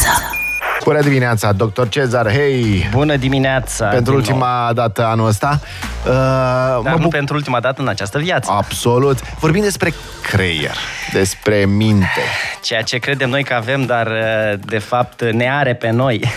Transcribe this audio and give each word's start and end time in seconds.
dimineața! 0.00 0.36
Bună 0.84 1.00
dimineața, 1.02 1.52
doctor 1.52 1.88
Cezar, 1.88 2.30
hei! 2.32 2.88
Bună 2.92 3.16
dimineața! 3.16 3.86
Pentru 3.86 4.10
din 4.10 4.20
ultima 4.20 4.64
nou. 4.64 4.72
dată 4.72 5.04
anul 5.06 5.26
ăsta. 5.26 5.60
Uh, 6.06 6.12
Dar 6.12 6.80
mă 6.82 6.98
nu 6.98 7.06
buc- 7.06 7.10
pentru 7.10 7.34
ultima 7.34 7.60
dată 7.60 7.82
în 7.82 7.88
această 7.88 8.18
viață. 8.18 8.50
Absolut. 8.52 9.18
Vorbim 9.38 9.62
despre 9.62 9.92
creier, 10.22 10.74
despre 11.12 11.64
minte. 11.64 12.20
Ceea 12.62 12.82
ce 12.82 12.98
credem 12.98 13.28
noi 13.30 13.44
că 13.44 13.54
avem, 13.54 13.84
dar 13.84 14.06
uh, 14.06 14.58
de 14.64 14.78
fapt 14.78 15.22
ne 15.32 15.50
are 15.50 15.74
pe 15.74 15.90
noi. 15.90 16.20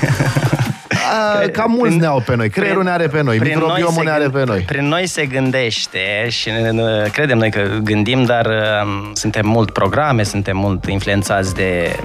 A, 1.12 1.48
cam 1.52 1.72
mulți 1.72 1.88
Prin- 1.88 2.00
ne 2.00 2.06
au 2.06 2.24
pe 2.26 2.36
noi. 2.36 2.50
Creierul 2.50 2.84
ne 2.84 2.90
are 2.90 3.08
pe 3.08 3.22
noi, 3.22 3.38
prin 3.38 3.52
microbiomul 3.54 3.94
se 3.94 4.02
ne 4.04 4.10
are 4.12 4.24
gând- 4.24 4.34
pe 4.34 4.44
noi. 4.46 4.60
Prin 4.60 4.88
noi 4.88 5.08
se 5.08 5.26
gândește 5.26 6.00
și 6.30 6.50
uh, 6.74 7.12
credem 7.12 7.38
noi 7.38 7.52
că 7.52 7.62
gândim, 7.84 8.24
dar 8.24 8.46
uh, 8.46 9.10
suntem 9.14 9.48
mult 9.48 9.72
programe, 9.72 10.24
suntem 10.24 10.58
mult 10.58 10.86
influențați 10.86 11.56
de 11.56 11.96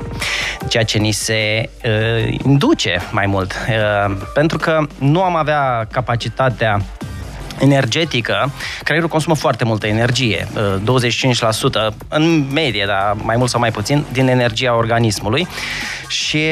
ceea 0.68 0.84
ce 0.84 0.98
ni 0.98 1.12
se 1.12 1.68
uh, 1.84 2.34
induce 2.45 3.00
mai 3.10 3.26
mult. 3.26 3.52
Uh, 3.68 4.16
pentru 4.34 4.59
că 4.59 4.78
nu 4.98 5.23
am 5.23 5.37
avea 5.37 5.87
capacitatea 5.90 6.80
energetică, 7.60 8.51
creierul 8.82 9.09
consumă 9.09 9.34
foarte 9.34 9.65
multă 9.65 9.87
energie, 9.87 10.48
uh, 10.54 11.01
25% 11.90 11.95
în 12.09 12.46
medie, 12.52 12.84
dar 12.87 13.16
mai 13.23 13.37
mult 13.37 13.51
sau 13.51 13.60
mai 13.60 13.70
puțin, 13.70 14.04
din 14.12 14.28
energia 14.28 14.76
organismului 14.76 15.46
și 16.09 16.42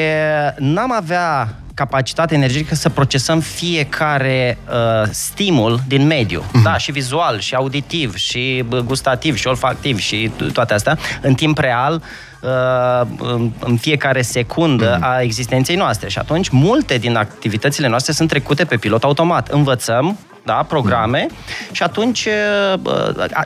n-am 0.57 0.91
avea 0.91 1.49
capacitate 1.81 2.33
energetică 2.35 2.75
să 2.75 2.89
procesăm 2.89 3.39
fiecare 3.39 4.57
uh, 4.69 5.09
stimul 5.11 5.79
din 5.87 6.05
mediu. 6.05 6.43
Mhm. 6.51 6.63
Da, 6.63 6.77
și 6.77 6.91
vizual, 6.91 7.39
și 7.39 7.55
auditiv, 7.55 8.15
și 8.15 8.63
bă, 8.67 8.79
gustativ, 8.79 9.35
și 9.35 9.47
olfactiv, 9.47 9.99
și 9.99 10.31
t- 10.35 10.51
toate 10.53 10.73
astea, 10.73 10.97
în 11.21 11.33
timp 11.33 11.57
real, 11.57 12.01
uh, 12.41 13.07
în- 13.17 13.51
în 13.59 13.77
fiecare 13.77 14.21
secundă 14.21 14.95
Mhm. 14.99 15.03
a 15.09 15.21
existenței 15.21 15.75
noastre. 15.75 16.09
Și 16.09 16.17
atunci, 16.17 16.49
multe 16.49 16.97
din 16.97 17.15
activitățile 17.15 17.87
noastre 17.87 18.13
sunt 18.13 18.29
trecute 18.29 18.65
pe 18.65 18.77
pilot 18.77 19.03
automat. 19.03 19.47
Învățăm 19.47 20.17
da, 20.47 20.65
programe 20.67 21.27
și 21.71 21.83
atunci 21.83 22.25
uh, 22.25 22.79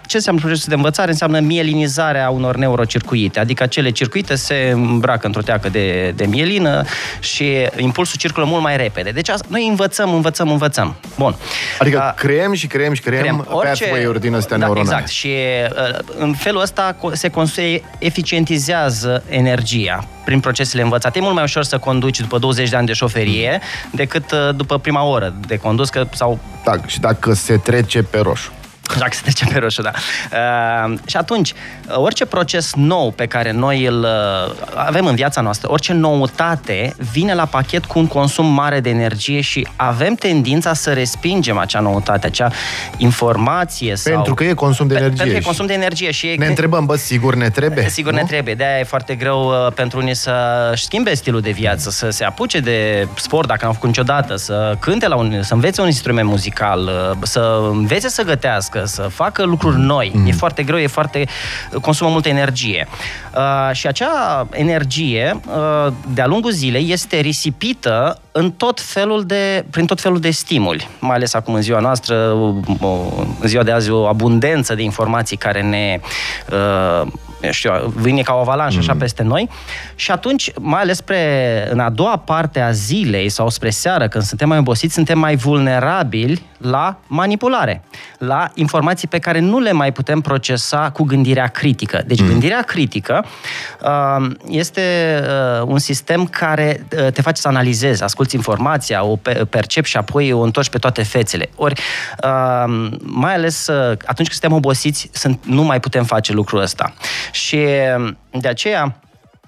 ce 0.05 0.15
înseamnă 0.15 0.41
procesul 0.41 0.65
de 0.69 0.75
învățare? 0.75 1.11
Înseamnă 1.11 1.39
mielinizarea 1.39 2.29
unor 2.29 2.55
neurocircuite, 2.55 3.39
adică 3.39 3.63
acele 3.63 3.89
circuite 3.89 4.35
se 4.35 4.69
îmbracă 4.73 5.25
într-o 5.25 5.41
teacă 5.41 5.69
de, 5.69 6.13
de 6.15 6.25
mielină 6.25 6.83
și 7.19 7.67
impulsul 7.77 8.19
circulă 8.19 8.45
mult 8.45 8.61
mai 8.61 8.77
repede. 8.77 9.09
Deci 9.09 9.29
asta- 9.29 9.47
noi 9.49 9.67
învățăm, 9.67 10.13
învățăm, 10.13 10.49
învățăm. 10.49 10.95
Bun. 11.17 11.35
Adică 11.79 11.97
Da. 11.97 12.13
creăm 12.17 12.53
și 12.53 12.67
creăm 12.67 12.93
și 12.93 13.01
creăm, 13.01 13.47
pathway-uri 13.51 14.19
din 14.19 14.35
astea 14.35 14.57
da, 14.57 14.65
neuronale. 14.65 14.95
Exact. 14.95 15.07
Și 15.11 15.27
uh, 15.91 15.99
în 16.17 16.33
felul 16.33 16.61
ăsta 16.61 16.95
co- 16.95 17.13
se, 17.13 17.29
cons- 17.29 17.53
se 17.53 17.81
eficientizează 17.99 19.23
energia 19.29 20.07
prin 20.25 20.39
procesele 20.39 20.81
învățate. 20.81 21.17
E 21.17 21.21
mult 21.21 21.33
mai 21.33 21.43
ușor 21.43 21.63
să 21.63 21.77
conduci 21.77 22.19
după 22.19 22.37
20 22.37 22.69
de 22.69 22.75
ani 22.75 22.87
de 22.87 22.93
șoferie 22.93 23.59
decât 23.91 24.31
uh, 24.31 24.55
după 24.55 24.77
prima 24.77 25.03
oră 25.03 25.33
de 25.47 25.57
condus 25.57 25.89
că, 25.89 26.07
sau 26.13 26.39
Da, 26.63 26.75
și 26.85 26.99
dacă 26.99 27.33
se 27.33 27.57
trece 27.57 28.03
pe 28.03 28.19
roșu. 28.19 28.51
Dacă 28.97 29.11
se 29.13 29.21
trece 29.21 29.45
pe 29.45 29.59
roșu, 29.59 29.81
da. 29.81 29.91
Uh, 29.93 30.97
și 31.05 31.17
atunci, 31.17 31.51
uh, 31.51 31.95
orice 31.97 32.25
proces 32.25 32.73
nou 32.73 33.11
pe 33.11 33.25
care 33.25 33.51
noi 33.51 33.85
îl 33.85 33.99
uh, 33.99 34.53
avem 34.75 35.05
în 35.05 35.15
viața 35.15 35.41
noastră, 35.41 35.71
orice 35.71 35.93
noutate 35.93 36.95
vine 37.11 37.33
la 37.33 37.45
pachet 37.45 37.85
cu 37.85 37.99
un 37.99 38.07
consum 38.07 38.45
mare 38.45 38.79
de 38.79 38.89
energie 38.89 39.41
și 39.41 39.67
avem 39.75 40.15
tendința 40.15 40.73
să 40.73 40.93
respingem 40.93 41.57
acea 41.57 41.79
noutate, 41.79 42.27
acea 42.27 42.51
informație 42.97 43.95
sau... 43.95 44.13
Pentru 44.13 44.33
că 44.33 44.43
e 44.43 44.53
consum 44.53 44.87
de 44.87 44.93
Pe- 44.93 44.99
energie. 44.99 45.23
Pentru 45.23 45.33
că 45.33 45.37
e 45.37 45.41
și 45.41 45.45
consum 45.45 45.65
de 45.65 45.73
energie 45.73 46.11
și 46.11 46.27
e 46.27 46.35
Ne 46.35 46.45
întrebăm, 46.45 46.85
bă, 46.85 46.95
sigur 46.95 47.35
ne 47.35 47.49
trebuie? 47.49 47.89
Sigur 47.89 48.11
nu? 48.11 48.17
ne 48.17 48.23
trebuie, 48.23 48.53
de-aia 48.53 48.79
e 48.79 48.83
foarte 48.83 49.15
greu 49.15 49.47
uh, 49.47 49.71
pentru 49.73 49.99
unii 49.99 50.15
să 50.15 50.33
schimbe 50.75 51.13
stilul 51.13 51.41
de 51.41 51.51
viață, 51.51 51.89
să 51.89 52.09
se 52.09 52.23
apuce 52.23 52.59
de 52.59 53.07
sport 53.15 53.47
dacă 53.47 53.59
n-au 53.63 53.73
făcut 53.73 53.87
niciodată, 53.87 54.35
să 54.35 54.75
cânte 54.79 55.07
la 55.07 55.15
un, 55.15 55.43
să 55.43 55.53
învețe 55.53 55.81
un 55.81 55.87
instrument 55.87 56.27
muzical, 56.27 56.79
uh, 56.79 57.17
să 57.21 57.59
învețe 57.71 58.09
să 58.09 58.23
gătească, 58.23 58.80
să 58.85 59.01
facă 59.01 59.43
lucruri 59.43 59.79
noi. 59.79 60.11
Mm. 60.13 60.27
E 60.27 60.31
foarte 60.31 60.63
greu, 60.63 60.77
e 60.77 60.87
foarte 60.87 61.27
consumă 61.81 62.09
multă 62.09 62.29
energie. 62.29 62.87
Uh, 63.35 63.75
și 63.75 63.87
acea 63.87 64.47
energie 64.51 65.39
uh, 65.47 65.93
de-a 66.13 66.27
lungul 66.27 66.51
zilei 66.51 66.91
este 66.91 67.19
risipită 67.19 68.19
în 68.31 68.51
tot 68.51 68.81
felul 68.81 69.23
de, 69.23 69.65
prin 69.69 69.85
tot 69.85 70.01
felul 70.01 70.19
de 70.19 70.29
stimuli, 70.31 70.89
mai 70.99 71.15
ales 71.15 71.33
acum 71.33 71.53
în 71.53 71.61
ziua 71.61 71.79
noastră, 71.79 72.15
o- 72.15 72.85
o- 72.87 73.25
în 73.39 73.47
ziua 73.47 73.63
de 73.63 73.71
azi 73.71 73.89
o 73.89 74.07
abundență 74.07 74.75
de 74.75 74.81
informații 74.81 75.37
care 75.37 75.61
ne 75.61 75.99
uh, 76.51 77.07
eu 77.07 77.30
știu, 77.49 77.93
vine 77.95 78.21
ca 78.21 78.33
o 78.33 78.39
avalanșă 78.39 78.77
așa 78.79 78.95
peste 78.95 79.23
noi 79.23 79.49
și 79.95 80.11
atunci, 80.11 80.51
mai 80.59 80.81
ales 80.81 80.97
spre, 80.97 81.67
în 81.71 81.79
a 81.79 81.89
doua 81.89 82.17
parte 82.17 82.59
a 82.59 82.71
zilei 82.71 83.29
sau 83.29 83.49
spre 83.49 83.69
seară, 83.69 84.07
când 84.07 84.23
suntem 84.23 84.47
mai 84.47 84.57
obosiți, 84.57 84.93
suntem 84.93 85.19
mai 85.19 85.35
vulnerabili 85.35 86.49
la 86.57 86.97
manipulare, 87.07 87.83
la 88.17 88.51
informații 88.53 89.07
pe 89.07 89.19
care 89.19 89.39
nu 89.39 89.59
le 89.59 89.71
mai 89.71 89.91
putem 89.91 90.21
procesa 90.21 90.89
cu 90.91 91.03
gândirea 91.03 91.47
critică. 91.47 92.03
Deci 92.05 92.23
gândirea 92.23 92.61
critică 92.61 93.25
uh, 93.81 94.31
este 94.47 94.81
uh, 95.59 95.63
un 95.65 95.79
sistem 95.79 96.25
care 96.25 96.87
uh, 96.97 97.11
te 97.11 97.21
face 97.21 97.41
să 97.41 97.47
analizezi, 97.47 98.03
asculți 98.03 98.35
informația, 98.35 99.03
o 99.03 99.15
pe- 99.15 99.45
percepi 99.49 99.87
și 99.87 99.97
apoi 99.97 100.31
o 100.31 100.39
întorci 100.39 100.69
pe 100.69 100.77
toate 100.77 101.03
fețele. 101.03 101.49
Ori, 101.55 101.81
uh, 102.23 102.89
mai 102.99 103.33
ales 103.33 103.67
uh, 103.67 103.91
atunci 103.91 104.27
când 104.27 104.39
suntem 104.39 104.53
obosiți, 104.53 105.09
sunt, 105.13 105.39
nu 105.45 105.63
mai 105.63 105.79
putem 105.79 106.03
face 106.03 106.33
lucrul 106.33 106.61
ăsta. 106.61 106.93
Și 107.31 107.55
uh, 107.55 108.13
de 108.31 108.47
aceea, 108.47 109.01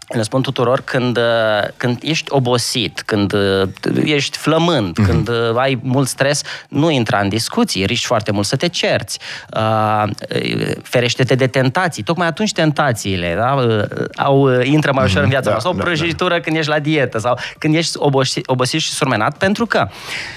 le 0.07 0.21
spun 0.21 0.41
tuturor, 0.41 0.81
când, 0.81 1.17
uh, 1.17 1.23
când 1.77 1.97
ești 2.01 2.25
obosit, 2.29 3.01
când 3.05 3.33
uh, 3.33 3.69
ești 4.03 4.37
flămând, 4.37 4.91
mm-hmm. 4.91 5.05
când 5.05 5.29
uh, 5.29 5.55
ai 5.55 5.79
mult 5.83 6.07
stres, 6.07 6.41
nu 6.69 6.89
intra 6.89 7.19
în 7.19 7.29
discuții, 7.29 7.85
riști 7.85 8.05
foarte 8.05 8.31
mult 8.31 8.45
să 8.45 8.55
te 8.55 8.67
cerți, 8.67 9.19
uh, 9.57 10.03
ferește-te 10.83 11.35
de 11.35 11.47
tentații. 11.47 12.03
Tocmai 12.03 12.27
atunci 12.27 12.51
tentațiile 12.51 13.35
da, 13.37 13.53
uh, 13.53 13.83
au, 14.15 14.57
uh, 14.57 14.65
intră 14.65 14.91
mai 14.93 15.05
ușor 15.05 15.23
în 15.23 15.29
viața 15.29 15.43
Da, 15.45 15.49
noastră. 15.49 15.71
O 15.71 15.73
da, 15.73 15.77
da. 15.77 15.83
prăjitură 15.83 16.39
când 16.39 16.57
ești 16.57 16.69
la 16.69 16.79
dietă 16.79 17.17
sau 17.17 17.39
când 17.57 17.75
ești 17.75 17.97
obosit, 17.97 18.47
obosit 18.47 18.79
și 18.79 18.89
surmenat, 18.89 19.37
pentru 19.37 19.65
că 19.65 19.87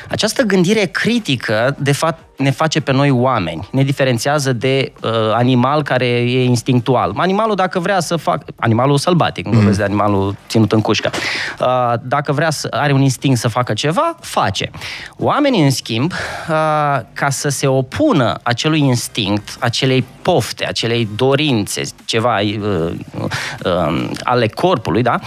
această 0.08 0.42
gândire 0.42 0.84
critică, 0.84 1.76
de 1.78 1.92
fapt, 1.92 2.25
ne 2.36 2.50
face 2.50 2.80
pe 2.80 2.92
noi 2.92 3.10
oameni. 3.10 3.68
Ne 3.70 3.82
diferențiază 3.82 4.52
de 4.52 4.92
uh, 5.02 5.10
animal 5.32 5.82
care 5.82 6.06
e 6.06 6.44
instinctual. 6.44 7.12
Animalul, 7.16 7.54
dacă 7.54 7.78
vrea 7.78 8.00
să 8.00 8.16
facă... 8.16 8.44
Animalul 8.56 8.98
sălbatic, 8.98 9.46
nu 9.46 9.52
vorbesc 9.52 9.78
de 9.78 9.84
animalul 9.84 10.36
ținut 10.48 10.72
în 10.72 10.80
cușcă. 10.80 11.10
Uh, 11.60 11.92
dacă 12.02 12.32
vrea 12.32 12.50
să... 12.50 12.68
are 12.70 12.92
un 12.92 13.00
instinct 13.00 13.38
să 13.38 13.48
facă 13.48 13.72
ceva, 13.72 14.16
face. 14.20 14.70
Oamenii, 15.18 15.62
în 15.62 15.70
schimb, 15.70 16.12
uh, 16.12 17.00
ca 17.12 17.30
să 17.30 17.48
se 17.48 17.66
opună 17.66 18.38
acelui 18.42 18.80
instinct, 18.80 19.56
acelei 19.60 20.04
pofte, 20.22 20.66
acelei 20.66 21.08
dorințe, 21.16 21.82
ceva 22.04 22.40
uh, 22.40 22.92
uh, 23.64 24.10
ale 24.22 24.48
corpului, 24.48 25.02
da? 25.02 25.18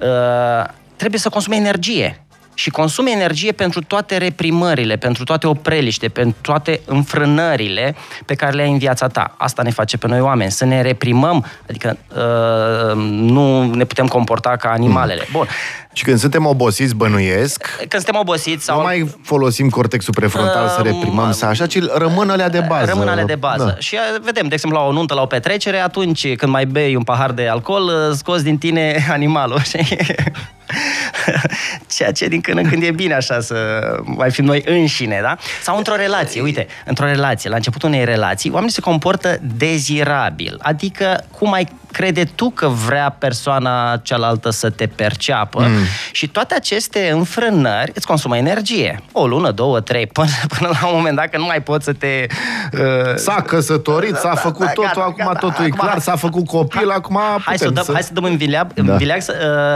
Uh, 0.00 0.70
trebuie 0.96 1.20
să 1.20 1.28
consume 1.28 1.56
energie 1.56 2.22
și 2.58 2.70
consumi 2.70 3.12
energie 3.12 3.52
pentru 3.52 3.82
toate 3.82 4.16
reprimările, 4.16 4.96
pentru 4.96 5.24
toate 5.24 5.46
opreliște, 5.46 6.08
pentru 6.08 6.40
toate 6.40 6.80
înfrânările 6.84 7.94
pe 8.24 8.34
care 8.34 8.56
le 8.56 8.62
ai 8.62 8.70
în 8.70 8.78
viața 8.78 9.06
ta. 9.06 9.34
Asta 9.36 9.62
ne 9.62 9.70
face 9.70 9.96
pe 9.96 10.06
noi 10.06 10.20
oameni, 10.20 10.50
să 10.50 10.64
ne 10.64 10.82
reprimăm, 10.82 11.44
adică 11.68 11.98
uh, 12.08 12.94
nu 13.04 13.74
ne 13.74 13.84
putem 13.84 14.06
comporta 14.06 14.56
ca 14.56 14.70
animalele. 14.70 15.26
Bun, 15.32 15.46
Și 15.92 16.04
când 16.04 16.18
suntem 16.18 16.46
obosiți, 16.46 16.94
bănuiesc, 16.94 17.76
când 17.76 18.02
suntem 18.02 18.20
obosiți 18.20 18.64
sau... 18.64 18.76
nu 18.76 18.82
mai 18.82 19.14
folosim 19.22 19.68
cortexul 19.68 20.14
prefrontal 20.14 20.68
să 20.68 20.76
Um, 20.78 20.84
reprimăm 20.84 21.32
să 21.32 21.44
așa, 21.44 21.66
ci 21.66 21.78
rămân 21.96 22.30
alea 22.30 22.48
de 22.48 22.64
bază. 22.68 22.84
Rămân 22.84 23.08
ale 23.08 23.24
de 23.24 23.34
bază. 23.34 23.64
Da. 23.64 23.74
Și 23.78 23.94
uh, 23.94 24.20
vedem, 24.22 24.48
de 24.48 24.54
exemplu, 24.54 24.80
la 24.80 24.86
o 24.86 24.92
nuntă, 24.92 25.14
la 25.14 25.22
o 25.22 25.26
petrecere, 25.26 25.78
atunci 25.78 26.34
când 26.34 26.52
mai 26.52 26.66
bei 26.66 26.94
un 26.94 27.02
pahar 27.02 27.32
de 27.32 27.48
alcool, 27.48 27.82
uh, 27.82 28.14
scoți 28.16 28.44
din 28.44 28.58
tine 28.58 29.04
animalul. 29.10 29.60
știi? 29.60 29.96
Ceea 31.96 32.12
ce 32.12 32.28
din 32.28 32.40
când 32.40 32.58
în 32.58 32.68
când 32.68 32.82
e 32.82 32.90
bine 32.90 33.14
așa 33.14 33.40
să 33.40 33.80
mai 34.02 34.30
fim 34.30 34.44
noi 34.44 34.62
înșine, 34.66 35.18
da? 35.22 35.36
Sau 35.62 35.76
într-o 35.76 35.96
relație, 35.96 36.40
uite, 36.40 36.66
într-o 36.84 37.04
relație, 37.04 37.50
la 37.50 37.56
începutul 37.56 37.88
unei 37.88 38.04
relații, 38.04 38.50
oamenii 38.50 38.74
se 38.74 38.80
comportă 38.80 39.38
dezirabil, 39.56 40.58
adică 40.62 41.24
cum 41.38 41.52
ai 41.52 41.68
crede 41.92 42.24
tu 42.24 42.50
că 42.50 42.66
vrea 42.68 43.16
persoana 43.18 43.96
cealaltă 44.02 44.50
să 44.50 44.70
te 44.70 44.86
perceapă 44.86 45.60
mm. 45.60 45.84
și 46.12 46.28
toate 46.28 46.54
aceste 46.54 47.10
înfrânări 47.12 47.92
îți 47.94 48.06
consumă 48.06 48.36
energie. 48.36 49.02
O 49.12 49.26
lună, 49.26 49.50
două, 49.50 49.80
trei, 49.80 50.06
până, 50.16 50.28
până 50.58 50.70
la 50.80 50.86
un 50.88 50.92
moment 50.96 51.16
dat 51.16 51.28
că 51.28 51.38
nu 51.38 51.44
mai 51.44 51.62
poți 51.62 51.84
să 51.84 51.92
te... 51.92 52.26
Uh, 52.72 53.14
S-a 53.16 53.34
căsătorit, 53.46 54.16
s-a 54.16 54.34
făcut 54.34 54.66
da, 54.66 54.72
totul, 54.72 54.82
gata, 54.94 55.00
acum 55.00 55.24
gata, 55.26 55.38
totul 55.38 55.64
e 55.64 55.66
acum 55.66 55.78
clar, 55.78 55.90
hai- 55.92 56.00
s-a 56.02 56.16
făcut 56.16 56.46
copil, 56.46 56.90
acum 56.90 57.20
Hai 57.44 57.58
să, 57.58 57.64
putem 57.66 57.72
dăm, 57.74 57.84
să... 57.84 57.92
hai 57.92 58.02
să 58.02 58.12
dăm 58.12 58.24
în 58.24 58.36
vileag, 58.36 58.72
Da. 58.72 58.92
în 58.92 58.98
vileag 58.98 59.20
să, 59.20 59.34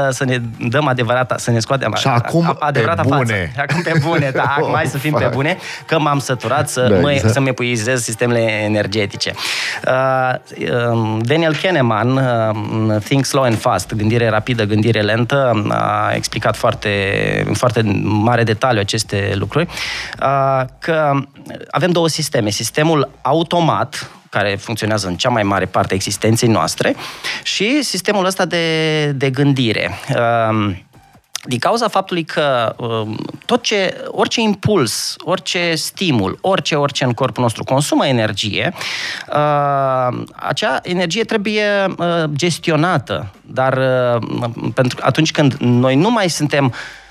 uh, 0.09 0.15
să 0.15 0.25
ne 0.25 0.39
dăm 0.69 0.87
adevărata, 0.87 1.37
să 1.39 1.51
ne 1.51 1.59
scoatem 1.59 1.95
Și 1.99 2.07
acum 2.07 2.57
adevărata 2.59 3.03
pe 3.03 3.09
bune. 3.09 3.53
față. 3.55 3.63
Acum 3.69 3.83
pe 3.83 3.99
bune, 4.03 4.31
da, 4.35 4.43
acum 4.43 4.73
hai 4.75 4.87
să 4.87 4.99
fim 4.99 5.13
pe 5.13 5.31
bune, 5.33 5.57
că 5.87 5.99
m-am 5.99 6.19
săturat 6.19 6.69
să, 6.69 6.87
Da, 6.91 6.99
mă, 6.99 7.13
exact. 7.13 7.33
să-mi 7.33 7.49
epuizez 7.49 8.03
sistemele 8.03 8.41
energetice. 8.41 9.33
Uh, 9.87 10.35
um, 10.91 11.19
Daniel 11.23 11.57
Kahneman, 11.63 12.02
uh, 12.11 12.61
în 12.71 12.99
Think 13.05 13.25
Slow 13.25 13.43
and 13.43 13.59
Fast, 13.59 13.95
gândire 13.95 14.29
rapidă, 14.29 14.65
gândire 14.65 15.01
lentă, 15.01 15.65
a 15.69 16.13
explicat 16.15 16.57
foarte, 16.57 17.45
în 17.47 17.55
foarte 17.55 17.83
mare 18.03 18.43
detaliu 18.43 18.81
aceste 18.81 19.33
lucruri, 19.35 19.69
uh, 20.23 20.65
că 20.79 21.13
avem 21.71 21.91
două 21.91 22.09
sisteme. 22.09 22.51
Sistemul 22.51 23.11
automat, 23.23 24.11
care 24.31 24.57
funcționează 24.61 25.09
în 25.09 25.17
cea 25.17 25.29
mai 25.29 25.43
mare 25.43 25.65
parte 25.65 25.93
a 25.93 25.97
existenței 25.97 26.49
noastre, 26.49 26.95
și 27.43 27.83
sistemul 27.83 28.25
ăsta 28.25 28.45
de, 28.45 29.07
de 29.07 29.31
gândire. 29.31 29.91
Uh, 30.09 30.75
din 31.45 31.59
cauza 31.59 31.89
faptului 31.89 32.25
că 32.25 32.75
um, 32.79 33.17
tot 33.47 33.63
ce, 33.63 34.05
orice 34.07 34.41
impuls, 34.41 35.15
orice 35.19 35.75
stimul, 35.75 36.39
orice, 36.41 36.75
orice 36.75 37.05
în 37.05 37.13
corpul 37.13 37.43
nostru 37.43 37.65
consumă 37.65 38.07
energie, 38.07 38.75
uh, 39.29 40.23
acea 40.35 40.81
energie 40.83 41.25
trebuie 41.25 41.95
uh, 41.99 42.25
gestionată. 42.33 43.33
Dar 43.41 43.79
uh, 43.79 44.51
pentru 44.75 44.99
atunci 45.03 45.31
când 45.31 45.53
noi 45.59 45.97
nu 45.97 46.11
mai 46.11 46.31
suntem 46.31 46.65
Uh, 46.65 47.02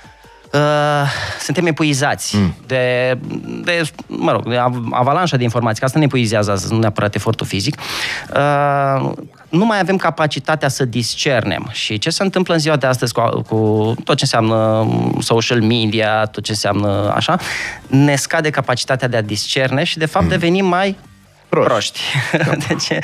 suntem 1.40 1.66
epuizați 1.66 2.36
mm. 2.36 2.54
de, 2.66 3.18
de, 3.64 3.82
mă 4.06 4.32
rog, 4.32 4.48
de 4.48 4.56
av- 4.56 4.88
avalanșa 4.90 5.36
de 5.36 5.42
informații, 5.42 5.78
că 5.78 5.84
asta 5.84 5.98
ne 5.98 6.04
epuizează 6.04 6.50
astăzi, 6.50 6.72
nu 6.72 6.78
neapărat 6.78 7.14
efortul 7.14 7.46
fizic. 7.46 7.80
Uh, 8.36 9.12
nu 9.48 9.64
mai 9.64 9.80
avem 9.80 9.96
capacitatea 9.96 10.68
să 10.68 10.84
discernem. 10.84 11.68
Și 11.70 11.98
ce 11.98 12.10
se 12.10 12.22
întâmplă 12.22 12.54
în 12.54 12.60
ziua 12.60 12.76
de 12.76 12.86
astăzi 12.86 13.12
cu, 13.12 13.42
cu 13.48 13.94
tot 14.04 14.16
ce 14.16 14.24
înseamnă 14.24 14.88
social 15.20 15.60
media, 15.60 16.24
tot 16.24 16.44
ce 16.44 16.50
înseamnă 16.50 17.12
așa, 17.14 17.38
ne 17.86 18.16
scade 18.16 18.50
capacitatea 18.50 19.08
de 19.08 19.16
a 19.16 19.22
discerne 19.22 19.84
și, 19.84 19.98
de 19.98 20.06
fapt, 20.06 20.24
mm. 20.24 20.30
devenim 20.30 20.66
mai 20.66 20.96
Proști. 21.48 21.68
proști. 21.68 22.00
deci, 22.68 22.88
uh, 22.88 22.98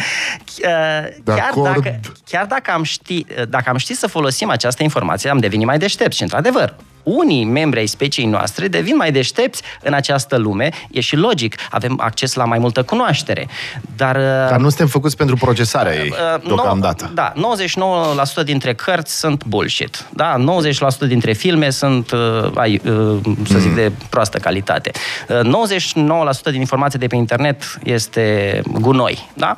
chiar, 1.25 1.49
acord. 1.51 1.75
dacă, 1.75 2.01
chiar 2.29 2.47
dacă 2.47 2.71
am, 2.71 2.83
ști, 2.83 3.27
dacă 3.49 3.71
am 3.71 3.77
ști 3.77 3.95
să 3.95 4.07
folosim 4.07 4.51
această 4.51 4.83
informație, 4.83 5.31
am 5.31 5.39
devenit 5.39 5.67
mai 5.67 5.79
deștepți. 5.79 6.17
Și, 6.17 6.23
într-adevăr, 6.23 6.75
unii 7.09 7.45
membri 7.45 7.79
ai 7.79 7.87
speciei 7.87 8.27
noastre 8.27 8.69
devin 8.69 8.97
mai 8.97 9.13
deștepți 9.13 9.63
în 9.83 9.93
această 9.93 10.37
lume. 10.37 10.69
E 10.91 11.01
și 11.01 11.17
logic, 11.17 11.55
avem 11.71 12.01
acces 12.03 12.35
la 12.35 12.45
mai 12.45 12.59
multă 12.59 12.83
cunoaștere. 12.83 13.49
Dar, 13.97 14.17
uh, 14.17 14.23
Dar 14.23 14.59
nu 14.59 14.69
suntem 14.69 14.87
făcuți 14.87 15.17
pentru 15.17 15.37
procesarea 15.37 15.95
ei, 15.95 16.13
Uh, 16.37 16.43
deocamdată. 16.47 17.05
nou- 17.05 17.13
Da, 17.15 17.33
99% 17.35 18.43
dintre 18.43 18.75
cărți 18.75 19.19
sunt 19.19 19.45
bullshit. 19.45 20.07
Da, 20.11 20.37
90% 20.37 21.07
dintre 21.07 21.33
filme 21.33 21.71
sunt, 21.71 22.11
uh, 22.11 22.19
ai, 22.55 22.81
uh, 22.85 23.17
să 23.49 23.59
zic, 23.59 23.75
de 23.75 23.93
proastă 24.11 24.39
calitate. 24.39 24.91
Uh, 25.29 25.41
99% 25.43 26.51
din 26.51 26.61
informație 26.61 26.99
de 26.99 27.07
pe 27.07 27.17
internet 27.17 27.79
este 27.83 28.61
gunoi. 28.81 29.29
Da? 29.35 29.57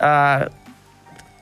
Uh, 0.00 0.46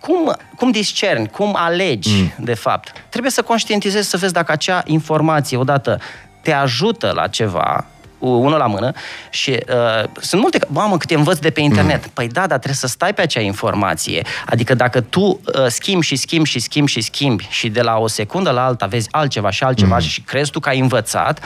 cum, 0.03 0.37
cum 0.57 0.71
discerni, 0.71 1.29
cum 1.29 1.55
alegi, 1.57 2.23
mm. 2.23 2.45
de 2.45 2.55
fapt? 2.55 2.93
Trebuie 3.09 3.31
să 3.31 3.43
conștientizezi, 3.43 4.09
să 4.09 4.17
vezi 4.17 4.33
dacă 4.33 4.53
acea 4.53 4.83
informație, 4.87 5.57
odată, 5.57 6.01
te 6.41 6.53
ajută 6.53 7.13
la 7.15 7.27
ceva, 7.27 7.87
unul 8.29 8.59
la 8.59 8.67
mână 8.67 8.93
și 9.31 9.51
uh, 9.51 10.09
sunt 10.21 10.41
multe, 10.41 10.59
mamă, 10.67 10.97
câte 10.97 11.15
învăț 11.15 11.39
de 11.39 11.51
pe 11.51 11.61
internet. 11.61 12.05
Mm. 12.05 12.11
Păi 12.15 12.29
da, 12.29 12.41
dar 12.41 12.59
trebuie 12.59 12.75
să 12.75 12.87
stai 12.87 13.15
pe 13.15 13.23
acea 13.23 13.41
informație. 13.41 14.23
Adică 14.47 14.75
dacă 14.75 15.01
tu 15.01 15.21
uh, 15.21 15.41
schimbi 15.67 16.07
și 16.07 16.17
schimbi 16.17 16.49
și 16.49 16.59
schimbi 16.59 16.91
și 16.91 17.01
schimbi 17.01 17.47
și 17.51 17.69
de 17.69 17.81
la 17.81 17.99
o 17.99 18.07
secundă 18.07 18.51
la 18.51 18.65
alta 18.65 18.87
vezi 18.87 19.09
altceva 19.11 19.51
și 19.51 19.65
altceva 19.65 19.95
mm. 19.95 20.01
și 20.01 20.21
crezi 20.21 20.51
tu 20.51 20.61
că 20.61 20.69
ai 20.69 20.79
învățat, 20.79 21.41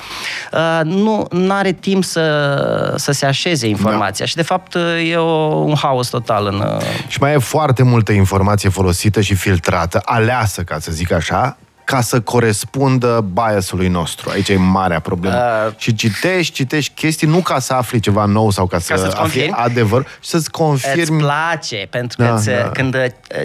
uh, 0.52 0.81
nu 0.84 1.28
are 1.49 1.73
timp 1.73 2.05
să, 2.05 2.94
să 2.96 3.12
se 3.12 3.26
așeze 3.26 3.67
informația. 3.67 4.25
Da. 4.25 4.31
Și 4.31 4.37
de 4.37 4.43
fapt 4.43 4.75
uh, 4.75 5.11
e 5.11 5.17
o, 5.17 5.55
un 5.55 5.75
haos 5.75 6.08
total 6.08 6.46
în... 6.46 6.55
Uh, 6.55 6.82
Și 7.08 7.19
mai 7.20 7.32
e 7.32 7.38
foarte 7.38 7.82
multă 7.82 8.12
informație 8.12 8.69
folosită 8.69 9.20
și 9.20 9.34
filtrată, 9.34 10.02
aleasă, 10.05 10.62
ca 10.62 10.78
să 10.78 10.93
zic 10.93 11.12
așa, 11.12 11.56
ca 11.87 12.00
să 12.00 12.21
corespundă 12.21 13.25
biasului 13.33 13.88
nostru. 13.88 14.31
Aici 14.31 14.49
e 14.49 14.56
marea 14.56 15.00
problemă. 15.00 15.35
Uh, 15.37 15.44
Uh, 15.67 15.73
și 15.77 15.94
citești, 15.94 16.53
citești 16.55 16.93
chestii 16.94 17.27
nu 17.27 17.38
ca 17.41 17.59
să 17.59 17.73
afli 17.75 18.00
ceva 18.00 18.25
nou 18.25 18.50
sau 18.50 18.67
ca, 18.67 18.77
Ca 18.77 18.83
să 18.83 18.97
să-ți 18.97 19.05
afli 19.05 19.19
confirmi? 19.21 19.53
adevăr, 19.56 20.03
și 20.03 20.29
să-ți 20.29 20.35
Îți 20.37 20.50
confirmi 20.50 21.19
place, 21.21 21.87
pentru 21.91 22.17
că 22.17 22.25
Da, 22.25 22.35
îți, 22.35 22.47
da. 22.47 22.71
când 22.73 22.94
uh, 22.94 23.05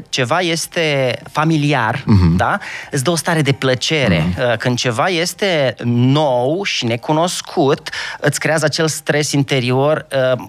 ceva 0.09 0.39
este 0.39 1.15
familiar, 1.31 2.01
Mhm. 2.05 2.35
da, 2.35 2.57
îți 2.91 3.03
dă 3.03 3.09
o 3.11 3.15
stare 3.15 3.41
de 3.41 3.51
plăcere. 3.51 4.33
Uh, 4.51 4.57
Când 4.57 4.77
ceva 4.77 5.07
este 5.07 5.75
nou 5.85 6.63
și 6.63 6.85
necunoscut, 6.85 7.89
îți 8.19 8.39
creează 8.39 8.65
acel 8.65 8.87
stres 8.87 9.31
interior 9.31 10.05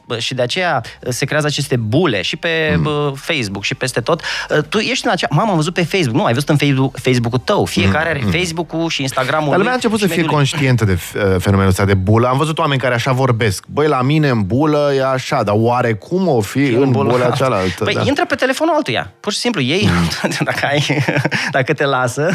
uh, 0.08 0.18
și 0.18 0.34
de 0.34 0.42
aceea 0.42 0.82
se 1.08 1.24
creează 1.24 1.46
aceste 1.46 1.76
bule 1.76 2.22
și 2.22 2.36
pe 2.36 2.74
Mhm. 2.76 2.86
uh, 2.86 3.12
Facebook 3.14 3.64
și 3.64 3.74
peste 3.74 4.00
tot. 4.00 4.20
Uh, 4.50 4.58
Tu 4.68 4.78
ești 4.78 5.06
în 5.06 5.12
acea... 5.12 5.26
Mamă, 5.30 5.50
am 5.50 5.56
văzut 5.56 5.74
pe 5.74 5.84
Facebook. 5.84 6.14
Nu, 6.16 6.24
ai 6.24 6.32
văzut 6.32 6.48
în 6.48 6.56
Facebook, 6.56 6.98
Facebook-ul 6.98 7.38
tău. 7.44 7.64
Fiecare 7.82 8.08
are 8.08 8.22
Facebook-ul 8.38 8.88
și 8.88 9.02
Instagram-ul 9.02 9.40
Mhm. 9.42 9.50
Dar 9.50 9.58
lumea 9.58 9.72
a 9.72 9.74
lui 9.74 9.82
început 9.82 9.98
să 9.98 10.06
și 10.06 10.12
fie 10.12 10.22
mediul 10.22 10.38
lui. 10.38 10.48
conștientă 10.48 10.84
de 10.84 10.92
uh, 11.14 11.40
fenomenul 11.40 11.70
ăsta 11.70 11.84
de 11.84 11.94
bulă. 11.94 12.28
Am 12.28 12.36
văzut 12.36 12.58
oameni 12.58 12.80
care 12.80 12.94
așa 12.94 13.12
vorbesc. 13.12 13.64
Băi, 13.66 13.86
la 13.86 14.02
mine 14.02 14.28
în 14.28 14.42
bulă 14.46 14.92
e 14.96 15.04
așa, 15.04 15.42
dar 15.42 15.54
oare 15.58 15.92
cum 15.92 16.28
o 16.28 16.40
fi 16.40 16.58
în 16.58 16.90
bula 16.90 17.30
cealaltă? 17.30 17.84
Păi 17.84 17.94
da. 17.94 18.02
intră 18.04 18.24
pe 18.26 18.34
telefonul 18.34 18.74
altuia. 18.74 19.12
Pur 19.20 19.32
și 19.32 19.38
simplu, 19.38 19.60
ei, 19.60 19.88
dacă, 20.44 20.66
ai, 20.66 21.04
dacă 21.56 21.72
te 21.72 21.84
lasă. 21.84 22.30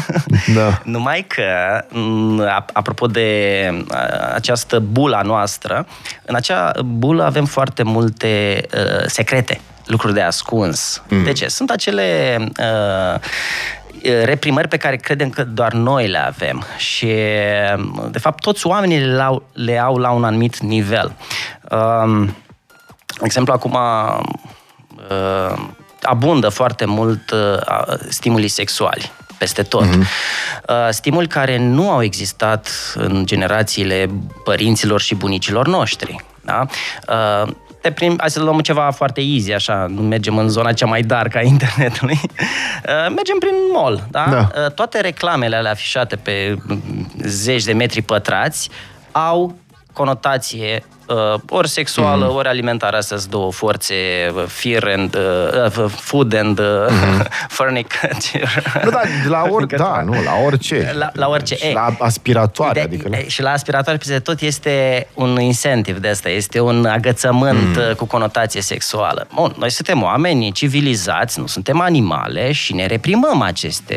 Da. 0.54 0.80
Numai 0.94 1.24
că, 1.28 1.44
m, 1.98 2.40
ap- 2.42 2.72
apropo 2.72 3.06
de 3.06 3.28
a, 3.90 3.96
această 4.34 4.78
bula 4.78 5.22
noastră, 5.22 5.86
în 6.24 6.34
acea 6.34 6.72
bulă 6.84 7.24
avem 7.24 7.44
foarte 7.44 7.82
multe 7.82 8.60
uh, 8.74 9.04
secrete, 9.06 9.60
lucruri 9.86 10.14
de 10.14 10.20
ascuns. 10.20 11.02
Mm. 11.08 11.24
De 11.24 11.32
ce? 11.32 11.48
Sunt 11.48 11.70
acele... 11.70 12.36
Uh, 12.58 13.20
reprimări 14.24 14.68
pe 14.68 14.76
care 14.76 14.96
credem 14.96 15.30
că 15.30 15.44
doar 15.44 15.72
noi 15.72 16.08
le 16.08 16.18
avem 16.18 16.64
și 16.76 17.06
de 18.10 18.18
fapt 18.18 18.40
toți 18.42 18.66
oamenii 18.66 18.98
le 18.98 19.22
au, 19.22 19.42
le 19.52 19.78
au 19.78 19.96
la 19.96 20.10
un 20.10 20.24
anumit 20.24 20.58
nivel. 20.58 21.12
Um, 21.70 22.24
de 23.06 23.24
exemplu, 23.24 23.52
acum 23.52 23.78
uh, 25.10 25.58
abundă 26.02 26.48
foarte 26.48 26.84
mult 26.84 27.30
uh, 27.30 27.98
stimuli 28.08 28.48
sexuali 28.48 29.10
peste 29.38 29.62
tot. 29.62 29.84
Mm-hmm. 29.84 30.06
Uh, 30.68 30.88
stimuli 30.90 31.26
care 31.26 31.58
nu 31.58 31.90
au 31.90 32.02
existat 32.02 32.70
în 32.94 33.26
generațiile 33.26 34.10
părinților 34.44 35.00
și 35.00 35.14
bunicilor 35.14 35.66
noștri. 35.66 36.24
Da? 36.40 36.66
Uh, 37.08 37.52
te 37.80 37.90
prim, 37.90 38.16
hai 38.18 38.30
să 38.30 38.40
luăm 38.40 38.60
ceva 38.60 38.90
foarte 38.90 39.20
easy, 39.20 39.52
așa, 39.52 39.86
nu 39.88 40.00
mergem 40.00 40.38
în 40.38 40.48
zona 40.48 40.72
cea 40.72 40.86
mai 40.86 41.02
dark 41.02 41.34
a 41.34 41.40
internetului. 41.54 42.20
Uh, 42.22 43.14
mergem 43.14 43.38
prin 43.38 43.54
mall, 43.72 44.06
da? 44.10 44.26
Da. 44.30 44.48
Uh, 44.64 44.72
toate 44.72 45.00
reclamele 45.00 45.56
alea 45.56 45.70
afișate 45.70 46.16
pe 46.16 46.56
mm, 46.66 47.10
zeci 47.18 47.64
de 47.64 47.72
metri 47.72 48.02
pătrați 48.02 48.70
au 49.12 49.58
conotație 49.92 50.82
uh, 50.84 50.97
ori 51.48 51.68
sexuală, 51.68 52.26
mm. 52.28 52.34
ori 52.36 52.48
alimentară. 52.48 52.96
Astea 52.96 53.16
sunt 53.16 53.30
două 53.30 53.52
forțe, 53.52 53.94
uh, 54.34 54.44
fear 54.46 54.92
and 54.96 55.16
uh, 55.16 55.82
uh, 55.84 55.90
food 55.96 56.34
and 56.34 56.58
uh, 56.58 56.66
mm. 56.90 57.24
furniture. 57.48 58.12
Nu, 58.84 58.90
da, 58.90 59.00
la 59.28 59.42
or, 59.42 59.66
da, 59.66 59.84
Furnicătoare. 59.84 60.04
nu, 60.04 60.12
la 60.12 60.32
orice. 60.44 60.94
La- 60.98 61.10
la 61.12 61.28
orice, 61.28 61.54
Și 61.56 61.66
e. 61.66 61.72
la 61.72 61.94
aspiratoare, 61.98 62.72
De- 62.72 62.80
adică... 62.80 63.08
La... 63.10 63.16
Și 63.26 63.42
la 63.42 63.50
aspiratoare 63.50 63.98
peste 63.98 64.18
tot 64.18 64.40
este 64.40 65.06
un 65.14 65.40
incentiv 65.40 65.98
de 65.98 66.08
asta, 66.08 66.28
este 66.28 66.60
un 66.60 66.84
agățământ 66.86 67.76
mm. 67.76 67.94
cu 67.96 68.04
conotație 68.04 68.60
sexuală. 68.60 69.26
Bun, 69.34 69.54
noi 69.58 69.70
suntem 69.70 70.02
oameni 70.02 70.52
civilizați, 70.52 71.40
nu 71.40 71.46
suntem 71.46 71.80
animale 71.80 72.52
și 72.52 72.74
ne 72.74 72.86
reprimăm 72.86 73.42
aceste 73.42 73.96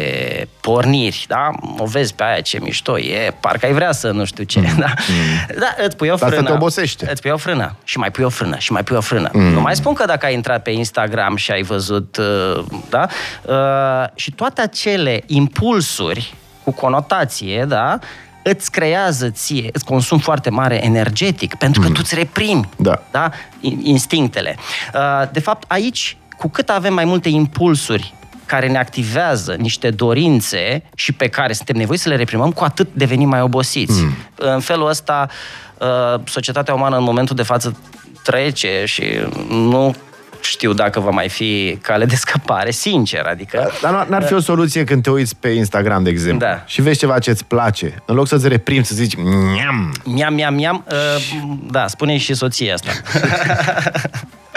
porniri, 0.59 1.25
da? 1.27 1.49
O 1.77 1.85
vezi 1.85 2.13
pe 2.15 2.23
aia 2.23 2.41
ce 2.41 2.59
mișto 2.61 2.99
e, 2.99 3.33
parcă 3.39 3.65
ai 3.65 3.73
vrea 3.73 3.91
să 3.91 4.11
nu 4.11 4.25
știu 4.25 4.43
ce, 4.43 4.59
mm. 4.59 4.75
da? 4.79 4.93
Mm. 5.09 5.59
Da, 5.59 5.75
îți 5.85 5.95
pui 5.95 6.09
o 6.09 6.15
Dar 6.15 6.29
frână. 6.29 6.49
asta 6.65 6.93
te 6.97 7.00
obosește. 7.01 7.11
Îți 7.11 7.21
pui 7.21 7.31
o 7.31 7.37
frână 7.37 7.75
și 7.83 7.97
mai 7.97 8.11
pui 8.11 8.23
o 8.23 8.29
frână 8.29 8.57
și 8.57 8.71
mai 8.71 8.83
pui 8.83 8.95
o 8.97 9.01
frână. 9.01 9.29
Mm. 9.33 9.41
Nu 9.41 9.61
mai 9.61 9.75
spun 9.75 9.93
că 9.93 10.05
dacă 10.05 10.25
ai 10.25 10.33
intrat 10.33 10.61
pe 10.63 10.71
Instagram 10.71 11.35
și 11.35 11.51
ai 11.51 11.61
văzut, 11.63 12.17
uh, 12.17 12.63
da? 12.89 13.07
Uh, 13.45 14.09
și 14.15 14.31
toate 14.31 14.61
acele 14.61 15.23
impulsuri 15.27 16.33
cu 16.63 16.71
conotație, 16.71 17.65
da? 17.67 17.99
îți 18.43 18.71
creează 18.71 19.29
ție, 19.29 19.69
îți 19.73 19.85
consum 19.85 20.17
foarte 20.17 20.49
mare 20.49 20.85
energetic, 20.85 21.55
pentru 21.55 21.81
că 21.81 21.87
tu 21.87 21.99
îți 21.99 22.15
reprimi 22.15 22.69
Da. 22.77 23.01
da? 23.11 23.29
in- 23.61 23.79
instinctele. 23.83 24.55
Uh, 24.93 25.29
De 25.31 25.39
fapt, 25.39 25.71
aici, 25.71 26.17
cu 26.37 26.49
cât 26.49 26.69
avem 26.69 26.93
mai 26.93 27.05
multe 27.05 27.29
impulsuri 27.29 28.13
care 28.51 28.67
ne 28.67 28.77
activează 28.77 29.55
niște 29.57 29.89
dorințe 29.89 30.83
și 30.95 31.11
pe 31.11 31.27
care 31.27 31.53
suntem 31.53 31.75
nevoiți 31.75 32.01
să 32.03 32.09
le 32.09 32.15
reprimăm, 32.15 32.51
cu 32.51 32.63
atât 32.63 32.87
devenim 32.93 33.29
mai 33.29 33.41
obosiți. 33.41 34.01
Mm. 34.01 34.13
În 34.35 34.59
felul 34.59 34.87
ăsta, 34.87 35.27
uh, 35.77 36.21
societatea 36.25 36.73
umană 36.73 36.97
în 36.97 37.03
momentul 37.03 37.35
de 37.35 37.43
față 37.43 37.77
trece 38.23 38.83
și 38.85 39.03
nu 39.49 39.95
știu 40.41 40.73
dacă 40.73 40.99
va 40.99 41.09
mai 41.09 41.29
fi 41.29 41.77
cale 41.81 42.05
de 42.05 42.15
scăpare, 42.15 42.71
sincer, 42.71 43.25
adică... 43.25 43.71
Dar 43.81 44.07
n-ar 44.07 44.23
fi 44.23 44.33
o 44.33 44.39
soluție 44.39 44.83
când 44.83 45.03
te 45.03 45.09
uiți 45.09 45.35
pe 45.35 45.49
Instagram, 45.49 46.03
de 46.03 46.09
exemplu, 46.09 46.47
Da. 46.47 46.63
și 46.65 46.81
vezi 46.81 46.99
ceva 46.99 47.19
ce 47.19 47.29
îți 47.29 47.45
place, 47.45 48.01
în 48.05 48.15
loc 48.15 48.27
să-ți 48.27 48.47
reprimi, 48.47 48.85
să 48.85 48.95
zici, 48.95 49.15
Miam! 49.15 49.93
Miam, 50.03 50.33
miam, 50.33 50.53
miam, 50.53 50.85
uh, 50.91 50.97
da, 51.71 51.87
spune 51.87 52.17
și 52.17 52.33
soția 52.33 52.73
asta. 52.73 52.91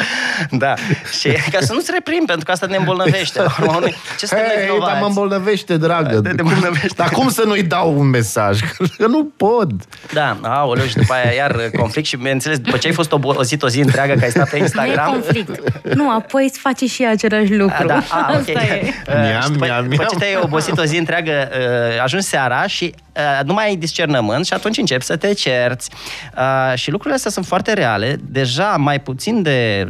da, 0.50 0.74
și 1.20 1.28
ca 1.52 1.58
să 1.60 1.72
nu-ți 1.72 1.90
reprim, 1.92 2.24
pentru 2.26 2.44
că 2.44 2.50
asta 2.50 2.66
ne 2.66 2.76
îmbolnăvește. 2.76 3.38
La 3.42 3.54
urma 3.60 3.74
urmei, 3.76 3.94
Ce 4.18 4.26
suntem 4.26 4.46
noi 4.46 4.56
Hei, 4.56 4.66
dar 4.66 4.76
mă 4.78 4.84
vinovați? 4.84 5.06
îmbolnăvește, 5.08 5.76
dragă. 5.76 6.20
Te- 6.20 6.28
te 6.28 6.42
Cum- 6.42 6.52
îmbolnăvește. 6.52 6.94
Dar 6.96 7.08
cum 7.08 7.28
să 7.28 7.42
nu-i 7.46 7.62
dau 7.62 7.98
un 7.98 8.06
mesaj? 8.06 8.60
Că 8.98 9.06
nu 9.06 9.24
pot. 9.36 9.70
Da, 10.12 10.38
aoleu, 10.42 10.84
și 10.86 10.94
după 10.96 11.12
aia 11.14 11.32
iar 11.32 11.56
conflict 11.78 12.06
și, 12.06 12.16
bineînțeles, 12.16 12.58
după 12.58 12.76
ce 12.76 12.86
ai 12.86 12.92
fost 12.92 13.12
obosit 13.12 13.62
o 13.62 13.68
zi 13.68 13.80
întreagă 13.80 14.14
că 14.14 14.24
ai 14.24 14.30
stat 14.30 14.44
pe 14.50 14.56
Nu 14.56 14.62
e 14.62 14.64
Instagram... 14.64 15.10
conflict. 15.12 15.84
Nu, 15.94 16.10
apoi 16.10 16.44
îți 16.44 16.58
face 16.58 16.86
și 16.86 17.02
ea 17.02 17.10
același 17.10 17.54
lucru. 17.54 17.76
A, 17.82 17.84
da, 17.86 18.02
a, 18.10 18.26
ok. 18.32 18.36
Asta 18.38 18.50
e. 18.52 18.82
Uh, 19.08 19.14
Miam, 19.14 19.40
și 19.42 19.50
după, 19.50 19.64
miam, 19.64 19.82
după 19.82 19.94
miam. 19.96 20.06
ce 20.10 20.16
te-ai 20.18 20.38
obosit 20.42 20.78
o 20.78 20.84
zi 20.84 20.96
întreagă, 20.96 21.48
uh, 21.50 22.02
ajungi 22.02 22.26
seara 22.26 22.66
și 22.66 22.94
uh, 23.16 23.44
nu 23.44 23.52
mai 23.52 23.64
ai 23.66 23.76
discernământ 23.76 24.46
și 24.46 24.52
atunci 24.52 24.76
începi 24.78 25.04
să 25.04 25.16
te 25.16 25.32
cerți. 25.34 25.90
Uh, 26.36 26.72
și 26.78 26.90
lucrurile 26.90 27.14
astea 27.16 27.30
sunt 27.30 27.46
foarte 27.46 27.72
reale. 27.72 28.16
Deja 28.22 28.76
mai 28.78 29.00
puțin 29.00 29.42
de 29.42 29.83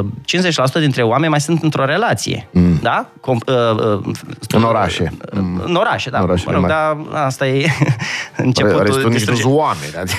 uh, 0.00 0.06
50% 0.76 0.80
dintre 0.80 1.02
oameni 1.02 1.30
mai 1.30 1.40
sunt 1.40 1.62
într-o 1.62 1.84
relație. 1.84 2.48
Mm. 2.52 2.78
Da? 2.82 3.06
Com- 3.20 3.46
uh, 3.46 4.00
uh, 4.04 4.14
În 4.54 4.62
orașe. 4.62 5.12
Uh, 5.32 5.40
În 5.64 5.74
orașe, 5.74 6.10
da. 6.10 6.18
În 6.18 6.24
orașele 6.24 6.50
mă 6.52 6.58
rog, 6.58 6.68
mari. 6.70 6.98
dar 7.12 7.22
asta 7.24 7.46
e 7.46 7.68
începutul 8.36 8.82
Restul 8.82 8.96
nici 8.96 9.04
nu 9.04 9.10
distrugerii. 9.10 9.42
sunt 9.42 9.54
oameni. 9.54 9.92
Adică. 10.00 10.18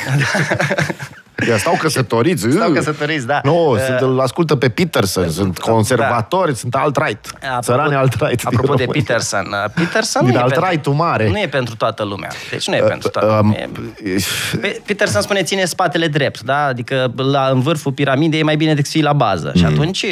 Ia 1.47 1.57
stau 1.57 1.75
căsătoriți. 1.79 2.51
Stau 2.51 2.69
uh. 2.69 2.75
căsătoriți, 2.75 3.25
da. 3.25 3.39
Nu, 3.43 3.69
Uh, 3.71 3.79
sunt, 3.85 3.99
îl 3.99 4.19
ascultă 4.19 4.55
pe 4.55 4.69
Peterson, 4.69 5.29
sunt 5.29 5.59
conservatori, 5.59 6.55
sunt 6.55 6.75
alt-right. 6.75 7.31
Țărani 7.59 7.95
alt-right. 7.95 8.35
din 8.37 8.47
Apropo 8.47 8.73
de 8.73 8.83
România. 8.83 9.03
Peterson, 9.07 9.45
uh, 9.65 9.71
Peterson 9.75 10.25
Din 10.25 10.33
nu 10.33 10.39
e, 10.39 10.41
alt-right-ul 10.41 10.93
mare. 10.93 11.29
nu 11.29 11.39
e 11.39 11.47
pentru 11.47 11.75
toată 11.75 12.03
lumea. 12.03 12.29
Deci 12.51 12.67
nu 12.67 12.75
e 12.75 12.79
pentru 12.81 13.09
toată 13.09 13.27
Um, 13.27 13.35
lumea. 13.37 13.69
E- 14.03 14.57
Pe- 14.61 14.81
Peterson 14.85 15.21
spune 15.21 15.43
ține 15.43 15.65
spatele 15.65 16.07
drept, 16.07 16.41
da? 16.41 16.65
Adică 16.65 17.11
la, 17.15 17.47
în 17.51 17.59
vârful 17.61 17.91
piramidei 17.91 18.39
e 18.39 18.43
mai 18.43 18.55
bine 18.55 18.69
decât 18.71 18.85
să 18.85 18.91
fii 18.91 19.01
la 19.03 19.13
bază. 19.13 19.51
Mm. 19.55 19.59
Și 19.59 19.65
atunci, 19.65 20.05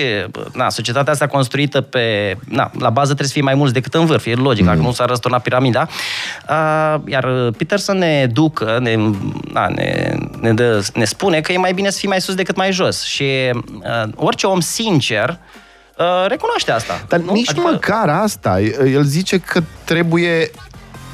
na, 0.54 0.70
societatea 0.70 1.14
asta 1.14 1.28
construită 1.28 1.82
pe... 1.82 2.36
Na, 2.48 2.72
la 2.80 2.90
bază 2.90 3.06
trebuie 3.08 3.28
să 3.28 3.34
fie 3.34 3.42
mai 3.42 3.54
mulți 3.56 3.74
decât 3.74 3.94
în 3.94 4.06
vârf, 4.06 4.26
e 4.26 4.34
logic, 4.34 4.60
Mm. 4.64 4.68
dacă 4.68 4.80
nu 4.80 4.92
s-ar 4.92 5.08
răsturna 5.08 5.38
piramida. 5.40 5.88
Uh, 6.50 6.96
iar 7.06 7.52
Peterson 7.58 7.98
ne 7.98 8.20
educă, 8.22 8.78
ne, 8.82 8.96
na, 9.54 9.68
ne, 9.68 10.16
ne, 10.40 10.54
dă, 10.54 10.84
ne 10.94 11.06
spune 11.12 11.42
că 11.42 11.52
e 11.52 11.58
mai 11.58 11.74
bine 11.74 11.90
să 11.90 11.98
fii 11.98 12.08
mai 12.08 12.22
sus 12.22 12.36
decât 12.36 12.56
mai 12.56 12.72
jos. 12.72 13.04
Și 13.04 13.24
uh, 13.54 14.10
orice 14.16 14.48
om 14.48 14.60
sincer 14.60 15.40
uh, 15.98 16.26
recunoaște 16.28 16.72
asta. 16.72 17.06
Dar 17.08 17.20
nu? 17.20 17.32
nici 17.34 17.50
Adică- 17.50 17.68
măcar 17.72 18.10
asta. 18.10 18.62
El 18.62 19.04
zice 19.04 19.38
că 19.38 19.64
trebuie 19.84 20.52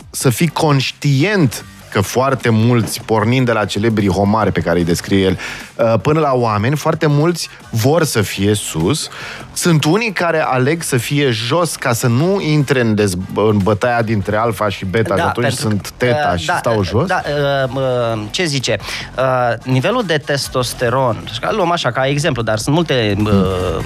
să 0.09 0.29
fii 0.29 0.47
conștient 0.47 1.65
că 1.97 2.03
foarte 2.03 2.49
mulți, 2.49 3.01
pornind 3.05 3.45
de 3.45 3.51
la 3.51 3.65
celebrii 3.65 4.09
homare 4.09 4.49
pe 4.49 4.59
care 4.59 4.77
îi 4.77 4.85
descrie 4.85 5.23
el, 5.25 5.37
uh, 5.75 5.93
până 6.01 6.19
la 6.19 6.31
oameni, 6.33 6.75
foarte 6.75 7.05
mulți 7.07 7.49
vor 7.69 8.03
să 8.03 8.21
fie 8.21 8.53
sus. 8.53 9.09
Sunt 9.53 9.83
unii 9.83 10.11
care 10.11 10.39
aleg 10.41 10.81
să 10.81 10.97
fie 10.97 11.29
jos 11.31 11.75
ca 11.75 11.93
să 11.93 12.07
nu 12.07 12.41
intre 12.41 12.81
în, 12.81 12.95
dezb- 12.95 13.35
în 13.35 13.57
bătaia 13.57 14.01
dintre 14.01 14.35
alfa 14.35 14.69
și 14.69 14.85
beta 14.85 15.15
și 15.15 15.21
atunci 15.21 15.45
pentru 15.45 15.61
sunt 15.69 15.81
că- 15.81 16.05
teta 16.05 16.31
uh, 16.33 16.39
și 16.39 16.51
stau 16.57 16.83
jos. 16.83 17.07
Da, 17.07 17.21
uh, 17.65 17.75
uh, 17.75 18.21
ce 18.31 18.45
zice? 18.45 18.77
Uh, 19.17 19.53
nivelul 19.63 20.03
de 20.05 20.17
testosteron, 20.17 21.17
și 21.33 21.39
că 21.39 21.49
luăm 21.55 21.71
așa 21.71 21.91
ca 21.91 22.07
exemplu, 22.07 22.41
dar 22.41 22.57
sunt 22.57 22.75
multe 22.75 23.15
uh, 23.25 23.83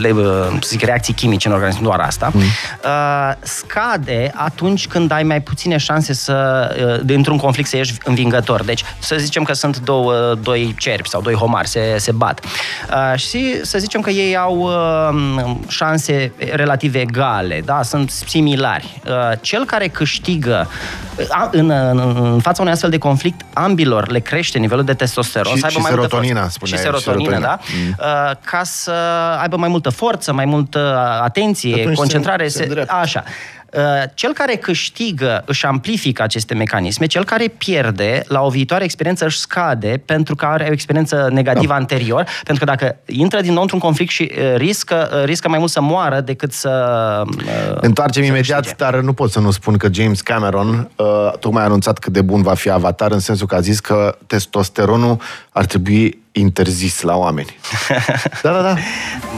le, 0.00 0.10
uh, 0.10 0.24
să 0.60 0.68
zic, 0.68 0.82
reacții 0.82 1.14
chimice 1.14 1.48
în 1.48 1.54
organism, 1.54 1.78
nu 1.80 1.86
doar 1.86 2.00
asta, 2.00 2.30
Mm. 2.32 2.40
uh, 2.40 3.32
scade 3.40 4.32
atunci 4.34 4.86
când 4.86 5.10
ai 5.12 5.22
mai 5.22 5.40
puține 5.40 5.76
șanse 5.76 6.12
să, 6.12 6.69
uh, 6.86 7.00
dintr-un 7.04 7.36
conflict 7.36 7.68
să 7.68 7.76
ieși 7.76 7.94
învingător. 8.04 8.62
Deci, 8.64 8.84
să 8.98 9.16
zicem 9.18 9.42
că 9.42 9.52
sunt 9.52 9.78
două, 9.78 10.34
doi 10.42 10.74
cerbi 10.78 11.08
sau 11.08 11.20
doi 11.20 11.34
homari, 11.34 11.68
se, 11.68 11.94
se 11.98 12.12
bat. 12.12 12.44
Uh, 12.44 13.18
și 13.18 13.64
să 13.64 13.78
zicem 13.78 14.00
că 14.00 14.10
ei 14.10 14.36
au 14.36 14.56
uh, 14.58 15.50
șanse 15.68 16.32
relativ 16.52 16.94
egale, 16.94 17.62
da? 17.64 17.82
sunt 17.82 18.10
similari. 18.10 19.00
Uh, 19.06 19.12
cel 19.40 19.64
care 19.64 19.88
câștigă 19.88 20.68
uh, 21.16 21.24
a- 21.28 21.48
în, 21.52 21.70
în, 21.70 21.98
în 22.32 22.40
fața 22.40 22.60
unui 22.60 22.72
astfel 22.72 22.90
de 22.90 22.98
conflict, 22.98 23.40
ambilor 23.52 24.08
le 24.10 24.18
crește 24.18 24.58
nivelul 24.58 24.84
de 24.84 24.94
testosteron. 24.94 25.52
Și- 25.54 25.58
să 25.60 25.66
aibă 25.66 25.78
și 25.78 25.82
mai 25.82 25.90
multă 25.94 26.08
serotonina, 26.08 26.40
forță. 26.40 26.54
spunea 26.58 26.78
Și 26.80 26.86
el, 26.86 26.92
serotonină, 26.98 27.30
serotonina. 27.30 27.60
da? 27.98 28.30
Uh, 28.30 28.36
ca 28.44 28.60
să 28.64 28.92
aibă 29.40 29.56
mai 29.56 29.68
multă 29.68 29.88
forță, 29.90 30.32
mai 30.32 30.44
multă 30.44 30.98
atenție, 31.22 31.74
Atunci 31.80 31.96
concentrare. 31.96 32.48
se- 32.48 32.56
se 32.58 32.62
îndreaptă. 32.62 32.94
Așa. 32.94 33.24
Uh, 33.72 33.82
Cel 34.14 34.32
care 34.32 34.54
câștigă 34.56 35.42
își 35.46 35.66
amplifică 35.66 36.22
aceste 36.22 36.54
mecanisme, 36.54 37.06
cel 37.06 37.24
care 37.24 37.48
pierde 37.48 38.22
la 38.26 38.40
o 38.42 38.48
viitoare 38.48 38.84
experiență 38.84 39.24
își 39.24 39.38
scade 39.38 40.02
pentru 40.04 40.34
că 40.34 40.46
are 40.46 40.66
o 40.68 40.72
experiență 40.72 41.28
negativă 41.32 41.72
anterior, 41.72 42.26
pentru 42.44 42.64
că 42.64 42.70
dacă 42.70 42.96
intră 43.06 43.40
din 43.40 43.52
nou 43.52 43.62
într-un 43.62 43.78
conflict 43.78 44.10
și 44.10 44.32
uh, 44.32 44.54
riscă, 44.56 45.10
uh, 45.12 45.24
riscă 45.24 45.48
mai 45.48 45.58
mult 45.58 45.70
să 45.70 45.80
moară 45.80 46.20
decât 46.20 46.52
să 46.52 47.22
uh, 47.26 47.76
Întoarcem 47.80 48.22
să 48.22 48.28
imediat, 48.28 48.60
câștige. 48.60 48.84
dar 48.84 49.00
nu 49.00 49.12
pot 49.12 49.30
să 49.30 49.40
nu 49.40 49.50
spun 49.50 49.76
că 49.76 49.88
James 49.92 50.20
Cameron 50.20 50.90
uh, 50.96 51.06
tocmai 51.38 51.62
a 51.62 51.64
anunțat 51.64 51.98
cât 51.98 52.12
de 52.12 52.22
bun 52.22 52.42
va 52.42 52.54
fi 52.54 52.70
Avatar, 52.70 53.12
în 53.12 53.18
sensul 53.18 53.46
că 53.46 53.54
a 53.54 53.60
zis 53.60 53.80
că 53.80 54.18
testosteronul 54.26 55.16
ar 55.50 55.64
trebui 55.64 56.18
interzis 56.32 57.00
la 57.00 57.16
oameni. 57.16 57.58
da, 58.42 58.52
da, 58.52 58.62
da. 58.62 58.76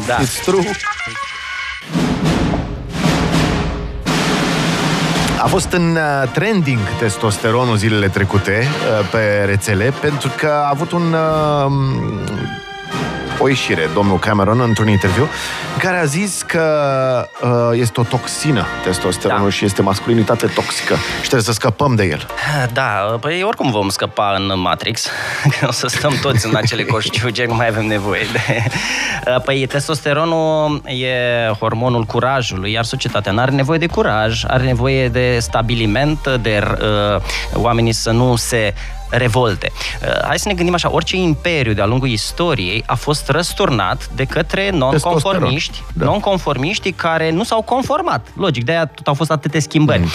Da. 0.07 0.19
It's 0.19 0.45
true. 0.45 0.65
A 5.43 5.47
fost 5.47 5.73
în 5.73 5.97
uh, 5.97 6.31
trending 6.33 6.79
testosteronul 6.99 7.77
zilele 7.77 8.09
trecute 8.09 8.63
uh, 8.63 9.09
pe 9.11 9.45
rețele 9.47 9.93
pentru 10.01 10.31
că 10.37 10.47
a 10.47 10.69
avut 10.69 10.93
un 10.93 11.13
uh, 11.13 11.73
o 13.43 13.49
ieșire, 13.49 13.89
domnul 13.95 14.19
Cameron, 14.19 14.61
într-un 14.61 14.89
interviu, 14.89 15.23
în 15.73 15.79
care 15.79 15.97
a 15.97 16.05
zis 16.05 16.43
că 16.47 16.65
uh, 17.43 17.51
este 17.73 18.01
o 18.01 18.03
toxină 18.03 18.67
testosteronul 18.85 19.45
Da. 19.45 19.51
și 19.51 19.65
este 19.65 19.83
masculinitate 19.83 20.47
toxică 20.47 20.95
și 20.95 21.21
trebuie 21.21 21.43
să 21.43 21.53
scăpăm 21.53 21.95
de 21.95 22.05
el. 22.05 22.27
Da, 22.73 23.17
păi 23.21 23.43
oricum 23.43 23.71
vom 23.71 23.89
scăpa 23.89 24.35
în 24.39 24.61
Matrix, 24.61 25.07
că 25.61 25.67
o 25.69 25.73
să 25.73 25.87
stăm 25.87 26.19
toți 26.23 26.47
în 26.47 26.57
acele 26.57 26.85
coșciuge, 26.93 27.45
nu 27.47 27.55
mai 27.55 27.69
avem 27.69 27.87
nevoie 27.87 28.27
de... 28.33 28.63
Păi 29.45 29.67
testosteronul 29.67 30.83
e 30.85 31.15
hormonul 31.59 32.05
curajului, 32.05 32.73
iar 32.73 32.85
societatea 32.85 33.33
nu 33.33 33.41
are 33.41 33.51
nevoie 33.51 33.79
de 33.79 33.87
curaj, 33.87 34.45
are 34.47 34.65
nevoie 34.65 35.09
de 35.09 35.39
stabiliment, 35.41 36.37
de 36.43 36.63
uh, 36.71 37.23
oamenii 37.55 37.93
să 37.93 38.11
nu 38.11 38.37
se 38.37 38.75
revolte. 39.17 39.73
Uh, 40.03 40.25
Hai 40.27 40.39
să 40.39 40.49
ne 40.49 40.55
gândim 40.55 40.75
așa, 40.75 40.93
orice 40.93 41.17
imperiu 41.17 41.73
de-a 41.73 41.87
lungul 41.87 42.09
istoriei 42.09 42.83
a 42.87 42.95
fost 42.95 43.29
răsturnat 43.29 44.09
de 44.15 44.25
către 44.25 44.71
nonconformiști, 44.71 45.83
Da. 45.95 46.05
nonconformiștii 46.05 46.93
care 46.93 47.31
nu 47.31 47.43
s-au 47.45 47.63
conformat. 47.63 48.27
Logic, 48.37 48.65
de-aia 48.65 48.87
tot 48.87 49.07
au 49.07 49.15
fost 49.15 49.31
atâtea 49.31 49.61
schimbări. 49.61 50.01
Mm. 50.01 50.09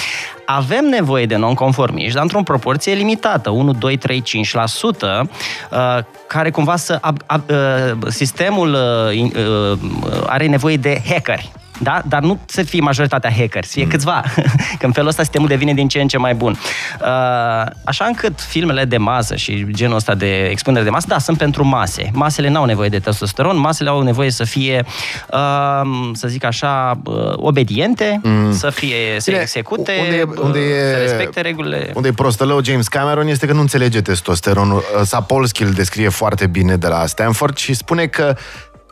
Avem 0.46 0.86
nevoie 0.86 1.25
de 1.25 1.36
nonconformiști, 1.36 2.13
dar 2.13 2.22
într-o 2.24 2.42
proporție 2.42 2.94
limitată, 2.94 3.50
1, 3.50 3.74
2, 3.74 3.98
3, 3.98 4.22
5%, 4.22 5.30
uh, 5.72 5.98
care 6.27 6.50
cumva 6.51 6.75
să... 6.75 6.98
Ab, 7.01 7.18
ab, 7.25 7.42
uh, 7.50 7.58
sistemul 8.08 8.74
uh, 8.74 9.16
in- 9.16 9.36
uh, 9.36 9.80
are 10.25 10.46
nevoie 10.48 10.77
de 10.77 11.01
hackeri. 11.10 11.51
Da? 11.77 12.01
Dar 12.07 12.22
nu 12.22 12.39
să 12.46 12.63
fie 12.63 12.79
majoritatea 12.79 13.31
hackeri, 13.31 13.65
să 13.65 13.72
fie 13.74 13.84
mm. 13.84 13.89
câțiva. 13.89 14.24
Că 14.79 14.86
în 14.86 14.91
felul 14.91 15.10
ăsta 15.10 15.22
sistemul 15.22 15.48
devine 15.48 15.74
din 15.74 15.88
ce 15.88 16.01
în 16.01 16.07
ce 16.07 16.17
mai 16.17 16.34
bun. 16.34 16.60
Uh, 17.01 17.07
așa 17.84 18.05
încât 18.05 18.41
filmele 18.41 18.86
de 18.86 18.98
masă 18.98 19.36
și 19.36 19.65
genul 19.72 19.96
ăsta 19.96 20.15
de 20.15 20.46
expunere 20.46 20.84
de 20.84 20.89
masă, 20.89 21.05
da, 21.10 21.17
sunt 21.17 21.38
pentru 21.38 21.65
mase. 21.65 22.10
Masele 22.13 22.50
n-au 22.50 22.65
nevoie 22.65 22.89
de 22.89 23.00
testosteron, 23.00 23.60
masele 23.60 23.89
au 23.89 24.01
nevoie 24.01 24.31
să 24.31 24.43
fie, 24.43 24.86
uh, 25.31 26.10
să 26.13 26.27
zic 26.27 26.43
așa, 26.43 27.00
uh, 27.03 27.34
obediente, 27.36 28.19
mm. 28.24 28.53
să 28.53 28.69
fie, 28.69 28.96
să 29.17 29.29
Bine, 29.29 29.41
execute, 29.41 29.93
unde 30.03 30.15
e- 30.15 30.41
unde 30.41 30.60
e- 30.60 30.93
să 30.93 31.00
respecte 31.01 31.41
regulile. 31.41 31.91
Unde 31.93 32.07
e 32.07 32.12
prostălău 32.12 32.63
James 32.63 32.88
Cameron 32.88 33.27
este 33.27 33.46
că 33.46 33.53
nu 33.53 33.60
înțelege 33.60 34.01
testosteronul. 34.01 34.84
Sapolsky 35.03 35.63
îl 35.63 35.72
descrie 35.72 36.10
foarte 36.10 36.48
bine 36.48 36.75
de 36.75 36.88
la 36.88 37.05
Stanford 37.05 37.57
și 37.57 37.74
spune 37.74 38.05
că 38.07 38.36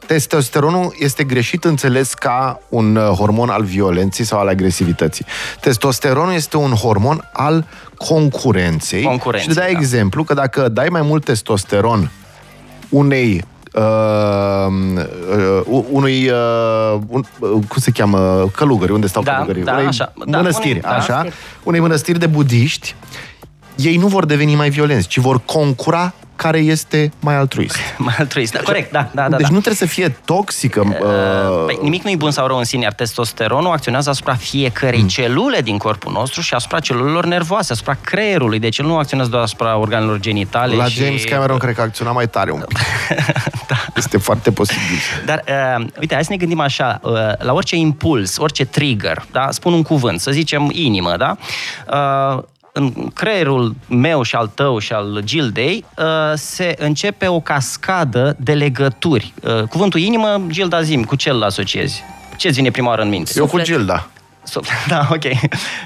testosteronul 0.08 0.96
este 1.00 1.24
greșit 1.24 1.64
înțeles 1.64 2.14
ca 2.14 2.60
un 2.70 2.96
uh, 2.96 3.04
hormon 3.08 3.50
al 3.50 3.64
violenței 3.64 4.26
sau 4.26 4.40
al 4.40 4.48
agresivității. 4.48 5.26
Testosteronul 5.60 6.34
este 6.34 6.58
un 6.58 6.72
hormon 6.72 7.30
al 7.34 7.66
concurenței. 7.98 9.04
Concurenței, 9.04 9.50
și 9.50 9.56
de 9.56 9.66
da 9.66 9.72
da. 9.72 9.78
exemplu 9.80 10.24
că 10.24 10.34
dacă 10.34 10.70
dai 10.70 10.88
mai 10.90 11.02
mult 11.02 11.24
testosteron 11.26 12.12
unei 12.90 13.44
uh, 13.74 14.68
uh, 15.68 15.84
unui 15.92 16.30
uh, 16.30 17.00
un, 17.08 17.24
uh, 17.40 17.50
cum 17.50 17.78
se 17.80 17.92
cheamă 17.92 18.50
călugări, 18.56 18.92
unde 18.92 19.08
stau 19.08 19.24
Da, 19.24 19.32
călugării? 19.32 19.64
da, 19.64 19.74
unei 19.74 19.86
așa. 19.86 20.14
Da, 20.26 20.38
mănăstiri, 20.38 20.70
unei- 20.70 20.82
da. 20.82 20.90
așa, 20.90 21.26
unei 21.64 21.80
mănăstiri 21.80 22.20
de 22.20 22.28
budiști, 22.28 22.96
ei 23.76 23.98
nu 23.98 24.08
vor 24.08 24.26
deveni 24.26 24.56
mai 24.56 24.70
violenți, 24.70 25.08
ci 25.08 25.18
vor 25.18 25.42
concura 25.46 26.14
care 26.36 26.58
este 26.58 27.12
mai 27.20 27.36
altruist. 27.36 27.78
mai 27.98 28.16
altruist, 28.18 28.54
da, 28.54 28.60
corect, 28.60 28.92
da, 28.92 29.10
da, 29.14 29.30
da. 29.30 29.38
Deci 29.38 29.48
da. 29.48 29.54
nu 29.54 29.60
trebuie 29.60 29.88
să 29.88 29.94
fie 29.94 30.18
toxică. 30.26 30.80
Uh, 30.88 31.66
păi, 31.66 31.80
nimic 31.82 32.04
nu 32.04 32.10
e 32.10 32.16
bun 32.16 32.32
sau 32.32 32.48
rău 32.48 32.58
în 32.58 32.64
sine, 32.64 32.84
iar 32.84 32.94
testosteronul 32.94 33.72
acționează 33.72 34.10
asupra 34.10 34.34
fiecărei 34.34 35.02
mm. 35.02 35.08
celule 35.08 35.62
din 35.62 35.78
corpul 35.78 36.12
nostru 36.12 36.42
și 36.42 36.54
asupra 36.54 36.80
celulelor 36.80 37.26
nervoase, 37.26 37.72
asupra 37.72 37.98
creierului. 38.02 38.60
Deci 38.60 38.78
el 38.78 38.86
nu 38.86 38.98
acționează 38.98 39.32
doar 39.32 39.44
asupra 39.44 39.78
organelor 39.78 40.20
genitale. 40.20 40.76
La 40.76 40.86
și... 40.86 41.04
James 41.04 41.24
Cameron 41.24 41.58
cred 41.58 41.76
că 41.76 41.82
acționa 41.82 42.12
mai 42.12 42.28
tare 42.28 42.52
un 42.52 42.64
pic. 42.68 42.78
da. 43.70 43.76
Este 43.96 44.18
foarte 44.18 44.52
posibil. 44.52 45.00
Dar, 45.26 45.44
uh, 45.80 45.86
uite, 46.00 46.14
hai 46.14 46.24
să 46.24 46.32
ne 46.32 46.38
gândim 46.38 46.60
așa, 46.60 47.00
uh, 47.04 47.14
la 47.38 47.54
orice 47.54 47.76
impuls, 47.76 48.38
orice 48.38 48.66
trigger, 48.66 49.26
da? 49.32 49.48
spun 49.52 49.74
un 49.74 49.84
cuvânt, 49.84 50.20
să 50.20 50.32
zicem 50.32 50.70
inimă, 50.74 51.16
da? 51.18 51.38
Uh, 52.36 52.44
în 52.78 53.10
creierul 53.14 53.76
meu 53.88 54.22
și 54.22 54.36
al 54.36 54.52
tău 54.54 54.80
și 54.80 54.94
al 54.94 55.22
Gildei 55.24 55.86
uh, 55.98 56.06
se 56.36 56.76
începe 56.78 57.28
o 57.28 57.40
cascadă 57.40 58.36
de 58.40 58.54
legături. 58.54 59.34
Uh, 59.44 59.64
cuvântul 59.64 60.00
inimă, 60.00 60.42
Gilda 60.48 60.82
zim, 60.82 61.04
cu 61.04 61.16
ce 61.16 61.30
îl 61.30 61.44
asociezi? 61.44 62.04
Ce 62.38 62.50
vine 62.50 62.72
prima 62.72 62.88
oară 62.88 63.02
în 63.02 63.10
minte? 63.10 63.32
Eu 63.36 63.48
cu 63.48 63.62
Gilda. 63.62 64.08
Da, 64.88 65.08
ok. 65.12 65.24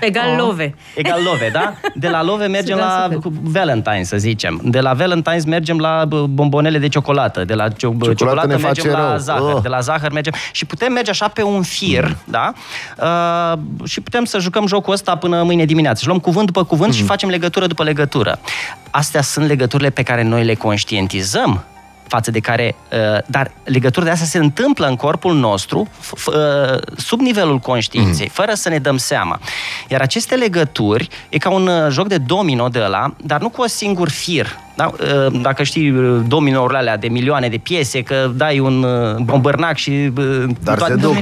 Egal 0.02 0.30
oh. 0.30 0.38
love. 0.38 0.76
Egal 0.96 1.24
love, 1.24 1.50
da? 1.54 1.74
De 1.96 2.10
la 2.10 2.24
love 2.24 2.48
mergem 2.58 2.78
la 2.78 3.10
Valentine, 3.42 4.04
să 4.04 4.18
zicem. 4.18 4.62
De 4.64 4.80
la 4.80 4.94
Valentine 4.94 5.42
mergem 5.48 5.78
la 5.78 6.06
bombonele 6.30 6.78
de 6.78 6.88
ciocolată. 6.88 7.46
De 7.46 7.54
la 7.54 7.68
cio- 7.68 7.78
ciocolată, 7.78 8.14
ciocolată 8.14 8.58
mergem 8.58 8.92
la 8.92 9.10
rău. 9.10 9.18
zahăr. 9.18 9.54
Oh. 9.54 9.62
De 9.62 9.68
la 9.68 9.80
zahăr 9.80 10.12
mergem... 10.12 10.34
Și 10.52 10.66
putem 10.66 10.92
merge 10.92 11.10
așa 11.10 11.28
pe 11.28 11.44
un 11.44 11.62
fir, 11.62 12.06
mm. 12.06 12.16
da? 12.26 12.54
Uh, 12.98 13.88
și 13.88 14.02
putem 14.02 14.26
să 14.26 14.40
jucăm 14.40 14.68
jocul 14.68 14.94
ăsta 14.94 15.16
până 15.16 15.44
mâine 15.44 15.66
dimineață. 15.66 16.02
Și 16.02 16.08
luăm 16.08 16.20
cuvânt 16.20 16.46
după 16.46 16.64
cuvânt 16.64 16.92
mm. 16.92 16.98
și 16.98 17.04
facem 17.04 17.30
legătură 17.30 17.68
după 17.68 17.84
legătură. 17.84 18.40
Astea 18.90 19.22
sunt 19.22 19.48
legăturile 19.48 19.90
pe 19.90 20.04
care 20.04 20.24
noi 20.24 20.44
le 20.44 20.54
conștientizăm 20.54 21.64
față 22.10 22.32
de 22.32 22.40
care... 22.40 22.76
Uh, 22.92 23.22
dar 23.26 23.52
legăturile 23.64 24.12
de 24.12 24.12
astea 24.12 24.28
se 24.28 24.38
întâmplă 24.38 24.88
în 24.88 24.96
corpul 24.96 25.36
nostru 25.36 25.88
uh, 26.26 26.34
sub 26.98 27.20
nivelul 27.20 27.60
conștiinței, 27.60 28.26
mm. 28.26 28.32
fără 28.34 28.54
să 28.54 28.70
ne 28.70 28.80
dăm 28.80 28.98
seama. 28.98 29.40
Iar 29.88 30.02
aceste 30.02 30.36
legături 30.36 31.08
e 31.30 31.38
ca 31.38 31.50
un 31.50 31.68
uh, 31.68 31.92
joc 31.92 32.08
de 32.08 32.18
domino 32.18 32.68
de 32.68 32.80
ăla, 32.80 33.14
dar 33.18 33.42
nu 33.42 33.50
cu 33.50 33.62
un 33.62 33.68
singur 33.68 34.10
fir 34.10 34.60
da? 34.80 34.92
Ă, 35.26 35.30
dacă 35.42 35.64
știi 35.64 35.90
ă, 35.90 36.24
dominourile 36.28 36.78
alea 36.78 36.98
de 36.98 37.08
milioane 37.08 37.48
de 37.48 37.58
piese, 37.58 38.02
că 38.02 38.32
dai 38.36 38.60
un 38.60 38.84
ă, 38.84 39.18
bombărnac 39.22 39.76
și... 39.76 39.92
Dar 40.64 40.78
toate 40.78 40.94
se 40.94 41.00
duc, 41.00 41.16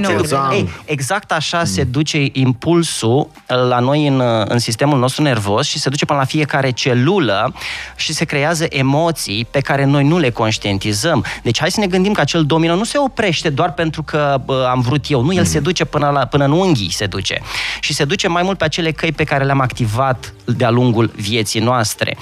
Ei, 0.52 0.68
Exact 0.84 1.32
așa 1.32 1.58
mm. 1.58 1.64
se 1.64 1.84
duce 1.84 2.28
impulsul 2.32 3.28
la 3.68 3.78
noi 3.78 4.06
în, 4.06 4.22
în 4.48 4.58
sistemul 4.58 4.98
nostru 4.98 5.22
nervos 5.22 5.66
și 5.66 5.78
se 5.78 5.88
duce 5.88 6.04
până 6.04 6.18
la 6.18 6.24
fiecare 6.24 6.70
celulă 6.70 7.54
și 7.96 8.12
se 8.12 8.24
creează 8.24 8.66
emoții 8.68 9.46
pe 9.50 9.60
care 9.60 9.84
noi 9.84 10.04
nu 10.04 10.18
le 10.18 10.30
conștientizăm. 10.30 11.24
Deci 11.42 11.58
hai 11.60 11.70
să 11.70 11.80
ne 11.80 11.86
gândim 11.86 12.12
că 12.12 12.20
acel 12.20 12.44
domino 12.44 12.74
nu 12.74 12.84
se 12.84 12.98
oprește 12.98 13.48
doar 13.48 13.72
pentru 13.72 14.02
că 14.02 14.40
bă, 14.44 14.66
am 14.70 14.80
vrut 14.80 15.04
eu. 15.08 15.22
Nu, 15.22 15.32
el 15.32 15.38
mm. 15.38 15.46
se 15.46 15.60
duce 15.60 15.84
până, 15.84 16.10
la, 16.10 16.26
până 16.26 16.44
în 16.44 16.52
unghii 16.52 16.92
se 16.92 17.06
duce. 17.06 17.40
Și 17.80 17.94
se 17.94 18.04
duce 18.04 18.28
mai 18.28 18.42
mult 18.42 18.58
pe 18.58 18.64
acele 18.64 18.90
căi 18.90 19.12
pe 19.12 19.24
care 19.24 19.44
le-am 19.44 19.60
activat 19.60 20.32
de-a 20.44 20.70
lungul 20.70 21.10
vieții 21.16 21.60
noastre. 21.60 22.16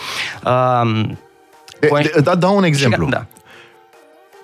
Uh, 1.83 2.23
da, 2.23 2.35
dau 2.35 2.57
un 2.57 2.65
exemplu. 2.65 3.11
Da. 3.11 3.27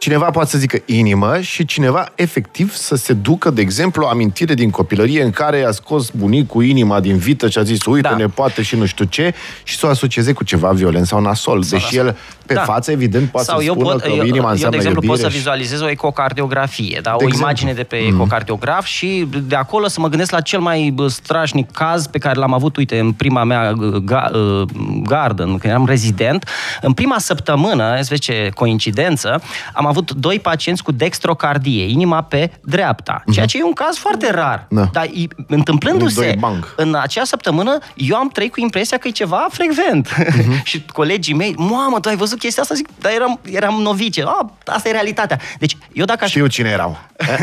Cineva 0.02 0.30
poate 0.30 0.50
să 0.50 0.58
zică 0.58 0.78
inimă 0.86 1.40
și 1.40 1.64
cineva 1.64 2.08
efectiv 2.14 2.74
să 2.74 2.94
se 2.94 3.12
ducă, 3.12 3.50
de 3.50 3.60
exemplu, 3.60 4.06
amintire 4.06 4.54
din 4.54 4.70
copilărie 4.70 5.22
în 5.22 5.30
care 5.30 5.64
a 5.64 5.70
scos 5.70 6.10
bunicul 6.10 6.64
inima 6.64 7.00
din 7.00 7.16
vită 7.16 7.48
și 7.48 7.58
a 7.58 7.62
zis, 7.62 7.84
uite, 7.84 8.08
da. 8.08 8.16
ne 8.16 8.26
poate 8.26 8.62
și 8.62 8.76
nu 8.76 8.86
știu 8.86 9.04
ce, 9.04 9.34
și 9.62 9.76
să 9.76 9.86
o 9.86 9.88
asocieze 9.88 10.32
cu 10.32 10.44
ceva 10.44 10.70
violent 10.70 11.06
sau 11.06 11.20
nasol. 11.20 11.62
Sau 11.62 11.78
Deși 11.78 11.96
nasol. 11.96 12.06
el, 12.06 12.16
pe 12.46 12.54
da. 12.54 12.60
față, 12.60 12.90
evident, 12.90 13.30
poate 13.30 13.46
sau 13.46 13.58
să 13.58 13.64
eu 13.64 13.72
spună 13.72 13.88
pot, 13.88 14.00
că 14.00 14.08
eu, 14.08 14.24
inima 14.24 14.50
înseamnă 14.50 14.76
Eu, 14.76 14.82
de 14.82 14.88
exemplu, 14.88 15.08
pot 15.08 15.18
să 15.18 15.28
vizualizez 15.28 15.80
o 15.80 15.88
ecocardiografie, 15.90 16.98
da? 17.02 17.10
De 17.10 17.24
o 17.24 17.26
exemplu. 17.26 17.38
imagine 17.38 17.72
de 17.72 17.82
pe 17.82 17.98
mm. 18.02 18.14
ecocardiograf 18.14 18.84
și 18.84 19.28
de 19.42 19.54
acolo 19.54 19.88
să 19.88 20.00
mă 20.00 20.08
gândesc 20.08 20.30
la 20.30 20.40
cel 20.40 20.60
mai 20.60 20.94
strașnic 21.08 21.70
caz 21.70 22.06
pe 22.06 22.18
care 22.18 22.38
l-am 22.38 22.52
avut, 22.52 22.76
uite, 22.76 22.98
în 22.98 23.12
prima 23.12 23.44
mea 23.44 23.72
ga, 24.04 24.30
uh, 24.34 24.68
garden, 25.02 25.46
când 25.46 25.64
eram 25.64 25.86
rezident. 25.86 26.48
În 26.80 26.92
prima 26.92 27.18
săptămână, 27.18 27.94
vezi 28.08 28.18
ce 28.18 28.50
coincidență, 28.54 29.42
am 29.72 29.86
avut 29.92 30.12
doi 30.12 30.40
pacienți 30.40 30.82
cu 30.82 30.92
dextrocardie, 30.92 31.84
inima 31.84 32.22
pe 32.22 32.50
dreapta, 32.64 33.22
ceea 33.32 33.46
ce 33.46 33.58
e 33.58 33.64
un 33.64 33.72
caz 33.72 33.96
foarte 33.96 34.30
rar. 34.30 34.66
Da. 34.68 34.88
Dar 34.92 35.10
întâmplându-se 35.46 36.38
în 36.76 36.94
acea 37.00 37.24
săptămână, 37.24 37.78
eu 37.94 38.16
am 38.16 38.28
trăit 38.28 38.52
cu 38.52 38.60
impresia 38.60 38.98
că 38.98 39.08
e 39.08 39.10
ceva 39.10 39.46
frecvent. 39.50 40.08
Uh-huh. 40.08 40.62
și 40.70 40.84
colegii 40.92 41.34
mei, 41.34 41.54
mamă, 41.56 42.00
tu 42.00 42.08
ai 42.08 42.16
văzut 42.16 42.38
chestia 42.38 42.62
asta? 42.62 42.74
Zic, 42.74 42.88
dar 43.00 43.12
eram, 43.12 43.40
eram 43.50 43.74
novice. 43.74 44.22
Ah, 44.22 44.46
asta 44.66 44.88
e 44.88 44.92
realitatea. 44.92 45.38
Deci, 45.58 45.76
eu 45.92 46.04
dacă 46.04 46.24
aș... 46.24 46.30
Știu 46.30 46.46
cine 46.46 46.68
erau. 46.68 46.98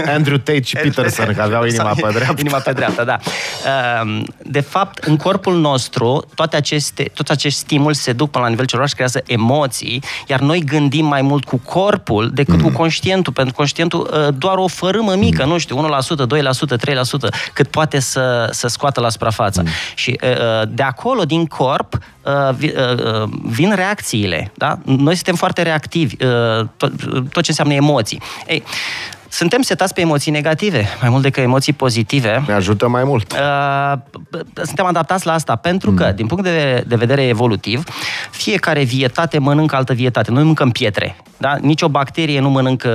Andrew 0.06 0.38
Tate 0.38 0.62
și 0.62 0.76
Peterson, 0.84 1.34
că 1.34 1.42
aveau 1.42 1.66
inima 1.66 1.94
pe 1.94 2.08
dreapta. 2.14 2.36
Inima 2.46 2.58
pe 2.58 2.72
dreapta, 2.72 3.04
da. 3.04 3.18
Ehm, 4.00 4.34
de 4.44 4.60
fapt, 4.60 5.04
în 5.04 5.18
corpul 5.18 5.60
nostru, 5.60 6.26
toate 6.36 6.56
aceste, 6.56 7.12
toți 7.14 7.32
acești 7.32 7.60
stimuli 7.60 7.96
se 7.96 8.14
duc 8.14 8.32
până 8.32 8.44
la 8.44 8.50
nivel 8.50 8.66
celular 8.66 8.90
și 8.90 8.96
creează 8.96 9.24
emoții, 9.28 10.04
iar 10.28 10.40
noi 10.40 10.64
gândim 10.66 11.06
mai 11.06 11.22
mult 11.22 11.46
cu 11.46 11.58
corpul 11.58 12.30
decât 12.44 12.62
mm. 12.62 12.70
cu 12.70 12.78
conștientul. 12.78 13.34
Pentru 13.34 13.54
conștientul 13.54 14.10
uh, 14.14 14.34
doar 14.38 14.58
o 14.58 14.68
fărâmă 14.68 15.16
mică, 15.16 15.44
mm. 15.44 15.52
nu 15.52 15.58
știu, 15.58 15.78
1%, 15.78 15.80
2%, 15.80 16.78
3%, 17.28 17.54
cât 17.54 17.68
poate 17.68 18.00
să, 18.00 18.50
să 18.52 18.68
scoată 18.68 19.00
la 19.00 19.10
suprafață. 19.10 19.62
Mm. 19.62 19.70
Și 19.96 20.20
uh, 20.24 20.30
uh, 20.30 20.68
de 20.70 20.84
acolo, 20.84 21.24
din 21.24 21.46
corp, 21.46 21.98
vin 23.44 23.76
reacțiile. 23.76 24.52
Da? 24.56 24.80
Noi 24.86 25.16
suntem 25.16 25.36
foarte 25.36 25.62
reactivi, 25.62 26.16
tot, 26.78 26.92
tot 27.32 27.44
ce 27.44 27.50
înseamnă 27.50 27.74
emoții. 27.74 28.22
Ei, 28.48 28.64
suntem 29.30 29.62
setați 29.62 29.94
pe 29.94 30.02
emoții 30.02 30.32
negative, 30.32 30.86
mai 31.02 31.10
mult 31.10 31.22
decât 31.22 31.44
emoții 31.44 31.74
pozitive. 31.74 32.44
Ne 32.48 32.54
ajută 32.54 32.88
mai 32.88 33.04
mult. 33.04 33.32
Uh, 33.32 33.94
suntem 34.64 34.86
adaptați 34.86 35.26
la 35.26 35.34
asta, 35.34 35.56
pentru 35.56 35.92
că, 35.92 36.06
mm. 36.06 36.16
din 36.16 36.28
punct 36.28 36.44
de, 36.44 36.84
de 36.88 36.96
vedere 36.96 37.28
evolutiv, 37.28 37.84
fiecare 38.32 38.84
vietate 38.84 39.38
mănâncă 39.40 39.76
altă 39.76 39.94
vietate. 39.94 40.32
Noi 40.32 40.44
mâncăm 40.44 40.70
pietre. 40.70 41.16
Da? 41.38 41.56
Nici 41.62 41.82
o 41.82 41.88
bacterie 41.88 42.40
nu 42.40 42.50
mănâncă... 42.50 42.90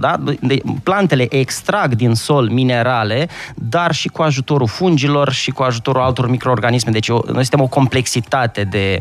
Da? 0.00 0.16
De, 0.40 0.60
plantele 0.82 1.34
extrag 1.34 1.94
din 1.94 2.14
sol 2.14 2.48
minerale, 2.48 3.28
dar 3.54 3.92
și 3.92 4.08
cu 4.08 4.22
ajutorul 4.22 4.66
fungilor 4.66 5.32
și 5.32 5.50
cu 5.50 5.62
ajutorul 5.62 6.02
altor 6.02 6.28
microorganisme. 6.28 6.90
Deci 6.90 7.08
noi 7.08 7.22
suntem 7.24 7.60
o 7.60 7.66
complexitate 7.66 8.64
de... 8.64 8.98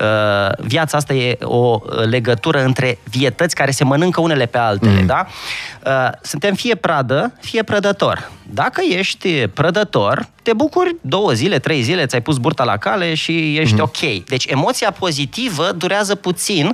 Uh, 0.00 0.64
viața 0.66 0.96
asta 0.96 1.14
e 1.14 1.38
o 1.42 1.80
legătură 2.08 2.64
între 2.64 2.98
vietăți 3.04 3.54
care 3.54 3.70
se 3.70 3.84
mănâncă 3.84 4.20
unele 4.20 4.46
pe 4.46 4.58
altele. 4.58 5.00
Mm. 5.00 5.06
Da? 5.06 5.26
Uh, 5.86 6.10
suntem 6.26 6.54
fie 6.54 6.74
pradă, 6.74 7.32
fie 7.40 7.62
prădător. 7.62 8.30
Dacă 8.52 8.80
ești 8.88 9.46
prădător, 9.46 10.28
te 10.42 10.52
bucuri 10.52 10.96
două 11.00 11.32
zile, 11.32 11.58
trei 11.58 11.82
zile, 11.82 12.06
ți-ai 12.06 12.22
pus 12.22 12.36
burta 12.36 12.64
la 12.64 12.76
cale 12.76 13.14
și 13.14 13.56
ești 13.56 13.74
mm-hmm. 13.74 13.80
ok. 13.80 14.24
Deci 14.26 14.46
emoția 14.46 14.90
pozitivă 14.90 15.72
durează 15.72 16.14
puțin 16.14 16.72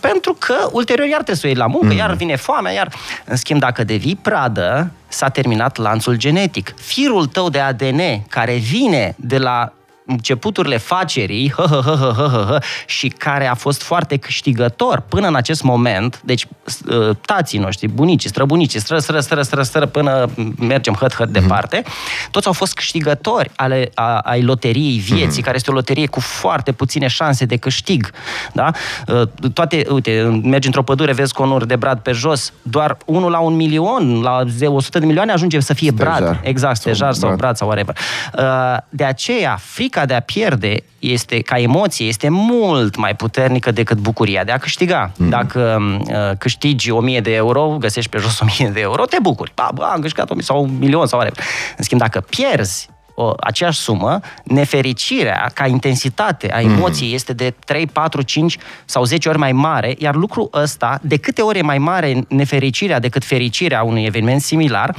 pentru 0.00 0.36
că 0.38 0.54
ulterior 0.72 1.06
iar 1.06 1.14
trebuie 1.22 1.36
să 1.36 1.42
o 1.44 1.48
iei 1.48 1.56
la 1.58 1.66
muncă, 1.66 1.94
mm-hmm. 1.94 1.98
iar 1.98 2.14
vine 2.14 2.36
foamea, 2.36 2.72
iar... 2.72 2.92
În 3.24 3.36
schimb, 3.36 3.60
dacă 3.60 3.84
devii 3.84 4.16
pradă, 4.22 4.90
s-a 5.08 5.28
terminat 5.28 5.76
lanțul 5.76 6.16
genetic. 6.16 6.74
Firul 6.80 7.26
tău 7.26 7.48
de 7.48 7.58
ADN 7.58 8.00
care 8.28 8.54
vine 8.54 9.14
de 9.18 9.38
la 9.38 9.72
începuturile 10.06 10.76
facerii 10.76 11.52
hă, 11.56 11.66
hă, 11.70 11.80
hă, 11.84 11.94
hă, 11.94 12.12
hă, 12.16 12.28
hă, 12.28 12.44
hă, 12.48 12.58
și 12.86 13.08
care 13.08 13.46
a 13.46 13.54
fost 13.54 13.82
foarte 13.82 14.16
câștigător 14.16 15.02
până 15.08 15.26
în 15.26 15.34
acest 15.34 15.62
moment, 15.62 16.20
deci 16.24 16.46
ă, 16.90 17.14
tații 17.26 17.58
noștri, 17.58 17.88
bunicii, 17.88 18.28
străbunicii, 18.28 18.80
stră, 18.80 18.98
stră, 18.98 19.20
stră, 19.20 19.42
stră, 19.42 19.62
stră, 19.62 19.86
până 19.86 20.30
mergem 20.58 20.94
hăt, 20.94 21.14
hăt 21.14 21.28
mm-hmm. 21.28 21.32
departe, 21.32 21.82
toți 22.30 22.46
au 22.46 22.52
fost 22.52 22.74
câștigători 22.74 23.50
ale, 23.56 23.90
a, 23.94 24.18
ai 24.18 24.42
loteriei 24.42 24.98
vieții, 24.98 25.40
mm-hmm. 25.40 25.44
care 25.44 25.56
este 25.56 25.70
o 25.70 25.74
loterie 25.74 26.06
cu 26.06 26.20
foarte 26.20 26.72
puține 26.72 27.06
șanse 27.06 27.44
de 27.44 27.56
câștig. 27.56 28.10
Da? 28.52 28.70
Ă, 29.08 29.24
toate, 29.54 29.86
uite, 29.90 30.40
mergi 30.42 30.66
într-o 30.66 30.82
pădure, 30.82 31.12
vezi 31.12 31.32
conuri 31.32 31.66
de 31.66 31.76
brad 31.76 31.98
pe 31.98 32.12
jos, 32.12 32.52
doar 32.62 32.96
unul 33.04 33.30
la 33.30 33.38
un 33.38 33.54
milion, 33.54 34.20
la 34.22 34.42
100 34.64 34.98
de 34.98 35.06
milioane 35.06 35.32
ajunge 35.32 35.60
să 35.60 35.74
fie 35.74 35.90
stejar. 35.94 36.20
brad. 36.20 36.40
Exact, 36.42 36.76
stejar 36.76 37.12
sau, 37.12 37.20
sau 37.20 37.28
brad. 37.28 37.38
brad 37.38 37.56
sau 37.56 37.68
whatever. 37.68 37.96
Ă, 38.36 38.84
de 38.88 39.04
aceea, 39.04 39.58
frica 39.60 40.01
frica 40.02 40.06
de 40.06 40.14
a 40.14 40.20
pierde 40.20 40.82
este, 40.98 41.40
ca 41.40 41.58
emoție 41.58 42.06
este 42.06 42.28
mult 42.28 42.96
mai 42.96 43.16
puternică 43.16 43.70
decât 43.70 43.98
bucuria 43.98 44.44
de 44.44 44.52
a 44.52 44.58
câștiga. 44.58 45.12
Mm-hmm. 45.12 45.28
Dacă 45.28 45.78
uh, 45.80 46.36
câștigi 46.38 46.90
1000 46.90 47.20
de 47.20 47.34
euro, 47.34 47.76
găsești 47.78 48.10
pe 48.10 48.18
jos 48.18 48.40
1000 48.40 48.70
de 48.72 48.80
euro, 48.80 49.04
te 49.04 49.16
bucuri. 49.22 49.52
Ba, 49.54 49.70
ba, 49.74 49.86
am 49.86 50.00
câștigat 50.00 50.30
1000 50.30 50.42
sau 50.42 50.62
un 50.62 50.78
milion 50.78 51.06
sau 51.06 51.18
are. 51.18 51.32
În 51.76 51.84
schimb, 51.84 52.00
dacă 52.00 52.20
pierzi 52.20 52.88
o, 53.22 53.32
aceeași 53.40 53.78
sumă, 53.78 54.20
nefericirea 54.44 55.50
ca 55.54 55.66
intensitate 55.66 56.52
a 56.52 56.60
emoției 56.60 57.08
mm. 57.08 57.14
este 57.14 57.32
de 57.32 57.54
3, 57.64 57.86
4, 57.86 58.22
5 58.22 58.58
sau 58.84 59.04
10 59.04 59.28
ori 59.28 59.38
mai 59.38 59.52
mare, 59.52 59.94
iar 59.98 60.14
lucrul 60.14 60.50
ăsta, 60.52 60.98
de 61.02 61.16
câte 61.16 61.42
ori 61.42 61.58
e 61.58 61.62
mai 61.62 61.78
mare 61.78 62.24
nefericirea 62.28 62.98
decât 62.98 63.24
fericirea 63.24 63.82
unui 63.82 64.04
eveniment 64.04 64.40
similar, 64.40 64.94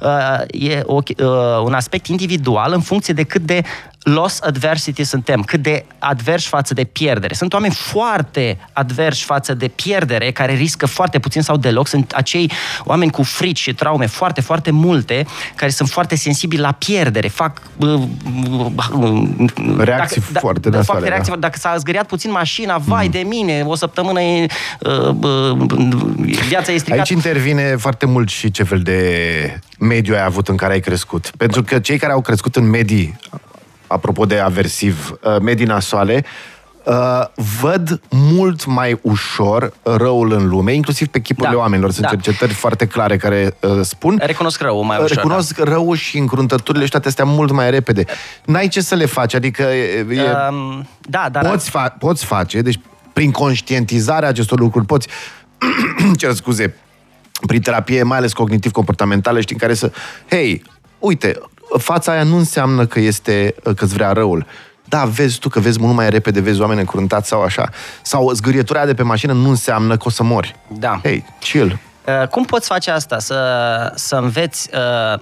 uh, 0.00 0.70
e 0.70 0.82
o, 0.84 0.94
uh, 0.94 1.26
un 1.64 1.74
aspect 1.74 2.06
individual 2.06 2.72
în 2.72 2.80
funcție 2.80 3.14
de 3.14 3.22
cât 3.22 3.42
de 3.42 3.62
loss 4.08 4.40
adversity 4.40 5.04
suntem, 5.04 5.42
cât 5.42 5.62
de 5.62 5.84
adversi 5.98 6.48
față 6.48 6.74
de 6.74 6.84
pierdere. 6.84 7.34
Sunt 7.34 7.52
oameni 7.52 7.74
foarte 7.74 8.58
adversi 8.72 9.24
față 9.24 9.54
de 9.54 9.68
pierdere, 9.68 10.30
care 10.30 10.54
riscă 10.54 10.86
foarte 10.86 11.18
puțin 11.18 11.42
sau 11.42 11.56
deloc. 11.56 11.86
Sunt 11.86 12.12
acei 12.12 12.50
oameni 12.84 13.10
cu 13.10 13.22
frici 13.22 13.58
și 13.58 13.74
traume 13.74 14.06
foarte, 14.06 14.40
foarte 14.40 14.70
multe, 14.70 15.26
care 15.54 15.70
sunt 15.70 15.88
foarte 15.88 16.14
sensibili 16.14 16.60
la 16.60 16.72
pierdere. 16.72 17.28
Fac 17.28 17.60
uh, 17.62 17.67
reacții 19.78 20.22
dacă, 20.32 20.38
foarte 20.38 20.70
da, 20.70 20.82
fac 20.82 21.04
reacții, 21.04 21.32
da. 21.32 21.38
Dacă 21.38 21.58
s-a 21.58 21.76
zgâriat 21.76 22.06
puțin 22.06 22.30
mașina, 22.30 22.78
vai 22.78 23.04
mm. 23.04 23.10
de 23.10 23.18
mine, 23.18 23.62
o 23.66 23.74
săptămână 23.74 24.20
e, 24.20 24.46
uh, 24.80 25.14
uh, 25.22 25.56
viața 26.48 26.72
e 26.72 26.76
stricată. 26.76 27.00
Aici 27.00 27.08
intervine 27.08 27.76
foarte 27.76 28.06
mult 28.06 28.28
și 28.28 28.50
ce 28.50 28.62
fel 28.62 28.80
de 28.80 29.60
mediu 29.78 30.14
ai 30.14 30.24
avut 30.24 30.48
în 30.48 30.56
care 30.56 30.72
ai 30.72 30.80
crescut. 30.80 31.30
Pentru 31.36 31.62
că 31.62 31.78
cei 31.78 31.98
care 31.98 32.12
au 32.12 32.20
crescut 32.20 32.56
în 32.56 32.68
medii 32.70 33.16
apropo 33.86 34.24
de 34.24 34.38
aversiv, 34.38 35.18
uh, 35.22 35.36
medii 35.40 35.66
nasoale, 35.66 36.24
uh, 36.88 37.44
văd 37.60 38.00
mult 38.08 38.66
mai 38.66 38.98
ușor 39.02 39.72
răul 39.82 40.32
în 40.32 40.48
lume, 40.48 40.72
inclusiv 40.72 41.06
pe 41.06 41.20
chipurile 41.20 41.54
da, 41.54 41.60
oamenilor. 41.60 41.90
Sunt 41.90 42.06
da. 42.06 42.10
cercetări 42.10 42.52
foarte 42.52 42.86
clare 42.86 43.16
care 43.16 43.56
uh, 43.60 43.80
spun... 43.82 44.20
Recunosc 44.22 44.60
răul 44.60 44.84
mai 44.84 44.96
ușor. 44.96 45.16
Recunosc 45.16 45.56
da. 45.56 45.64
răul 45.64 45.96
și 45.96 46.18
încruntăturile 46.18 46.84
și 46.84 46.90
toate 46.90 47.08
astea 47.08 47.24
mult 47.24 47.52
mai 47.52 47.70
repede. 47.70 48.04
N-ai 48.44 48.68
ce 48.68 48.80
să 48.80 48.94
le 48.94 49.06
faci, 49.06 49.34
adică... 49.34 49.62
E, 49.62 50.06
um, 50.50 50.88
da, 51.00 51.28
dar... 51.32 51.48
Poți, 51.48 51.70
fa- 51.70 51.98
poți 51.98 52.24
face, 52.24 52.60
deci 52.60 52.80
prin 53.12 53.30
conștientizarea 53.30 54.28
acestor 54.28 54.58
lucruri 54.58 54.86
poți... 54.86 55.08
cer 56.18 56.32
scuze, 56.32 56.74
prin 57.46 57.60
terapie, 57.60 58.02
mai 58.02 58.18
ales 58.18 58.32
cognitiv-comportamentală, 58.32 59.40
știi, 59.40 59.54
în 59.54 59.60
care 59.60 59.74
să... 59.74 59.92
Hei, 60.30 60.62
uite, 60.98 61.38
fața 61.78 62.12
aia 62.12 62.22
nu 62.22 62.36
înseamnă 62.36 62.86
că 62.86 63.00
este 63.00 63.54
că-ți 63.76 63.94
vrea 63.94 64.12
răul. 64.12 64.46
Da, 64.88 65.04
vezi 65.04 65.38
tu 65.38 65.48
că 65.48 65.60
vezi 65.60 65.80
mult 65.80 65.94
mai 65.94 66.10
repede, 66.10 66.40
vezi 66.40 66.60
oameni 66.60 66.80
încruntați 66.80 67.28
sau 67.28 67.42
așa. 67.42 67.68
Sau 68.02 68.32
zgârietura 68.32 68.86
de 68.86 68.94
pe 68.94 69.02
mașină 69.02 69.32
nu 69.32 69.48
înseamnă 69.48 69.96
că 69.96 70.02
o 70.06 70.10
să 70.10 70.22
mori. 70.22 70.56
Da. 70.78 71.00
Hei, 71.02 71.24
chill. 71.40 71.78
Uh, 72.06 72.28
cum 72.28 72.44
poți 72.44 72.66
face 72.66 72.90
asta? 72.90 73.18
Să, 73.18 73.36
să 73.94 74.16
înveți 74.16 74.70
uh, 74.74 75.20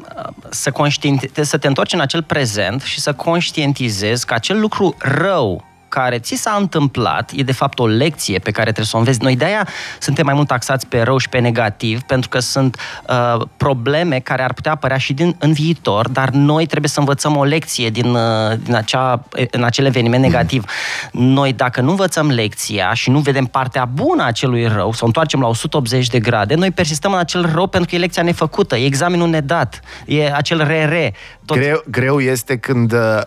să, 0.51 0.71
conștienti- 0.71 1.41
să 1.41 1.57
te 1.57 1.67
întorci 1.67 1.93
în 1.93 2.01
acel 2.01 2.23
prezent 2.23 2.83
și 2.83 3.01
să 3.01 3.13
conștientizezi 3.13 4.27
că 4.27 4.35
acel 4.35 4.61
lucru 4.61 4.95
rău 4.99 5.65
care 5.89 6.19
ți 6.19 6.35
s-a 6.35 6.57
întâmplat 6.59 7.31
e 7.35 7.43
de 7.43 7.53
fapt 7.53 7.79
o 7.79 7.87
lecție 7.87 8.39
pe 8.39 8.51
care 8.51 8.65
trebuie 8.65 8.87
să 8.87 8.97
o 8.97 8.99
înveți. 8.99 9.23
Noi 9.23 9.37
de-aia 9.37 9.69
suntem 9.99 10.25
mai 10.25 10.35
mult 10.35 10.47
taxați 10.47 10.87
pe 10.87 11.03
rău 11.03 11.19
și 11.19 11.29
pe 11.29 11.39
negativ, 11.39 12.01
pentru 12.01 12.29
că 12.29 12.39
sunt 12.39 12.77
uh, 13.09 13.47
probleme 13.57 14.19
care 14.19 14.43
ar 14.43 14.53
putea 14.53 14.73
apărea 14.73 14.97
și 14.97 15.13
din, 15.13 15.37
în 15.39 15.53
viitor, 15.53 16.09
dar 16.09 16.29
noi 16.29 16.67
trebuie 16.67 16.91
să 16.91 16.99
învățăm 16.99 17.37
o 17.37 17.45
lecție 17.45 17.91
din, 17.91 18.15
uh, 18.15 18.53
din 18.63 18.75
acea, 18.75 19.23
în 19.51 19.65
acel 19.65 19.85
eveniment 19.85 20.23
negativ. 20.23 20.65
Noi, 21.13 21.53
dacă 21.53 21.81
nu 21.81 21.91
învățăm 21.91 22.31
lecția 22.31 22.95
și 22.95 23.11
nu 23.11 23.19
vedem 23.19 23.45
partea 23.45 23.85
bună 23.85 24.23
a 24.23 24.27
acelui 24.27 24.67
rău, 24.67 24.93
să 24.93 24.99
o 25.03 25.07
întoarcem 25.07 25.41
la 25.41 25.47
180 25.47 26.07
de 26.07 26.21
grade, 26.21 26.55
noi 26.55 26.71
persistăm 26.71 27.13
în 27.13 27.19
acel 27.19 27.51
rău 27.55 27.67
pentru 27.67 27.89
că 27.89 27.97
e 27.97 27.99
lecția 27.99 28.23
nefăcută, 28.23 28.77
e 28.77 28.85
examenul 28.85 29.29
nedat, 29.29 29.81
e 30.07 30.33
acel 30.33 30.65
re-re. 30.67 31.15
Tot... 31.45 31.57
Greu, 31.57 31.83
greu 31.91 32.21
este 32.21 32.57
când 32.57 32.93
uh, 32.93 33.21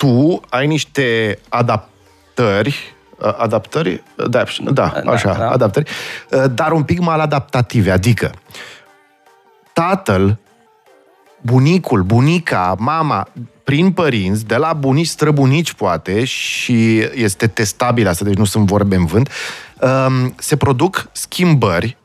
tu 0.00 0.40
ai 0.48 0.66
niște 0.66 1.38
adaptări 1.48 2.94
adaptări, 3.36 4.02
da, 4.16 4.44
da, 4.72 5.10
așa, 5.10 5.34
da. 5.38 5.50
adaptări, 5.50 5.90
dar 6.54 6.72
un 6.72 6.82
pic 6.82 6.98
mal 6.98 7.20
adaptative, 7.20 7.90
adică 7.90 8.30
tatăl, 9.72 10.38
bunicul, 11.40 12.02
bunica, 12.02 12.74
mama, 12.78 13.28
prin 13.64 13.92
părinți, 13.92 14.46
de 14.46 14.56
la 14.56 14.72
bunici, 14.72 15.06
străbunici 15.06 15.72
poate, 15.72 16.24
și 16.24 16.98
este 16.98 17.46
testabil 17.46 18.08
asta, 18.08 18.24
deci 18.24 18.36
nu 18.36 18.44
sunt 18.44 18.66
vorbe 18.66 18.96
în 18.96 19.04
vânt, 19.04 19.30
se 20.36 20.56
produc 20.56 21.08
schimbări 21.12 21.96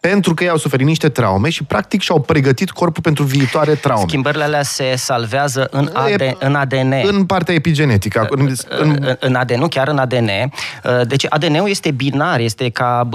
pentru 0.00 0.34
că 0.34 0.44
ei 0.44 0.50
au 0.50 0.56
suferit 0.56 0.86
niște 0.86 1.08
traume 1.08 1.48
și 1.50 1.64
practic 1.64 2.00
și-au 2.00 2.20
pregătit 2.20 2.70
corpul 2.70 3.02
pentru 3.02 3.24
viitoare 3.24 3.74
traume. 3.74 4.04
Schimbările 4.06 4.44
alea 4.44 4.62
se 4.62 4.94
salvează 4.96 5.68
în, 5.70 5.90
AD, 5.92 6.36
în 6.38 6.54
ADN. 6.54 6.92
În 7.02 7.24
partea 7.24 7.54
epigenetică. 7.54 8.26
În, 8.30 8.54
în, 8.68 9.16
în 9.20 9.34
ADN, 9.34 9.58
nu 9.58 9.68
chiar 9.68 9.88
în 9.88 9.98
ADN. 9.98 10.28
Uh, 10.28 11.06
deci 11.06 11.26
ADN-ul 11.28 11.68
este 11.68 11.90
binar, 11.90 12.40
este 12.40 12.70
ca 12.70 13.08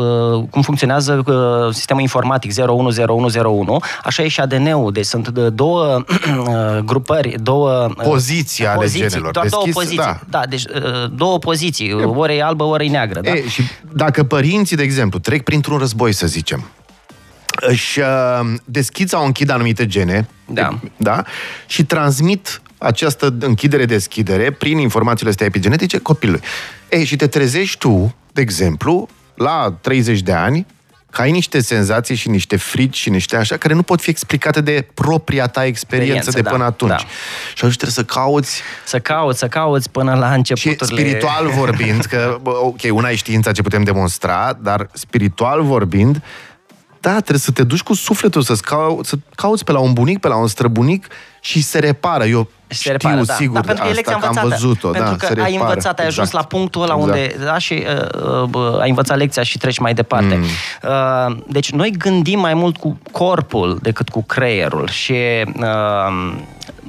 cum 0.49 0.61
funcționează 0.61 1.23
uh, 1.25 1.73
sistemul 1.73 2.01
informatic 2.01 2.51
010101, 2.67 3.79
așa 4.03 4.23
e 4.23 4.27
și 4.27 4.39
ADN-ul. 4.39 4.91
Deci 4.91 5.05
sunt 5.05 5.29
două 5.29 5.83
uh, 6.05 6.77
grupări, 6.85 7.35
două 7.43 7.89
poziții 8.03 8.67
ale 8.67 8.75
poziții, 8.75 9.07
genelor. 9.07 9.31
Doar 9.31 9.45
Deschis, 9.45 9.73
două 9.73 9.73
poziții. 9.73 9.97
Da. 9.97 10.19
da, 10.29 10.45
deci 10.49 10.63
două 11.15 11.37
poziții, 11.37 11.93
ori 11.93 12.37
e 12.37 12.43
albă, 12.43 12.63
ori 12.63 12.85
e 12.85 12.89
neagră. 12.89 13.21
Da? 13.21 13.31
E, 13.31 13.47
și 13.47 13.61
dacă 13.91 14.23
părinții, 14.23 14.75
de 14.75 14.83
exemplu, 14.83 15.19
trec 15.19 15.43
printr-un 15.43 15.77
război, 15.77 16.11
să 16.11 16.27
zicem, 16.27 16.63
își 17.55 17.99
uh, 17.99 18.05
deschid 18.65 19.09
sau 19.09 19.25
închid 19.25 19.49
anumite 19.49 19.85
gene 19.85 20.27
da. 20.45 20.79
Da? 20.97 21.23
și 21.67 21.85
transmit 21.85 22.61
această 22.77 23.35
închidere-deschidere 23.39 24.51
prin 24.51 24.77
informațiile 24.77 25.29
astea 25.29 25.45
epigenetice 25.45 25.97
copilului. 25.97 26.41
Ei, 26.89 27.05
și 27.05 27.15
te 27.15 27.27
trezești 27.27 27.77
tu, 27.77 28.15
de 28.31 28.41
exemplu, 28.41 29.09
la 29.35 29.77
30 29.81 30.21
de 30.21 30.33
ani, 30.33 30.65
că 31.13 31.21
ai 31.21 31.31
niște 31.31 31.61
senzații 31.61 32.15
și 32.15 32.29
niște 32.29 32.55
frici 32.55 32.97
și 32.97 33.09
niște 33.09 33.35
așa, 33.35 33.57
care 33.57 33.73
nu 33.73 33.83
pot 33.83 34.01
fi 34.01 34.09
explicate 34.09 34.61
de 34.61 34.87
propria 34.93 35.47
ta 35.47 35.65
experiență 35.65 36.31
de 36.31 36.41
până 36.41 36.57
da, 36.57 36.65
atunci. 36.65 36.89
Da. 36.89 36.97
Și 36.97 37.53
atunci 37.55 37.75
trebuie 37.75 37.91
să 37.91 38.03
cauți... 38.03 38.61
Să 38.85 38.99
cauți, 38.99 39.39
să 39.39 39.47
cauți 39.47 39.89
până 39.89 40.15
la 40.15 40.33
începuturile... 40.33 40.85
Și 40.85 41.11
spiritual 41.11 41.47
vorbind, 41.47 42.05
că, 42.05 42.39
ok, 42.43 42.79
una 42.91 43.09
e 43.09 43.15
știința 43.15 43.51
ce 43.51 43.61
putem 43.61 43.83
demonstra, 43.83 44.57
dar 44.61 44.89
spiritual 44.93 45.63
vorbind, 45.63 46.21
da, 47.03 47.11
trebuie 47.11 47.39
să 47.39 47.51
te 47.51 47.63
duci 47.63 47.81
cu 47.81 47.93
sufletul, 47.93 48.41
să, 48.41 48.55
cau, 48.61 48.99
să 49.03 49.15
cauți 49.35 49.63
pe 49.63 49.71
la 49.71 49.79
un 49.79 49.93
bunic, 49.93 50.19
pe 50.19 50.27
la 50.27 50.35
un 50.35 50.47
străbunic 50.47 51.07
și 51.39 51.61
se 51.61 51.79
repară. 51.79 52.25
Eu 52.25 52.49
se 52.67 52.75
știu 52.75 52.91
repară, 52.91 53.21
da. 53.23 53.33
sigur 53.33 53.53
da, 53.53 53.61
pentru 53.61 53.83
că 53.83 53.89
asta, 53.89 54.27
că 54.31 54.39
am 54.39 54.49
văzut-o. 54.49 54.89
Pentru 54.89 55.09
da, 55.09 55.15
că 55.15 55.25
ai 55.25 55.33
repară. 55.33 55.63
învățat, 55.63 55.99
ai 55.99 56.05
ajuns 56.05 56.27
exact. 56.27 56.43
la 56.51 56.57
punctul 56.57 56.81
ăla 56.81 56.93
exact. 56.93 57.11
unde 57.11 57.45
da, 57.45 57.57
și 57.57 57.83
uh, 58.33 58.49
uh, 58.53 58.79
ai 58.79 58.89
învățat 58.89 59.17
lecția 59.17 59.43
și 59.43 59.57
treci 59.57 59.79
mai 59.79 59.93
departe. 59.93 60.35
Mm. 60.35 60.43
Uh, 61.29 61.37
deci 61.47 61.71
noi 61.71 61.91
gândim 61.91 62.39
mai 62.39 62.53
mult 62.53 62.77
cu 62.77 62.97
corpul 63.11 63.79
decât 63.81 64.09
cu 64.09 64.23
creierul 64.23 64.87
și 64.87 65.13
uh, 65.59 66.35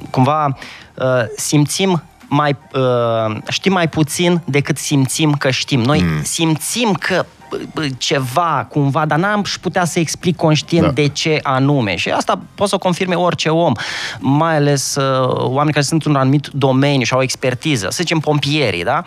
cumva 0.09 0.57
uh, 0.93 1.05
simțim 1.35 2.03
mai, 2.27 2.57
uh, 2.73 3.37
știm 3.49 3.71
mai 3.71 3.89
puțin 3.89 4.41
decât 4.45 4.77
simțim 4.77 5.31
că 5.31 5.49
știm. 5.49 5.81
Noi 5.81 6.01
mm. 6.01 6.23
simțim 6.23 6.93
că 6.93 7.25
ceva, 7.97 8.67
cumva, 8.69 9.05
dar 9.05 9.17
n-am 9.17 9.43
și 9.43 9.59
putea 9.59 9.85
să 9.85 9.99
explic 9.99 10.35
conștient 10.35 10.85
da. 10.85 10.91
de 10.91 11.07
ce 11.07 11.39
anume. 11.43 11.95
Și 11.95 12.09
asta 12.09 12.39
poate 12.55 12.71
să 12.71 12.77
confirme 12.77 13.15
orice 13.15 13.49
om, 13.49 13.71
mai 14.19 14.55
ales 14.55 14.95
uh, 14.95 15.27
oameni 15.37 15.71
care 15.71 15.85
sunt 15.85 15.91
într-un 15.91 16.15
anumit 16.15 16.47
domeniu 16.53 17.03
și 17.03 17.13
au 17.13 17.21
expertiză. 17.21 17.87
Să 17.89 17.97
zicem 18.01 18.19
pompierii, 18.19 18.83
da? 18.83 19.03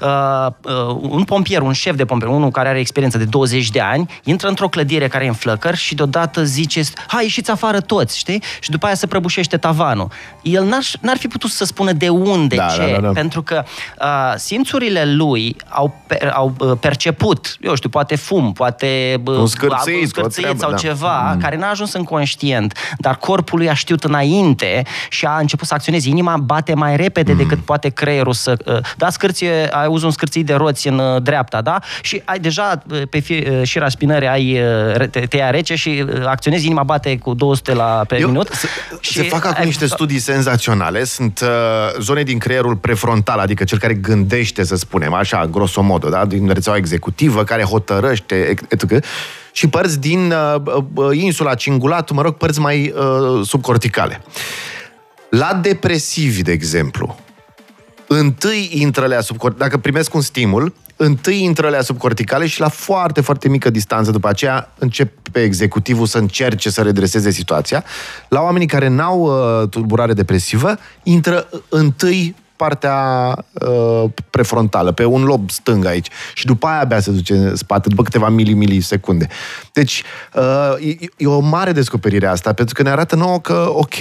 Uh, 0.00 0.46
uh, 0.62 0.96
un 1.00 1.24
pompier, 1.24 1.60
un 1.60 1.72
șef 1.72 1.96
de 1.96 2.04
pompier, 2.04 2.30
unul 2.30 2.50
care 2.50 2.68
are 2.68 2.78
experiență 2.78 3.18
de 3.18 3.24
20 3.24 3.70
de 3.70 3.80
ani, 3.80 4.10
intră 4.24 4.48
într-o 4.48 4.68
clădire 4.68 5.08
care 5.08 5.24
e 5.24 5.28
în 5.28 5.34
flăcări 5.34 5.76
și 5.76 5.94
deodată 5.94 6.44
zice, 6.44 6.82
hai, 7.06 7.22
ieșiți 7.22 7.50
afară 7.50 7.80
toți, 7.80 8.18
știi? 8.18 8.42
Și 8.60 8.70
după 8.70 8.86
aia 8.86 8.94
se 8.94 9.06
prăbușește 9.06 9.56
tavanul. 9.56 10.08
El 10.42 10.64
n-ar, 10.64 10.82
n-ar 11.00 11.16
fi 11.16 11.28
putut 11.28 11.50
să 11.50 11.64
spună 11.64 11.92
de 11.92 12.08
unde, 12.08 12.56
da, 12.56 12.66
ce, 12.66 12.78
da, 12.78 12.86
da, 12.86 13.00
da. 13.00 13.10
pentru 13.12 13.42
că 13.42 13.64
uh, 14.00 14.32
simțurile 14.36 15.04
lui 15.04 15.56
au, 15.68 15.94
per, 16.06 16.30
au 16.34 16.54
uh, 16.58 16.72
perceput, 16.80 17.56
eu 17.60 17.74
știu, 17.80 17.88
poate 17.88 18.16
fum, 18.16 18.52
poate 18.52 19.20
un 19.24 19.46
scârțit, 19.46 20.00
un 20.00 20.06
scârțit 20.06 20.42
treabă, 20.42 20.58
sau 20.58 20.70
da. 20.70 20.76
ceva, 20.76 21.32
mm. 21.32 21.40
care 21.40 21.56
n-a 21.56 21.70
ajuns 21.70 21.92
în 21.92 22.04
conștient, 22.04 22.76
dar 22.98 23.16
corpul 23.16 23.58
lui 23.58 23.68
a 23.68 23.74
știut 23.74 24.04
înainte 24.04 24.82
și 25.08 25.24
a 25.24 25.38
început 25.38 25.66
să 25.66 25.74
acționeze. 25.74 26.08
Inima 26.08 26.36
bate 26.36 26.74
mai 26.74 26.96
repede 26.96 27.32
mm. 27.32 27.38
decât 27.38 27.58
poate 27.58 27.88
creierul 27.88 28.32
să... 28.32 28.56
Uh, 28.66 28.78
da, 28.96 29.10
scârție, 29.10 29.68
ai 29.70 29.86
uzun 29.86 30.06
un 30.06 30.12
scârțit 30.12 30.46
de 30.46 30.54
roți 30.54 30.88
în 30.88 30.98
uh, 30.98 31.22
dreapta, 31.22 31.60
da? 31.60 31.78
Și 32.02 32.22
ai 32.24 32.38
deja 32.38 32.82
uh, 32.90 33.02
pe 33.10 33.18
fie, 33.18 33.64
șira 33.64 33.88
spinării 33.88 34.28
ai 34.28 34.58
te, 35.10 35.20
te 35.20 35.36
ia 35.36 35.50
rece 35.50 35.74
și 35.74 36.04
acționezi, 36.26 36.66
inima 36.66 36.82
bate 36.82 37.18
cu 37.18 37.34
200 37.34 37.74
la 37.74 38.04
pe 38.08 38.18
Eu, 38.18 38.28
minut. 38.28 38.48
Se, 38.48 38.68
și 39.00 39.12
se 39.12 39.22
fac 39.22 39.44
acum 39.44 39.60
ai... 39.60 39.64
niște 39.64 39.86
studii 39.96 40.18
senzaționale. 40.18 41.04
Sunt 41.04 41.40
uh, 41.42 41.48
zone 42.00 42.22
din 42.22 42.38
creierul 42.38 42.76
prefrontal, 42.76 43.38
adică 43.38 43.64
cel 43.64 43.78
care 43.78 43.94
gândește, 43.94 44.64
să 44.64 44.76
spunem, 44.76 45.12
așa, 45.12 45.46
grosomodo, 45.46 46.08
da? 46.08 46.24
din 46.24 46.48
rețeaua 46.48 46.78
executivă, 46.78 47.44
care 47.44 47.62
hotărăște, 47.70 48.58
etc. 48.68 49.04
Și 49.52 49.68
părți 49.68 50.00
din 50.00 50.32
uh, 50.32 50.82
uh, 50.94 51.16
insula 51.16 51.54
cingulatul, 51.54 52.16
mă 52.16 52.22
rog, 52.22 52.34
părți 52.34 52.60
mai 52.60 52.94
uh, 52.96 53.46
subcorticale. 53.46 54.22
La 55.30 55.54
depresivi, 55.62 56.42
de 56.42 56.52
exemplu, 56.52 57.18
întâi 58.06 58.70
intră 58.72 59.04
alea 59.04 59.20
subcorticale, 59.20 59.68
dacă 59.68 59.80
primesc 59.80 60.14
un 60.14 60.20
stimul, 60.20 60.74
întâi 60.96 61.42
intră 61.42 61.66
alea 61.66 61.82
subcorticale 61.82 62.46
și 62.46 62.60
la 62.60 62.68
foarte, 62.68 63.20
foarte 63.20 63.48
mică 63.48 63.70
distanță 63.70 64.10
după 64.10 64.28
aceea 64.28 64.72
începe 64.78 65.42
executivul 65.42 66.06
să 66.06 66.18
încerce 66.18 66.70
să 66.70 66.82
redreseze 66.82 67.30
situația. 67.30 67.84
La 68.28 68.40
oamenii 68.40 68.66
care 68.66 68.88
n-au 68.88 69.20
uh, 69.20 69.68
tulburare 69.68 70.12
depresivă, 70.12 70.76
intră 71.02 71.48
întâi 71.68 72.34
partea 72.60 73.34
uh, 73.52 74.10
prefrontală, 74.30 74.92
pe 74.92 75.04
un 75.04 75.22
lob 75.22 75.50
stâng 75.50 75.84
aici. 75.84 76.08
Și 76.34 76.46
după 76.46 76.66
aia 76.66 76.80
abia 76.80 77.00
se 77.00 77.10
duce 77.10 77.32
în 77.34 77.56
spate, 77.56 77.88
după 77.88 78.02
câteva 78.02 78.28
mili-milisecunde. 78.28 79.26
Deci, 79.72 80.02
uh, 80.34 80.86
e, 81.00 81.06
e 81.16 81.26
o 81.26 81.38
mare 81.38 81.72
descoperire 81.72 82.26
asta, 82.26 82.52
pentru 82.52 82.74
că 82.74 82.82
ne 82.82 82.90
arată 82.90 83.16
nouă 83.16 83.40
că, 83.40 83.70
ok, 83.72 83.94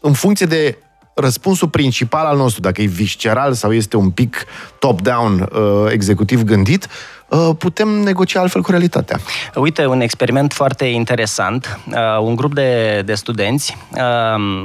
în 0.00 0.12
funcție 0.12 0.46
de 0.46 0.78
răspunsul 1.14 1.68
principal 1.68 2.26
al 2.26 2.36
nostru, 2.36 2.60
dacă 2.60 2.82
e 2.82 2.86
visceral 2.86 3.52
sau 3.52 3.72
este 3.72 3.96
un 3.96 4.10
pic 4.10 4.44
top-down, 4.78 5.48
uh, 5.52 5.90
executiv 5.90 6.42
gândit, 6.42 6.88
uh, 7.28 7.50
putem 7.58 7.88
negocia 7.88 8.40
altfel 8.40 8.62
cu 8.62 8.70
realitatea. 8.70 9.20
Uite, 9.54 9.86
un 9.86 10.00
experiment 10.00 10.52
foarte 10.52 10.84
interesant. 10.84 11.78
Uh, 11.86 11.94
un 12.20 12.36
grup 12.36 12.54
de, 12.54 13.02
de 13.04 13.14
studenți 13.14 13.76
uh, 13.90 14.00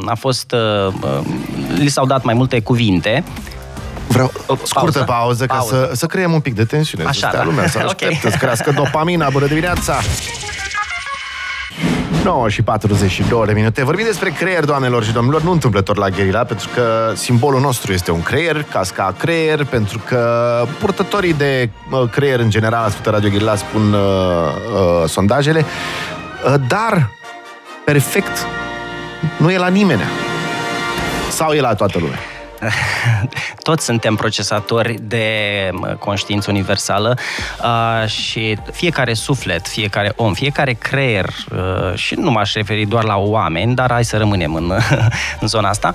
a 0.05 0.15
fost... 0.15 0.51
Uh, 0.51 0.93
uh 1.01 1.19
li 1.77 1.89
s-au 1.89 2.05
dat 2.05 2.23
mai 2.23 2.33
multe 2.33 2.61
cuvinte 2.61 3.23
Vreau 4.07 4.31
o 4.47 4.55
scurtă 4.63 5.03
pauză, 5.03 5.03
pauză 5.03 5.45
ca 5.45 5.55
pauză. 5.55 5.87
Să, 5.89 5.95
să 5.95 6.05
creăm 6.05 6.33
un 6.33 6.39
pic 6.39 6.55
de 6.55 6.65
tensiune. 6.65 7.03
Așa, 7.03 7.13
să 7.13 7.25
stea 7.27 7.39
da. 7.39 7.45
lumea, 7.45 7.67
să 7.67 7.77
aștepte 7.77 8.05
okay. 8.17 8.31
să 8.31 8.37
crească 8.37 8.71
dopamina. 8.71 9.29
Bună 9.29 9.47
dimineața! 9.47 9.99
9 12.23 12.49
și 12.49 12.61
42 12.61 13.45
de 13.45 13.53
minute. 13.53 13.83
Vorbim 13.83 14.05
despre 14.05 14.29
creier, 14.29 14.65
doamnelor 14.65 15.03
și 15.03 15.11
domnilor, 15.11 15.41
nu 15.41 15.51
întâmplător 15.51 15.97
la 15.97 16.09
Gherila, 16.09 16.43
pentru 16.43 16.69
că 16.73 17.11
simbolul 17.15 17.61
nostru 17.61 17.91
este 17.91 18.11
un 18.11 18.21
creier, 18.21 18.63
casca 18.63 19.15
creier, 19.17 19.65
pentru 19.65 20.01
că 20.05 20.63
purtătorii 20.79 21.33
de 21.33 21.69
creier 22.11 22.39
în 22.39 22.49
general, 22.49 22.85
ascultă 22.85 23.09
Radio 23.09 23.29
Gherila, 23.29 23.55
spun 23.55 23.93
uh, 23.93 23.99
uh, 23.99 25.09
sondajele, 25.09 25.65
uh, 26.45 26.53
dar 26.67 27.09
perfect 27.85 28.45
nu 29.37 29.51
e 29.51 29.57
la 29.57 29.67
nimeni. 29.67 30.01
Sau 31.29 31.51
e 31.51 31.59
la 31.59 31.73
toată 31.73 31.97
lumea? 31.99 32.19
toți 33.67 33.85
suntem 33.85 34.15
procesatori 34.15 34.95
de 35.01 35.25
conștiință 35.99 36.51
universală 36.51 37.17
uh, 37.63 38.09
și 38.09 38.57
fiecare 38.71 39.13
suflet, 39.13 39.67
fiecare 39.67 40.13
om, 40.15 40.33
fiecare 40.33 40.73
creier, 40.73 41.25
uh, 41.51 41.93
și 41.95 42.15
nu 42.15 42.31
m-aș 42.31 42.53
referi 42.53 42.85
doar 42.85 43.03
la 43.03 43.17
oameni, 43.17 43.75
dar 43.75 43.91
hai 43.91 44.05
să 44.05 44.17
rămânem 44.17 44.53
în, 44.53 44.71
în 45.41 45.47
zona 45.47 45.69
asta, 45.69 45.93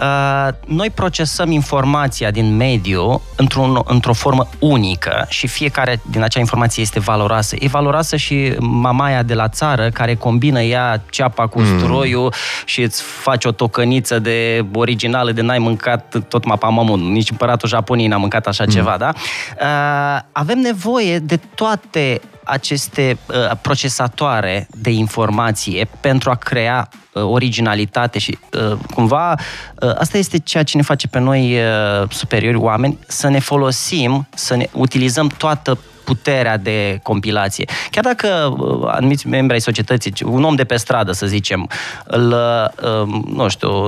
uh, 0.00 0.54
noi 0.66 0.90
procesăm 0.90 1.50
informația 1.50 2.30
din 2.30 2.56
mediu 2.56 3.22
într-un, 3.36 3.80
într-o 3.84 4.12
formă 4.12 4.48
unică 4.58 5.26
și 5.28 5.46
fiecare 5.46 6.00
din 6.10 6.22
acea 6.22 6.40
informație 6.40 6.82
este 6.82 7.00
valoroasă. 7.00 7.56
E 7.58 7.66
valoroasă 7.68 8.16
și 8.16 8.54
mamaia 8.58 9.22
de 9.22 9.34
la 9.34 9.48
țară 9.48 9.90
care 9.90 10.14
combină 10.14 10.60
ea 10.60 11.02
ceapa 11.10 11.46
cu 11.46 11.60
mm. 11.60 11.74
usturoiul 11.74 12.34
și 12.64 12.82
îți 12.82 13.02
face 13.02 13.48
o 13.48 13.50
tocăniță 13.50 14.18
de 14.18 14.64
originală 14.74 15.32
de 15.32 15.40
n-ai 15.40 15.58
mâncat 15.58 16.03
tot 16.28 16.44
mapamamul, 16.44 16.98
nici 16.98 17.30
împăratul 17.30 17.68
Japoniei 17.68 18.08
n-a 18.08 18.16
mâncat 18.16 18.46
așa 18.46 18.64
mm. 18.64 18.70
ceva, 18.70 18.96
da? 18.98 19.12
Uh, 19.14 20.22
avem 20.32 20.58
nevoie 20.58 21.18
de 21.18 21.40
toate 21.54 22.20
aceste 22.44 23.18
uh, 23.26 23.56
procesatoare 23.60 24.66
de 24.70 24.90
informație 24.90 25.88
pentru 26.00 26.30
a 26.30 26.34
crea 26.34 26.88
uh, 27.12 27.22
originalitate 27.22 28.18
și 28.18 28.38
uh, 28.52 28.78
cumva 28.94 29.30
uh, 29.30 29.94
asta 29.98 30.18
este 30.18 30.38
ceea 30.38 30.62
ce 30.62 30.76
ne 30.76 30.82
face 30.82 31.06
pe 31.06 31.18
noi 31.18 31.56
uh, 31.58 32.10
superiori 32.10 32.56
oameni 32.56 32.98
să 33.06 33.28
ne 33.28 33.38
folosim, 33.38 34.26
să 34.34 34.56
ne 34.56 34.66
utilizăm 34.72 35.26
toată 35.26 35.78
puterea 36.04 36.56
de 36.56 37.00
compilație. 37.02 37.64
Chiar 37.90 38.04
dacă 38.04 38.54
uh, 38.58 38.88
anumiți 38.90 39.28
membri 39.28 39.54
ai 39.54 39.60
societății, 39.60 40.12
un 40.24 40.44
om 40.44 40.54
de 40.54 40.64
pe 40.64 40.76
stradă, 40.76 41.12
să 41.12 41.26
zicem, 41.26 41.68
îl, 42.04 42.34
uh, 42.82 43.22
nu 43.26 43.48
știu, 43.48 43.84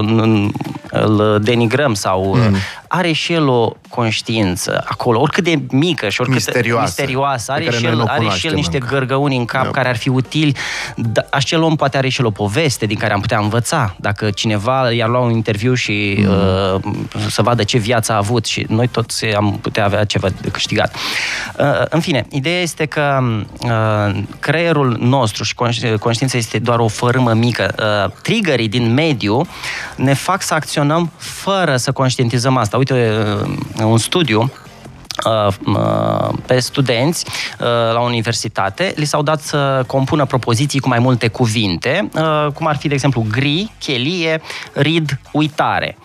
îl 0.91 1.39
denigrăm 1.43 1.95
sau 1.95 2.31
uh, 2.31 2.39
mm. 2.49 2.57
are 2.89 3.13
și 3.13 3.33
el 3.33 3.49
o 3.49 3.73
conștiință 3.89 4.85
acolo, 4.89 5.21
oricât 5.21 5.45
de 5.45 5.63
mică 5.71 6.09
și 6.09 6.21
oricât 6.21 6.45
misterioasă, 6.45 6.83
misterioasă 6.83 7.53
are, 7.53 7.71
și 7.71 7.85
el, 7.85 8.05
are 8.07 8.29
și 8.29 8.47
el 8.47 8.55
niște 8.55 8.77
încă. 8.77 8.95
gărgăuni 8.95 9.37
în 9.37 9.45
cap 9.45 9.65
yep. 9.65 9.73
care 9.73 9.89
ar 9.89 9.97
fi 9.97 10.09
utili. 10.09 10.57
Da, 10.97 11.25
acel 11.31 11.63
om 11.63 11.77
poate 11.77 11.97
are 11.97 12.09
și 12.09 12.21
el 12.21 12.27
o 12.27 12.31
poveste 12.31 12.87
din 12.87 12.97
care 12.97 13.13
am 13.13 13.21
putea 13.21 13.39
învăța. 13.39 13.95
Dacă 13.99 14.31
cineva 14.31 14.91
i-ar 14.91 15.09
lua 15.09 15.21
un 15.21 15.31
interviu 15.31 15.75
și 15.75 16.17
mm. 16.19 16.27
uh, 16.75 17.29
să 17.29 17.43
vadă 17.43 17.63
ce 17.63 17.79
viață 17.79 18.13
a 18.13 18.17
avut 18.17 18.45
și 18.45 18.67
noi 18.69 18.89
toți 18.89 19.25
am 19.25 19.59
putea 19.63 19.85
avea 19.85 20.05
ceva 20.05 20.29
de 20.41 20.49
câștigat. 20.49 20.95
Uh, 21.59 21.83
în 21.89 22.01
fine, 22.07 22.27
ideea 22.31 22.61
este 22.61 22.87
că 22.87 23.19
uh, 23.63 24.23
creierul 24.39 24.97
nostru 25.01 25.45
și 25.45 25.55
conștiința 25.99 26.39
este 26.39 26.59
doar 26.59 26.79
o 26.79 26.89
fărâmă 26.89 27.33
mică. 27.33 27.75
Uh, 27.79 28.13
triggerii 28.23 28.69
din 28.69 28.95
mediu 28.95 29.47
ne 29.97 30.15
fac 30.15 30.43
să 30.43 30.55
acționăm 30.55 31.11
fără 31.17 31.77
să 31.77 31.93
conștientizăm 31.93 32.57
asta. 32.57 32.77
Uite, 32.77 33.13
uh, 33.79 33.85
un 33.85 33.99
studiu 33.99 34.53
uh, 35.25 35.55
uh, 35.67 36.29
pe 36.47 36.59
studenți 36.59 37.25
la 37.93 38.01
universitate, 38.01 38.93
li 38.97 39.05
s-au 39.05 39.23
dat 39.23 39.41
să 39.41 39.85
compună 39.87 40.25
propoziții 40.25 40.81
cu 40.81 40.89
mai 40.89 40.99
multe 40.99 41.29
cuvinte, 41.29 42.09
cum 42.55 42.67
ar 42.67 42.77
fi, 42.77 42.89
de 42.89 42.95
exemplu, 42.95 43.27
gri, 43.31 43.73
chelie, 43.79 44.41
rid, 44.73 45.21
uitare. 45.33 45.97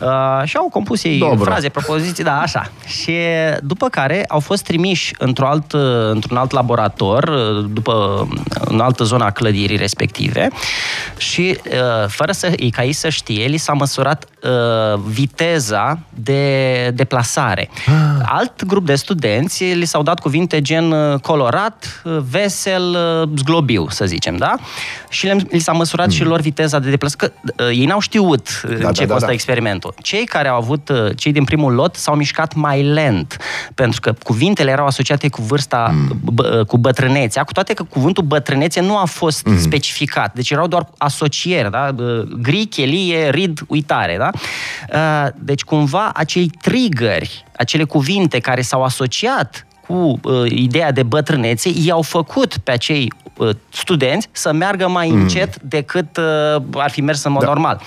Uh, 0.00 0.42
și 0.44 0.56
au 0.56 0.68
compus 0.68 1.04
ei 1.04 1.18
Dobro. 1.18 1.50
fraze, 1.50 1.68
propoziții, 1.68 2.24
da, 2.24 2.40
așa. 2.40 2.70
Și 2.86 3.16
după 3.62 3.88
care 3.88 4.24
au 4.28 4.40
fost 4.40 4.64
trimiși 4.64 5.14
într-un 5.18 5.46
alt, 5.46 5.72
într-un 6.12 6.36
alt 6.36 6.50
laborator, 6.50 7.30
după 7.70 8.28
în 8.64 8.80
altă 8.80 9.04
zonă 9.04 9.24
a 9.24 9.30
clădirii 9.30 9.76
respective 9.76 10.48
și 11.16 11.58
uh, 11.64 12.08
fără 12.08 12.32
să, 12.32 12.54
ca 12.70 12.84
ei 12.84 12.92
să 12.92 13.08
știe, 13.08 13.46
li 13.46 13.56
s-a 13.56 13.72
măsurat 13.72 14.24
uh, 14.42 15.00
viteza 15.06 15.98
de 16.14 16.90
deplasare. 16.94 17.70
Ah. 17.86 17.92
Alt 18.24 18.64
grup 18.64 18.86
de 18.86 18.94
studenți 18.94 19.64
li 19.64 19.84
s-au 19.84 20.02
dat 20.02 20.20
cuvinte 20.20 20.60
gen 20.60 20.90
uh, 20.90 21.20
colorat, 21.20 22.02
uh, 22.04 22.18
vesel, 22.30 22.96
zglobiu, 23.36 23.86
să 23.90 24.06
zicem, 24.06 24.36
da? 24.36 24.54
Și 25.08 25.26
li 25.50 25.58
s-a 25.58 25.72
măsurat 25.72 26.06
mm. 26.06 26.12
și 26.12 26.24
lor 26.24 26.40
viteza 26.40 26.78
de 26.78 26.90
deplasare. 26.90 27.32
Că 27.44 27.62
uh, 27.64 27.68
ei 27.70 27.86
n-au 27.86 28.00
știut 28.00 28.62
da, 28.62 28.88
în 28.88 28.92
ce 28.92 29.04
da, 29.04 29.10
constă 29.10 29.18
da, 29.18 29.26
da. 29.26 29.32
experimentul 29.32 29.87
totul. 29.88 30.02
Cei 30.02 30.24
care 30.24 30.48
au 30.48 30.56
avut, 30.56 30.88
uh, 30.88 31.16
cei 31.16 31.32
din 31.32 31.44
primul 31.44 31.72
lot, 31.72 31.94
s-au 31.94 32.14
mișcat 32.14 32.54
mai 32.54 32.82
lent, 32.82 33.36
pentru 33.74 34.00
că 34.00 34.14
cuvintele 34.22 34.70
erau 34.70 34.86
asociate 34.86 35.28
cu 35.28 35.42
vârsta, 35.42 35.90
mm. 35.92 36.20
b- 36.32 36.58
uh, 36.58 36.66
cu 36.66 36.78
bătrânețea, 36.78 37.44
cu 37.44 37.52
toate 37.52 37.74
că 37.74 37.82
cuvântul 37.82 38.24
bătrânețe 38.24 38.80
nu 38.80 38.98
a 38.98 39.04
fost 39.04 39.46
mm. 39.46 39.58
specificat. 39.58 40.34
Deci 40.34 40.50
erau 40.50 40.66
doar 40.66 40.88
asocieri, 40.98 41.70
da? 41.70 41.94
Gri, 42.40 42.64
chelie, 42.64 43.30
rid, 43.30 43.60
uitare, 43.66 44.16
da? 44.18 44.30
Uh, 44.92 45.32
deci 45.38 45.62
cumva 45.62 46.10
acei 46.14 46.50
triggeri, 46.60 47.44
acele 47.56 47.84
cuvinte 47.84 48.38
care 48.38 48.60
s-au 48.60 48.82
asociat 48.82 49.66
cu 49.88 50.20
uh, 50.22 50.50
ideea 50.50 50.92
de 50.92 51.02
bătrânețe, 51.02 51.70
i-au 51.74 52.02
făcut 52.02 52.58
pe 52.58 52.70
acei 52.70 53.12
uh, 53.36 53.50
studenți 53.68 54.28
să 54.32 54.52
meargă 54.52 54.88
mai 54.88 55.08
mm. 55.08 55.20
încet 55.20 55.60
decât 55.60 56.16
uh, 56.16 56.62
ar 56.74 56.90
fi 56.90 57.00
mers 57.00 57.24
în 57.24 57.32
mod 57.32 57.40
da. 57.40 57.46
normal. 57.46 57.80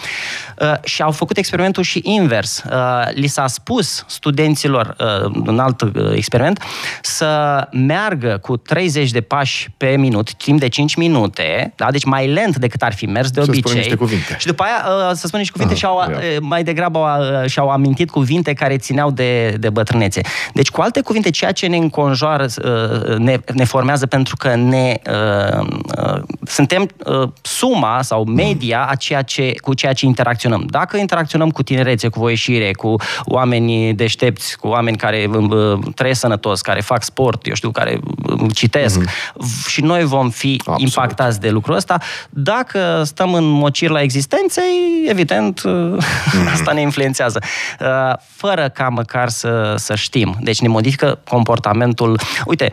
Uh, 0.61 0.73
și 0.83 1.01
au 1.01 1.11
făcut 1.11 1.37
experimentul 1.37 1.83
și 1.83 2.01
invers. 2.03 2.63
Uh, 2.71 3.13
li 3.13 3.27
s-a 3.27 3.47
spus 3.47 4.05
studenților, 4.07 4.95
uh, 4.99 5.41
în 5.45 5.59
alt 5.59 5.81
uh, 5.81 5.89
experiment, 6.13 6.63
să 7.01 7.67
meargă 7.71 8.37
cu 8.41 8.57
30 8.57 9.11
de 9.11 9.21
pași 9.21 9.69
pe 9.77 9.95
minut, 9.97 10.33
timp 10.33 10.59
de 10.59 10.67
5 10.67 10.95
minute, 10.95 11.73
da? 11.75 11.91
deci 11.91 12.03
mai 12.03 12.27
lent 12.27 12.57
decât 12.57 12.81
ar 12.81 12.93
fi 12.93 13.05
mers 13.05 13.29
de 13.29 13.41
să 13.41 13.47
obicei. 13.49 13.95
cuvinte. 13.95 14.35
Și 14.39 14.45
după 14.45 14.63
aia 14.63 15.09
uh, 15.09 15.15
să 15.15 15.27
spună 15.27 15.37
niște 15.37 15.51
cuvinte 15.57 15.73
Aha, 15.73 15.79
și-au, 15.79 16.11
uh, 16.11 16.37
mai 16.39 16.63
degrabă 16.63 16.99
uh, 17.43 17.49
și-au 17.49 17.69
amintit 17.69 18.09
cuvinte 18.09 18.53
care 18.53 18.77
țineau 18.77 19.11
de, 19.11 19.55
de 19.59 19.69
bătrânețe. 19.69 20.21
Deci, 20.53 20.69
cu 20.69 20.81
alte 20.81 21.01
cuvinte, 21.01 21.29
ceea 21.29 21.51
ce 21.51 21.67
ne 21.67 21.75
înconjoară 21.91 22.45
uh, 22.63 23.17
ne, 23.17 23.37
ne 23.53 23.63
formează 23.63 24.05
pentru 24.05 24.35
că 24.35 24.55
ne 24.55 24.99
uh, 25.05 25.67
uh, 25.97 26.21
suntem 26.43 26.89
uh, 27.05 27.29
suma 27.41 28.01
sau 28.01 28.23
media 28.23 28.85
a 28.89 28.95
ceea 28.95 29.21
ce, 29.21 29.53
cu 29.61 29.73
ceea 29.73 29.93
ce 29.93 30.05
interacționăm. 30.05 30.65
Dacă 30.69 30.97
interacționăm 30.97 31.49
cu 31.49 31.63
tinerețe, 31.63 32.07
cu 32.07 32.19
voieșire, 32.19 32.73
cu 32.73 32.95
oameni 33.25 33.93
deștepți, 33.93 34.57
cu 34.57 34.67
oameni 34.67 34.97
care 34.97 35.29
uh, 35.31 35.79
trăiesc 35.95 36.19
sănătos, 36.19 36.61
care 36.61 36.81
fac 36.81 37.03
sport, 37.03 37.47
eu 37.47 37.53
știu, 37.53 37.71
care 37.71 37.99
uh, 38.29 38.45
citesc, 38.53 38.99
mm-hmm. 38.99 39.67
și 39.67 39.81
noi 39.81 40.03
vom 40.03 40.29
fi 40.29 40.55
Absolut. 40.59 40.81
impactați 40.81 41.39
de 41.39 41.49
lucrul 41.49 41.75
ăsta. 41.75 41.97
Dacă 42.29 43.01
stăm 43.05 43.33
în 43.33 43.47
mocir 43.47 43.89
la 43.89 44.01
existenței, 44.01 45.05
evident, 45.07 45.61
mm-hmm. 45.61 46.51
asta 46.53 46.71
ne 46.71 46.81
influențează. 46.81 47.39
Fără 48.35 48.69
ca 48.69 48.89
măcar 48.89 49.29
să, 49.29 49.73
să 49.77 49.95
știm. 49.95 50.37
Deci 50.39 50.59
ne 50.61 50.67
modifică 50.67 51.19
comportamentul. 51.29 51.79
Uite, 52.45 52.71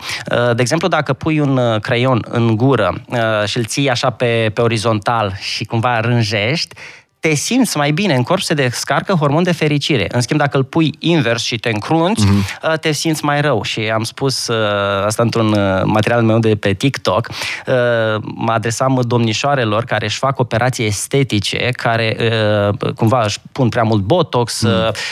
de 0.54 0.60
exemplu, 0.60 0.88
dacă 0.88 1.12
pui 1.12 1.40
un 1.40 1.78
creion 1.80 2.24
în 2.28 2.56
gură 2.56 3.00
și 3.44 3.56
îl 3.56 3.64
ții 3.64 3.90
așa 3.90 4.10
pe, 4.10 4.50
pe 4.54 4.60
orizontal 4.60 5.34
și 5.38 5.64
cumva 5.64 6.00
rânjești, 6.00 6.74
te 7.20 7.34
simți 7.34 7.76
mai 7.76 7.90
bine, 7.90 8.14
în 8.14 8.22
corp 8.22 8.40
se 8.40 8.54
descarcă 8.54 9.12
hormon 9.12 9.42
de 9.42 9.52
fericire. 9.52 10.06
În 10.10 10.20
schimb, 10.20 10.40
dacă 10.40 10.56
îl 10.56 10.64
pui 10.64 10.94
invers 10.98 11.42
și 11.42 11.56
te 11.56 11.68
încrunți, 11.68 12.26
mm-hmm. 12.26 12.80
te 12.80 12.92
simți 12.92 13.24
mai 13.24 13.40
rău. 13.40 13.62
Și 13.62 13.80
am 13.80 14.02
spus 14.02 14.46
uh, 14.46 14.56
asta 15.06 15.22
într-un 15.22 15.52
uh, 15.52 15.82
material 15.84 16.22
meu 16.22 16.38
de 16.38 16.56
pe 16.56 16.72
TikTok, 16.72 17.28
mă 18.20 18.52
adresam 18.52 19.00
domnișoarelor 19.06 19.84
care 19.84 20.04
își 20.04 20.18
fac 20.18 20.38
operații 20.38 20.86
estetice, 20.86 21.68
care 21.72 22.16
cumva 22.96 23.22
își 23.24 23.38
pun 23.52 23.68
prea 23.68 23.82
mult 23.82 24.02
botox 24.02 24.62
mm. 24.62 24.70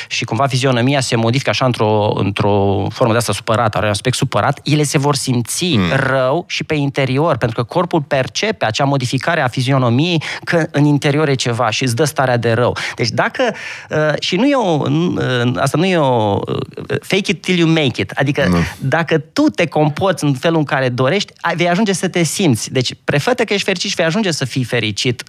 și 0.08 0.24
cumva 0.24 0.46
fizionomia 0.46 1.00
se 1.00 1.16
modifică 1.16 1.50
așa 1.50 1.64
într-o, 1.64 2.12
într-o 2.14 2.86
formă 2.90 3.12
de 3.12 3.18
asta 3.18 3.32
supărată, 3.32 3.76
are 3.76 3.86
un 3.86 3.92
aspect 3.92 4.16
supărat, 4.16 4.60
ele 4.64 4.82
se 4.82 4.98
vor 4.98 5.14
simți 5.14 5.76
mm. 5.76 5.92
rău 5.96 6.44
și 6.48 6.64
pe 6.64 6.74
interior, 6.74 7.36
pentru 7.36 7.62
că 7.62 7.72
corpul 7.72 8.02
percepe 8.02 8.64
acea 8.64 8.84
modificare 8.84 9.40
a 9.40 9.48
fizionomiei 9.48 10.22
că 10.44 10.66
în 10.70 10.84
interior 10.84 11.28
e 11.28 11.34
ceva 11.34 11.70
și 11.70 11.82
îți 11.82 11.95
dă 11.96 12.04
starea 12.04 12.36
de 12.36 12.52
rău. 12.52 12.76
Deci 12.96 13.08
dacă, 13.08 13.42
uh, 13.90 14.12
și 14.20 14.36
nu 14.36 14.46
e 14.46 14.54
o, 14.54 14.82
uh, 14.86 15.52
asta 15.56 15.78
nu 15.78 15.86
e 15.86 15.96
o 15.96 16.40
uh, 16.46 16.62
fake 17.00 17.30
it 17.30 17.40
till 17.40 17.58
you 17.58 17.68
make 17.68 18.00
it, 18.00 18.10
adică 18.10 18.46
nu. 18.48 18.56
dacă 18.78 19.18
tu 19.18 19.42
te 19.42 19.66
comporți 19.66 20.24
în 20.24 20.34
felul 20.34 20.58
în 20.58 20.64
care 20.64 20.88
dorești, 20.88 21.32
vei 21.56 21.68
ajunge 21.68 21.92
să 21.92 22.08
te 22.08 22.22
simți. 22.22 22.72
Deci 22.72 22.94
prefătă 23.04 23.44
că 23.44 23.52
ești 23.52 23.64
fericit 23.64 23.90
și 23.90 23.96
vei 23.96 24.06
ajunge 24.06 24.30
să 24.30 24.44
fii 24.44 24.64
fericit 24.64 25.22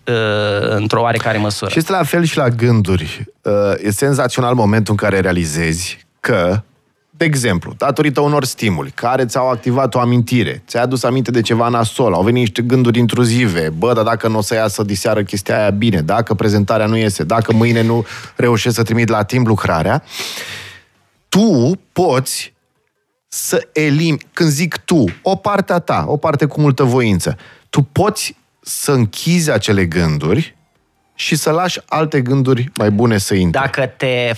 într-o 0.60 1.02
oarecare 1.02 1.38
măsură. 1.38 1.72
Și 1.72 1.78
este 1.78 1.92
la 1.92 2.04
fel 2.04 2.24
și 2.24 2.38
la 2.38 2.50
gânduri. 2.50 3.26
E 3.84 3.92
senzațional 3.92 4.54
momentul 4.54 4.96
în 5.00 5.08
care 5.08 5.20
realizezi 5.20 5.98
că 6.20 6.62
de 7.18 7.26
exemplu, 7.26 7.74
datorită 7.78 8.22
unor 8.22 8.46
stimuli 8.46 8.92
care 8.92 9.26
ți-au 9.26 9.50
activat 9.50 9.96
o 9.96 10.00
amintire, 10.00 10.64
ți-ai 10.68 10.84
adus 10.84 11.04
aminte 11.04 11.32
de 11.32 11.42
ceva 11.42 11.68
nasol, 11.68 12.14
au 12.14 12.24
venit 12.24 12.40
niște 12.40 12.62
gânduri 12.62 13.00
intruzive, 13.00 13.70
bă, 13.78 13.94
dar 13.94 14.04
dacă 14.04 14.28
nu 14.28 14.38
o 14.38 14.42
să 14.42 14.54
iasă 14.54 14.84
diseară 14.84 15.24
chestia 15.24 15.60
aia 15.60 15.70
bine, 15.70 16.02
dacă 16.02 16.34
prezentarea 16.34 16.86
nu 16.86 16.98
iese, 16.98 17.24
dacă 17.24 17.54
mâine 17.54 17.82
nu 17.82 18.06
reușești 18.36 18.78
să 18.78 18.84
trimit 18.84 19.10
la 19.10 19.24
timp 19.24 19.48
lucrarea, 19.48 20.04
tu 21.30 21.80
poți 21.92 22.54
să 23.28 23.68
elimini, 23.74 24.28
când 24.34 24.50
zic 24.50 24.78
tu, 24.78 25.04
o 25.22 25.36
parte 25.36 25.74
a 25.74 25.80
ta, 25.80 26.04
o 26.08 26.18
parte 26.18 26.46
cu 26.46 26.62
multă 26.62 26.84
voință, 26.84 27.38
tu 27.70 27.82
poți 27.82 28.36
să 28.62 28.92
închizi 28.92 29.52
acele 29.52 29.86
gânduri 29.86 30.57
și 31.20 31.36
să 31.36 31.50
lași 31.50 31.80
alte 31.86 32.22
gânduri 32.22 32.70
mai 32.76 32.92
bune 32.92 33.18
să 33.18 33.34
intre. 33.34 33.60
Dacă 33.60 33.86
te... 33.86 34.32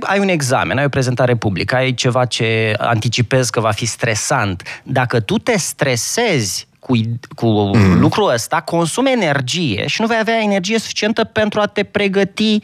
ai 0.00 0.18
un 0.18 0.28
examen, 0.28 0.78
ai 0.78 0.84
o 0.84 0.88
prezentare 0.88 1.36
publică, 1.36 1.74
ai 1.74 1.94
ceva 1.94 2.24
ce 2.24 2.74
anticipezi 2.78 3.50
că 3.50 3.60
va 3.60 3.70
fi 3.70 3.86
stresant. 3.86 4.62
Dacă 4.82 5.20
tu 5.20 5.38
te 5.38 5.58
stresezi 5.58 6.66
cu, 6.78 6.94
cu 7.34 7.46
mm. 7.46 8.00
lucrul 8.00 8.32
ăsta, 8.32 8.60
consumi 8.60 9.12
energie 9.12 9.86
și 9.86 10.00
nu 10.00 10.06
vei 10.06 10.18
avea 10.20 10.42
energie 10.42 10.78
suficientă 10.78 11.24
pentru 11.24 11.60
a 11.60 11.66
te 11.66 11.82
pregăti 11.82 12.58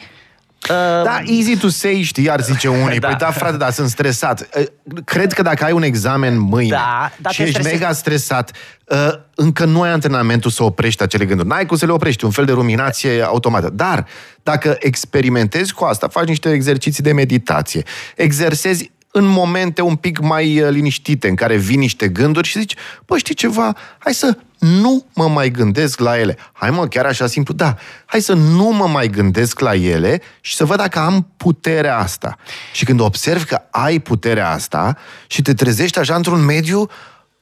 Uh, 0.69 0.75
da, 1.03 1.21
easy 1.25 1.57
to 1.57 1.67
say, 1.67 2.01
știi, 2.01 2.29
ar 2.29 2.41
zice 2.41 2.67
unii. 2.83 2.99
da. 2.99 3.07
Păi 3.07 3.15
da, 3.19 3.31
frate, 3.31 3.57
da, 3.57 3.69
sunt 3.71 3.89
stresat. 3.89 4.49
Uh, 4.57 4.63
cred 5.05 5.33
că 5.33 5.41
dacă 5.41 5.63
ai 5.63 5.71
un 5.71 5.83
examen 5.83 6.37
mâine 6.39 6.75
da, 6.75 7.11
da, 7.17 7.29
și 7.29 7.41
ești 7.41 7.53
stresezi. 7.53 7.79
mega 7.81 7.93
stresat, 7.93 8.51
uh, 8.85 9.09
încă 9.35 9.65
nu 9.65 9.81
ai 9.81 9.89
antrenamentul 9.89 10.51
să 10.51 10.63
oprești 10.63 11.03
acele 11.03 11.25
gânduri. 11.25 11.47
N-ai 11.49 11.65
cum 11.65 11.77
să 11.77 11.85
le 11.85 11.91
oprești, 11.91 12.25
un 12.25 12.31
fel 12.31 12.45
de 12.45 12.51
ruminație 12.51 13.21
automată. 13.23 13.69
Dar, 13.69 14.05
dacă 14.43 14.75
experimentezi 14.79 15.73
cu 15.73 15.83
asta, 15.83 16.07
faci 16.07 16.27
niște 16.27 16.51
exerciții 16.51 17.03
de 17.03 17.11
meditație, 17.13 17.83
exersezi 18.15 18.91
în 19.11 19.25
momente 19.25 19.81
un 19.81 19.95
pic 19.95 20.19
mai 20.19 20.71
liniștite, 20.71 21.27
în 21.27 21.35
care 21.35 21.55
vin 21.55 21.79
niște 21.79 22.07
gânduri 22.07 22.47
și 22.47 22.59
zici, 22.59 22.75
bă, 23.05 23.17
știi 23.17 23.35
ceva, 23.35 23.75
hai 23.97 24.13
să 24.13 24.37
nu 24.61 25.05
mă 25.13 25.27
mai 25.27 25.49
gândesc 25.49 25.99
la 25.99 26.19
ele. 26.19 26.37
Hai 26.53 26.69
mă, 26.69 26.87
chiar 26.87 27.05
așa 27.05 27.27
simplu? 27.27 27.53
Da. 27.53 27.75
Hai 28.05 28.21
să 28.21 28.33
nu 28.33 28.63
mă 28.63 28.87
mai 28.87 29.07
gândesc 29.07 29.59
la 29.59 29.75
ele 29.75 30.21
și 30.41 30.55
să 30.55 30.65
văd 30.65 30.77
dacă 30.77 30.99
am 30.99 31.27
puterea 31.37 31.97
asta. 31.97 32.37
Și 32.73 32.85
când 32.85 32.99
observi 32.99 33.45
că 33.45 33.61
ai 33.71 33.99
puterea 33.99 34.49
asta 34.49 34.97
și 35.27 35.41
te 35.41 35.53
trezești 35.53 35.99
așa 35.99 36.15
într-un 36.15 36.45
mediu, 36.45 36.87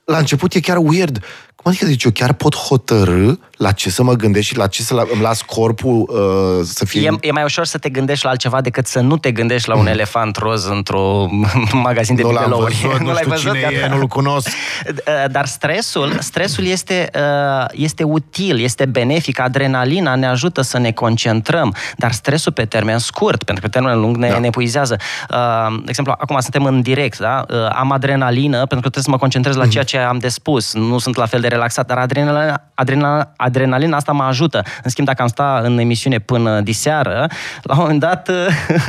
la 0.05 0.17
început 0.17 0.53
e 0.53 0.59
chiar 0.59 0.77
weird. 0.77 1.23
Cum 1.61 1.71
adică, 1.71 1.85
deci 1.85 2.03
eu 2.03 2.11
chiar 2.11 2.33
pot 2.33 2.55
hotărâ 2.55 3.33
la 3.59 3.71
ce 3.71 3.89
să 3.89 4.03
mă 4.03 4.13
gândesc 4.13 4.45
și 4.45 4.57
la 4.57 4.67
ce 4.67 4.81
să 4.81 5.07
îmi 5.13 5.21
las 5.21 5.41
corpul 5.41 6.09
uh, 6.09 6.65
să 6.65 6.85
fie... 6.85 7.01
E, 7.21 7.27
e 7.27 7.31
mai 7.31 7.43
ușor 7.43 7.65
să 7.65 7.77
te 7.77 7.89
gândești 7.89 8.25
la 8.25 8.29
altceva 8.29 8.61
decât 8.61 8.87
să 8.87 8.99
nu 8.99 9.17
te 9.17 9.31
gândești 9.31 9.69
la 9.69 9.75
un 9.75 9.81
mm. 9.81 9.87
elefant 9.87 10.35
roz 10.35 10.65
într-o 10.65 11.27
magazin 11.73 12.15
de 12.15 12.21
nu 12.21 12.27
bibelouri. 12.27 12.73
Văzut, 12.73 12.99
nu, 13.05 13.09
nu 13.09 13.15
știu 13.15 13.29
văzut, 13.29 13.53
cine 13.53 13.79
e, 13.83 13.87
nu-l 13.87 14.07
cunosc. 14.07 14.49
Uh, 14.89 15.31
dar 15.31 15.45
stresul, 15.45 16.17
stresul 16.19 16.65
este, 16.65 17.09
uh, 17.15 17.65
este 17.71 18.03
util, 18.03 18.59
este 18.59 18.85
benefic. 18.85 19.39
Adrenalina 19.39 20.15
ne 20.15 20.27
ajută 20.27 20.61
să 20.61 20.77
ne 20.77 20.91
concentrăm, 20.91 21.75
dar 21.97 22.11
stresul 22.11 22.51
pe 22.51 22.65
termen 22.65 22.97
scurt, 22.97 23.43
pentru 23.43 23.63
că 23.63 23.69
pe 23.69 23.79
termen 23.79 23.99
lung 23.99 24.17
ne, 24.17 24.29
da. 24.29 24.39
ne 24.39 24.47
epuizează. 24.47 24.95
Uh, 25.29 25.75
de 25.77 25.85
exemplu, 25.87 26.13
acum 26.17 26.39
suntem 26.39 26.63
în 26.63 26.81
direct, 26.81 27.19
da? 27.19 27.45
am 27.75 27.91
adrenalină 27.91 28.57
pentru 28.57 28.75
că 28.75 28.79
trebuie 28.79 29.03
să 29.03 29.09
mă 29.09 29.17
concentrez 29.17 29.55
la 29.55 29.63
mm. 29.63 29.69
ceea 29.69 29.83
ce 29.83 29.97
am 29.97 30.17
de 30.17 30.27
spus. 30.27 30.73
Nu 30.73 30.97
sunt 30.97 31.15
la 31.15 31.25
fel 31.25 31.41
de 31.41 31.47
relaxat, 31.49 31.85
dar 31.85 31.97
adrenalina, 31.97 32.61
adrenalina, 32.73 33.31
adrenalina 33.35 33.97
asta 33.97 34.11
mă 34.11 34.23
ajută. 34.23 34.63
În 34.83 34.89
schimb, 34.89 35.07
dacă 35.07 35.21
am 35.21 35.27
sta 35.27 35.61
în 35.63 35.77
emisiune 35.77 36.19
până 36.19 36.61
diseară, 36.61 37.27
la 37.61 37.73
un 37.73 37.79
moment 37.79 37.99
dat 37.99 38.29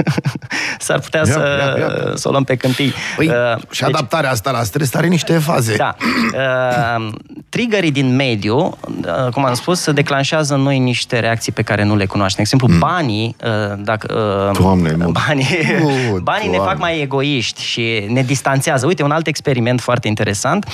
s-ar 0.79 0.99
putea 0.99 1.21
ia, 1.21 1.33
să, 1.33 1.75
ia, 1.79 1.85
ia. 1.85 2.13
să 2.15 2.29
o 2.29 2.31
luăm 2.31 2.45
pe 2.45 2.57
câmpii. 2.57 2.93
Păi, 3.17 3.27
uh, 3.27 3.57
și 3.71 3.81
deci, 3.81 3.83
adaptarea 3.83 4.31
asta 4.31 4.51
la 4.51 4.63
stres 4.63 4.95
are 4.95 5.07
niște 5.07 5.39
faze. 5.39 5.77
Da. 5.77 5.97
Uh, 5.99 7.13
triggerii 7.49 7.91
din 7.91 8.17
mediu, 8.17 8.57
uh, 8.57 9.33
cum 9.33 9.45
am 9.45 9.55
spus, 9.55 9.81
se 9.81 9.93
declanșează 9.93 10.55
în 10.55 10.61
noi 10.61 10.79
niște 10.79 11.19
reacții 11.19 11.53
pe 11.53 11.63
care 11.63 11.85
nu 11.85 11.97
le 11.97 12.07
cunoaștem. 12.07 12.45
De 12.45 12.51
exemplu, 12.53 12.69
mm. 12.69 12.91
banii, 12.91 13.37
uh, 13.45 13.79
dacă, 13.79 14.15
uh, 14.51 14.59
Doamne, 14.59 14.97
banii, 15.11 15.47
uh, 15.83 16.21
banii 16.23 16.49
Doamne. 16.49 16.51
ne 16.51 16.59
fac 16.59 16.79
mai 16.79 17.01
egoiști 17.01 17.63
și 17.63 18.07
ne 18.09 18.23
distanțează. 18.23 18.87
Uite, 18.87 19.03
un 19.03 19.11
alt 19.11 19.27
experiment 19.27 19.81
foarte 19.81 20.09
interesant. 20.09 20.67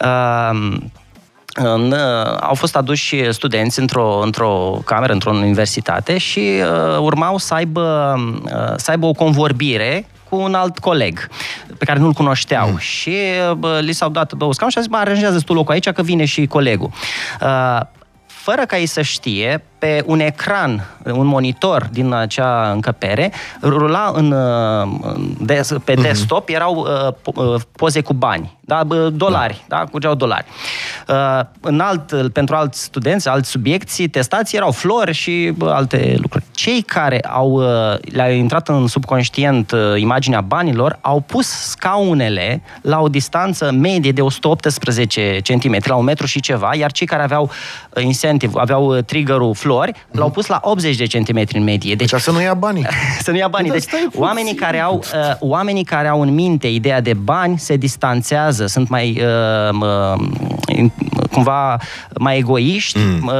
Uh, 0.00 0.48
în, 0.50 0.72
uh, 0.72 1.05
au 2.40 2.54
fost 2.54 2.76
aduși 2.76 3.32
studenți 3.32 3.78
într-o, 3.78 4.20
într-o 4.22 4.80
cameră, 4.84 5.12
într-o 5.12 5.30
universitate 5.30 6.18
și 6.18 6.38
uh, 6.38 6.98
urmau 6.98 7.36
să 7.38 7.54
aibă, 7.54 8.14
uh, 8.44 8.74
să 8.76 8.90
aibă 8.90 9.06
o 9.06 9.12
convorbire 9.12 10.06
cu 10.28 10.36
un 10.36 10.54
alt 10.54 10.78
coleg 10.78 11.28
pe 11.78 11.84
care 11.84 11.98
nu-l 11.98 12.12
cunoșteau 12.12 12.68
mm. 12.68 12.78
și 12.78 13.16
uh, 13.60 13.78
li 13.80 13.92
s-au 13.92 14.08
dat 14.08 14.32
două 14.32 14.52
scaune 14.52 14.72
și 14.72 14.78
a 14.78 14.80
zis, 14.80 14.90
bă, 14.90 14.96
aranjează 14.96 15.40
tu 15.40 15.52
locul 15.54 15.72
aici 15.72 15.90
că 15.90 16.02
vine 16.02 16.24
și 16.24 16.46
colegul. 16.46 16.90
Uh, 17.40 17.80
fără 18.26 18.62
ca 18.66 18.78
ei 18.78 18.86
să 18.86 19.02
știe, 19.02 19.64
pe 19.78 20.02
un 20.06 20.20
ecran, 20.20 20.86
un 21.04 21.26
monitor 21.26 21.88
din 21.92 22.12
acea 22.12 22.70
încăpere, 22.70 23.32
rula 23.62 24.12
în, 24.14 24.34
pe 25.84 25.92
mhm. 25.92 26.02
desktop, 26.02 26.48
erau 26.48 26.86
uh, 27.34 27.60
poze 27.76 28.00
cu 28.00 28.12
bani, 28.12 28.56
da? 28.60 28.82
dolari, 29.12 29.64
da? 29.68 29.76
da? 29.76 29.84
curgeau 29.84 30.14
dolari. 30.14 30.44
Uh, 31.08 31.40
în 31.60 31.80
alt, 31.80 32.32
pentru 32.32 32.54
alți 32.54 32.82
studenți, 32.82 33.28
alți 33.28 33.50
subiecti 33.50 34.08
testați, 34.08 34.56
erau 34.56 34.70
flori 34.70 35.12
și 35.12 35.52
alte 35.60 36.16
lucruri. 36.18 36.44
Cei 36.50 36.82
care 36.82 37.20
au, 37.20 37.50
uh, 37.50 37.98
le-au 38.00 38.32
intrat 38.32 38.68
în 38.68 38.86
subconștient 38.86 39.74
imaginea 39.96 40.40
banilor, 40.40 40.98
au 41.00 41.20
pus 41.20 41.46
scaunele 41.46 42.62
la 42.80 43.00
o 43.00 43.08
distanță 43.08 43.70
medie 43.72 44.12
de 44.12 44.20
118 44.20 45.40
cm, 45.42 45.78
la 45.84 45.94
un 45.94 46.04
metru 46.04 46.26
și 46.26 46.40
ceva, 46.40 46.74
iar 46.74 46.92
cei 46.92 47.06
care 47.06 47.22
aveau 47.22 47.50
incentive, 48.00 48.52
aveau 48.56 49.00
triggerul 49.00 49.54
flori, 49.66 49.92
mm-hmm. 49.92 50.18
l-au 50.18 50.30
pus 50.30 50.46
la 50.46 50.60
80 50.62 50.96
de 50.96 51.06
centimetri 51.06 51.58
în 51.58 51.64
medie. 51.64 51.94
Deci, 51.94 52.10
deci 52.10 52.20
să 52.20 52.30
nu 52.30 52.40
ia 52.40 52.54
banii. 52.54 52.86
să 53.24 53.30
nu 53.30 53.36
ia 53.36 53.48
banii. 53.48 53.70
Deci 53.70 53.84
oamenii 54.14 54.54
care, 54.54 54.80
au, 54.80 54.96
uh, 54.96 55.36
oamenii 55.38 55.84
care 55.84 56.08
au 56.08 56.20
în 56.20 56.34
minte 56.34 56.66
ideea 56.66 57.00
de 57.00 57.14
bani 57.14 57.58
se 57.58 57.76
distanțează, 57.76 58.66
sunt 58.66 58.88
mai 58.88 59.20
uh, 59.20 59.74
uh, 59.80 60.90
cumva 61.32 61.76
mai 62.18 62.38
egoiști, 62.38 62.98
mm. 62.98 63.30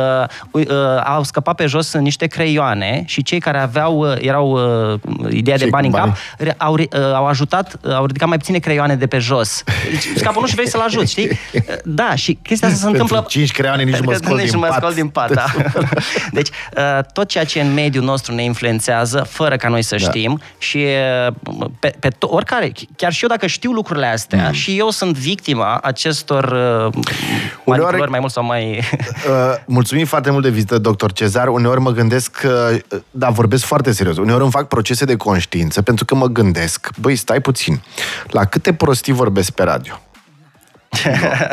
uh, 0.53 0.65
uh, 0.67 0.75
au 1.05 1.23
scăpat 1.23 1.55
pe 1.55 1.67
jos 1.67 1.95
niște 1.95 2.27
creioane 2.27 3.03
și 3.07 3.23
cei 3.23 3.41
care 3.41 3.59
aveau, 3.59 3.99
uh, 3.99 4.15
erau 4.19 4.51
uh, 4.93 5.31
ideea 5.31 5.57
de 5.57 5.67
bani 5.71 5.87
în 5.87 5.93
cap, 5.93 6.17
au, 6.57 6.73
uh, 6.73 6.89
au 7.15 7.27
ajutat, 7.27 7.79
uh, 7.83 7.95
au 7.95 8.07
ridicat 8.07 8.29
mai 8.29 8.37
puține 8.37 8.59
creioane 8.59 8.95
de 8.97 9.07
pe 9.07 9.19
jos. 9.19 9.63
Deci, 9.91 10.07
scapă 10.17 10.41
nu 10.41 10.47
și 10.47 10.55
vrei 10.55 10.69
să-l 10.69 10.81
ajut, 10.81 11.09
știi? 11.09 11.29
Uh, 11.29 11.61
da, 12.01 12.15
și 12.15 12.39
chestia 12.43 12.69
asta 12.69 12.81
se 12.81 12.87
întâmplă... 12.87 13.25
Cinci 13.29 13.53
creioane 13.53 13.83
nici 13.83 13.97
nu 13.97 14.03
mă 14.05 14.13
scol 14.13 14.37
nici 14.37 14.51
din 14.51 14.59
pat. 14.59 14.75
Scol 14.75 14.93
din 14.95 15.09
pat 15.09 15.33
da. 15.33 15.45
Deci, 16.33 16.49
uh, 16.77 17.05
tot 17.13 17.29
ceea 17.29 17.45
ce 17.45 17.61
în 17.61 17.73
mediul 17.75 18.05
nostru 18.05 18.35
ne 18.35 18.43
influențează, 18.43 19.27
fără 19.29 19.57
ca 19.57 19.69
noi 19.69 19.83
să 19.83 19.97
da. 19.97 20.05
știm 20.05 20.41
și 20.59 20.87
uh, 21.27 21.35
pe, 21.81 21.95
pe 22.01 22.09
to- 22.09 22.29
oricare, 22.29 22.73
chiar 22.97 23.13
și 23.13 23.23
eu 23.23 23.29
dacă 23.29 23.47
știu 23.47 23.73
lucrurile 23.73 24.07
astea 24.07 24.47
mm. 24.47 24.53
și 24.53 24.79
eu 24.79 24.91
sunt 24.91 25.17
victima 25.17 25.79
acestor 25.83 26.45
uh, 26.95 27.03
manipulări 27.65 28.11
mai 28.11 28.21
mult 28.21 28.33
sau 28.33 28.45
mai... 28.45 28.65
Uh, 29.27 29.33
mulțumim 29.67 30.05
foarte 30.05 30.31
mult 30.31 30.43
de 30.43 30.51
vizită, 30.51 30.79
doctor 30.79 31.13
Cezar. 31.13 31.49
Uneori 31.49 31.81
mă 31.81 31.91
gândesc 31.91 32.31
că, 32.31 32.77
da, 33.11 33.29
vorbesc 33.31 33.65
foarte 33.65 33.93
serios, 33.93 34.17
uneori 34.17 34.43
îmi 34.43 34.51
fac 34.51 34.69
procese 34.69 35.05
de 35.05 35.17
conștiință 35.17 35.83
pentru 35.83 36.05
că 36.05 36.15
mă 36.15 36.27
gândesc, 36.27 36.91
băi, 37.01 37.17
stai 37.17 37.41
puțin, 37.41 37.83
la 38.27 38.45
câte 38.45 38.75
prostii 38.75 39.13
vorbesc 39.13 39.51
pe 39.51 39.63
radio? 39.63 40.01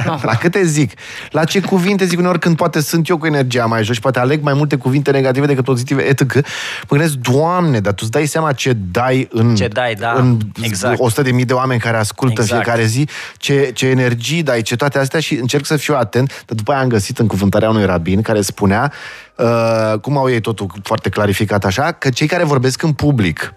No. 0.05 0.19
La 0.21 0.35
câte 0.35 0.65
zic? 0.65 0.91
La 1.29 1.43
ce 1.43 1.59
cuvinte 1.59 2.05
zic 2.05 2.19
uneori 2.19 2.39
când 2.39 2.55
poate 2.55 2.81
sunt 2.81 3.07
eu 3.07 3.17
cu 3.17 3.25
energia 3.25 3.65
mai 3.65 3.83
jos 3.83 3.95
și 3.95 4.01
poate 4.01 4.19
aleg 4.19 4.41
mai 4.41 4.53
multe 4.53 4.75
cuvinte 4.75 5.11
negative 5.11 5.45
decât 5.45 5.63
pozitive, 5.63 6.01
etc. 6.01 6.33
Mă 6.33 6.41
gândesc, 6.87 7.13
Doamne, 7.13 7.79
dar 7.79 7.93
tu 7.93 7.99
îți 8.01 8.11
dai 8.11 8.25
seama 8.25 8.51
ce 8.51 8.73
dai 8.91 9.27
în, 9.31 9.55
ce 9.55 9.67
dai, 9.67 9.93
da. 9.93 10.13
în 10.17 10.37
exact. 10.61 10.99
100 10.99 11.21
de 11.21 11.31
mii 11.31 11.45
de 11.45 11.53
oameni 11.53 11.79
care 11.79 11.97
ascultă 11.97 12.41
exact. 12.41 12.51
în 12.51 12.57
fiecare 12.57 12.87
zi, 12.87 13.07
ce, 13.37 13.71
ce 13.73 13.87
energii 13.87 14.43
dai, 14.43 14.61
ce 14.61 14.75
toate 14.75 14.99
astea 14.99 15.19
și 15.19 15.35
încerc 15.35 15.65
să 15.65 15.75
fiu 15.75 15.95
atent, 15.95 16.43
dar 16.45 16.55
după 16.55 16.71
aia 16.71 16.81
am 16.81 16.87
găsit 16.87 17.19
în 17.19 17.27
cuvântarea 17.27 17.69
unui 17.69 17.85
rabin 17.85 18.21
care 18.21 18.41
spunea, 18.41 18.91
uh, 19.35 19.99
cum 20.01 20.17
au 20.17 20.29
ei 20.29 20.41
totul 20.41 20.71
foarte 20.83 21.09
clarificat 21.09 21.65
așa, 21.65 21.91
că 21.91 22.09
cei 22.09 22.27
care 22.27 22.43
vorbesc 22.43 22.81
în 22.81 22.93
public, 22.93 23.53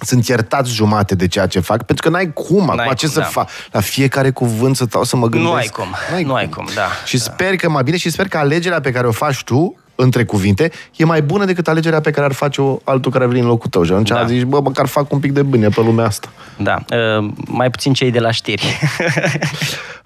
sunt 0.00 0.26
iertați 0.26 0.72
jumate 0.72 1.14
de 1.14 1.26
ceea 1.26 1.46
ce 1.46 1.60
fac, 1.60 1.82
pentru 1.82 2.10
că 2.10 2.16
n-ai 2.16 2.32
cum, 2.32 2.64
n-ai 2.64 2.84
acum 2.84 2.94
ce 2.94 3.06
cum, 3.06 3.14
să 3.14 3.20
da. 3.20 3.26
fac? 3.26 3.48
La 3.70 3.80
fiecare 3.80 4.30
cuvânt 4.30 4.76
să 4.76 4.84
stau 4.88 5.04
să 5.04 5.16
mă 5.16 5.26
gândesc. 5.28 5.52
Nu 5.52 5.56
ai 5.56 5.66
cum, 5.66 5.94
n-ai 6.10 6.22
nu 6.22 6.28
cum. 6.28 6.36
ai 6.36 6.48
cum, 6.48 6.68
da. 6.74 6.88
Și 7.04 7.18
sper 7.18 7.56
că 7.56 7.70
mai 7.70 7.82
bine 7.82 7.96
și 7.96 8.10
sper 8.10 8.28
că 8.28 8.38
alegerea 8.38 8.80
pe 8.80 8.90
care 8.90 9.06
o 9.06 9.12
faci 9.12 9.44
tu 9.44 9.76
între 10.00 10.24
cuvinte, 10.24 10.70
e 10.96 11.04
mai 11.04 11.22
bună 11.22 11.44
decât 11.44 11.68
alegerea 11.68 12.00
pe 12.00 12.10
care 12.10 12.26
ar 12.26 12.32
face-o 12.32 12.78
altul 12.84 13.12
care 13.12 13.24
ar 13.24 13.30
veni 13.30 13.42
în 13.42 13.46
locul 13.46 13.70
tău. 13.70 13.84
Și 13.84 13.92
atunci 13.92 14.08
da. 14.08 14.26
zici, 14.26 14.42
bă, 14.42 14.60
măcar 14.60 14.86
fac 14.86 15.12
un 15.12 15.18
pic 15.18 15.32
de 15.32 15.42
bine 15.42 15.68
pe 15.68 15.80
lumea 15.80 16.04
asta. 16.04 16.28
Da, 16.56 16.78
uh, 17.18 17.30
mai 17.46 17.70
puțin 17.70 17.92
cei 17.92 18.10
de 18.10 18.18
la 18.18 18.30
știri. 18.30 18.62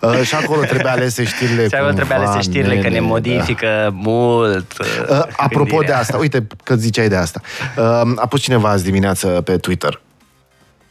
uh, 0.01 0.22
și 0.22 0.34
acolo 0.34 0.61
trebuie 0.61 0.93
alese 0.93 1.24
știrile. 1.24 1.68
Și 1.68 1.74
acolo 1.74 1.93
trebuie 1.93 2.16
alese 2.16 2.40
știrile, 2.40 2.74
nene, 2.74 2.82
că 2.82 2.88
ne 2.88 3.01
modifică 3.01 3.66
da. 3.82 3.88
mult. 3.93 4.78
Uh, 4.78 4.86
uh, 5.11 5.22
apropo 5.36 5.64
gândirea. 5.64 5.86
de 5.86 6.01
asta, 6.01 6.16
uite 6.16 6.47
că 6.64 6.74
ziceai 6.74 7.09
de 7.09 7.16
asta. 7.16 7.40
Uh, 7.76 8.12
a 8.16 8.26
pus 8.26 8.40
cineva 8.40 8.68
azi 8.68 8.84
dimineață 8.84 9.26
pe 9.26 9.57
Twitter. 9.57 10.01